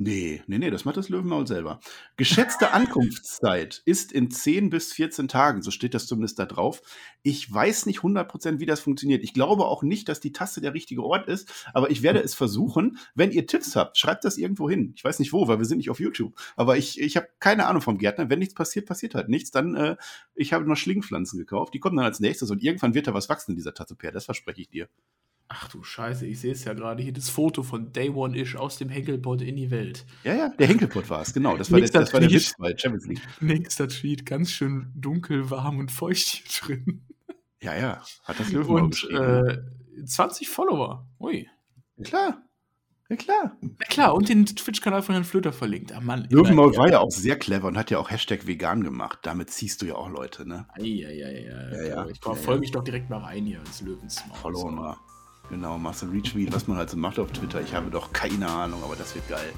Nee, 0.00 0.44
nee, 0.46 0.58
nee, 0.58 0.70
das 0.70 0.84
macht 0.84 0.96
das 0.96 1.08
Löwenmaul 1.08 1.48
selber. 1.48 1.80
Geschätzte 2.16 2.70
Ankunftszeit 2.72 3.82
ist 3.84 4.12
in 4.12 4.30
10 4.30 4.70
bis 4.70 4.92
14 4.92 5.26
Tagen, 5.26 5.60
so 5.60 5.72
steht 5.72 5.92
das 5.92 6.06
zumindest 6.06 6.38
da 6.38 6.46
drauf. 6.46 6.82
Ich 7.24 7.52
weiß 7.52 7.84
nicht 7.86 7.98
100% 7.98 8.60
wie 8.60 8.66
das 8.66 8.78
funktioniert. 8.78 9.24
Ich 9.24 9.34
glaube 9.34 9.64
auch 9.64 9.82
nicht, 9.82 10.08
dass 10.08 10.20
die 10.20 10.30
Taste 10.30 10.60
der 10.60 10.72
richtige 10.72 11.02
Ort 11.02 11.26
ist, 11.26 11.52
aber 11.74 11.90
ich 11.90 12.02
werde 12.04 12.20
es 12.20 12.36
versuchen. 12.36 12.98
Wenn 13.16 13.32
ihr 13.32 13.48
Tipps 13.48 13.74
habt, 13.74 13.98
schreibt 13.98 14.24
das 14.24 14.38
irgendwo 14.38 14.70
hin. 14.70 14.92
Ich 14.94 15.02
weiß 15.02 15.18
nicht 15.18 15.32
wo, 15.32 15.48
weil 15.48 15.58
wir 15.58 15.66
sind 15.66 15.78
nicht 15.78 15.90
auf 15.90 15.98
YouTube. 15.98 16.32
Aber 16.54 16.76
ich, 16.76 17.00
ich 17.00 17.16
habe 17.16 17.26
keine 17.40 17.66
Ahnung 17.66 17.82
vom 17.82 17.98
Gärtner. 17.98 18.30
Wenn 18.30 18.38
nichts 18.38 18.54
passiert, 18.54 18.86
passiert 18.86 19.16
halt 19.16 19.28
nichts. 19.28 19.50
Dann, 19.50 19.74
äh, 19.74 19.96
ich 20.36 20.52
habe 20.52 20.64
noch 20.64 20.76
Schlingpflanzen 20.76 21.40
gekauft. 21.40 21.74
Die 21.74 21.80
kommen 21.80 21.96
dann 21.96 22.06
als 22.06 22.20
nächstes 22.20 22.52
und 22.52 22.62
irgendwann 22.62 22.94
wird 22.94 23.08
da 23.08 23.14
was 23.14 23.28
wachsen 23.28 23.50
in 23.50 23.56
dieser 23.56 23.74
Tasse, 23.74 23.96
Per. 23.96 24.12
Das 24.12 24.26
verspreche 24.26 24.60
ich 24.60 24.68
dir. 24.68 24.88
Ach 25.50 25.68
du 25.68 25.82
Scheiße, 25.82 26.26
ich 26.26 26.40
sehe 26.40 26.52
es 26.52 26.64
ja 26.64 26.74
gerade 26.74 27.02
hier, 27.02 27.12
das 27.12 27.30
Foto 27.30 27.62
von 27.62 27.90
Day 27.90 28.10
One-ish 28.10 28.56
aus 28.56 28.76
dem 28.76 28.90
Henkelpot 28.90 29.40
in 29.40 29.56
die 29.56 29.70
Welt. 29.70 30.04
Ja, 30.22 30.34
ja, 30.34 30.48
der 30.50 30.66
Henkelpot 30.66 31.08
war 31.08 31.22
es, 31.22 31.32
genau. 31.32 31.56
Das 31.56 31.72
war, 31.72 31.80
der, 31.80 31.88
das 31.88 32.12
war 32.12 32.20
der 32.20 32.30
Witz 32.30 32.52
bei 32.58 32.76
Champions 32.76 33.06
League. 33.06 33.22
Nächster 33.40 33.88
Tweet, 33.88 34.26
ganz 34.26 34.50
schön 34.50 34.92
dunkel, 34.94 35.50
warm 35.50 35.78
und 35.78 35.90
feucht 35.90 36.26
hier 36.26 36.76
drin. 36.76 37.02
Ja, 37.62 37.74
ja, 37.74 38.02
hat 38.24 38.38
das 38.38 38.52
Löwen 38.52 38.84
Und 38.84 39.08
äh, 39.10 39.58
20 40.04 40.48
Follower, 40.48 41.08
ui. 41.18 41.48
Ja, 41.96 42.04
klar. 42.04 42.42
Ja, 43.08 43.16
klar. 43.16 43.56
Ja, 43.62 43.86
klar, 43.88 44.14
und 44.14 44.28
den 44.28 44.44
Twitch-Kanal 44.44 45.00
von 45.00 45.14
Herrn 45.14 45.24
Flöter 45.24 45.54
verlinkt. 45.54 45.92
Ah, 45.92 46.00
Mann, 46.00 46.26
Löwenmaul 46.28 46.76
war 46.76 46.90
ja 46.90 46.98
auch 47.00 47.10
sehr 47.10 47.38
clever 47.38 47.68
und 47.68 47.78
hat 47.78 47.90
ja 47.90 47.98
auch 47.98 48.10
Hashtag 48.10 48.46
vegan 48.46 48.84
gemacht. 48.84 49.20
Damit 49.22 49.48
ziehst 49.48 49.80
du 49.80 49.86
ja 49.86 49.94
auch 49.94 50.10
Leute, 50.10 50.46
ne? 50.46 50.66
Ja, 50.76 51.08
ja, 51.08 51.28
ja. 51.30 51.70
ja, 51.70 51.82
ja. 51.82 52.06
Ich 52.06 52.20
folge 52.20 52.60
mich 52.60 52.70
doch 52.70 52.84
direkt 52.84 53.08
mal 53.08 53.20
rein 53.20 53.46
hier 53.46 53.60
ins 53.60 53.80
Löwensmaul. 53.80 54.36
Follow 54.36 54.70
mal. 54.70 54.98
Genau, 55.50 55.78
machst 55.78 56.02
du 56.02 56.06
Retweet, 56.06 56.52
was 56.52 56.66
man 56.66 56.76
halt 56.76 56.90
so 56.90 56.96
macht 56.96 57.18
auf 57.18 57.30
Twitter. 57.32 57.60
Ich 57.60 57.72
habe 57.74 57.90
doch 57.90 58.12
keine 58.12 58.46
Ahnung, 58.48 58.82
aber 58.84 58.96
das 58.96 59.14
wird 59.14 59.28
geil. 59.28 59.52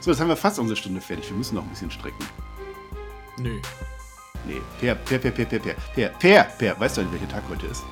So, 0.00 0.10
jetzt 0.10 0.20
haben 0.20 0.28
wir 0.28 0.36
fast 0.36 0.58
unsere 0.58 0.76
Stunde 0.76 1.00
fertig. 1.00 1.30
Wir 1.30 1.36
müssen 1.36 1.54
noch 1.54 1.62
ein 1.62 1.70
bisschen 1.70 1.90
strecken. 1.90 2.24
Nö. 3.38 3.60
Nee. 4.46 4.60
Per, 4.80 4.94
per, 4.94 5.18
per, 5.18 5.30
per, 5.30 5.44
per, 5.44 5.58
per, 5.58 5.74
per, 5.74 6.08
per, 6.10 6.44
per. 6.44 6.80
Weißt 6.80 6.96
du, 6.96 7.12
welcher 7.12 7.28
Tag 7.28 7.42
heute 7.48 7.66
ist? 7.66 7.84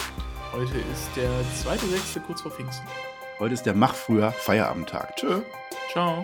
Heute 0.52 0.78
ist 0.92 1.10
der 1.16 1.30
2.6. 1.64 2.20
kurz 2.26 2.42
vor 2.42 2.52
Pfingsten. 2.52 2.86
Heute 3.38 3.54
ist 3.54 3.64
der 3.64 3.74
Mach 3.74 3.94
früher 3.94 4.30
Feierabendtag. 4.30 5.16
Tschö. 5.16 5.42
Ciao. 5.92 6.22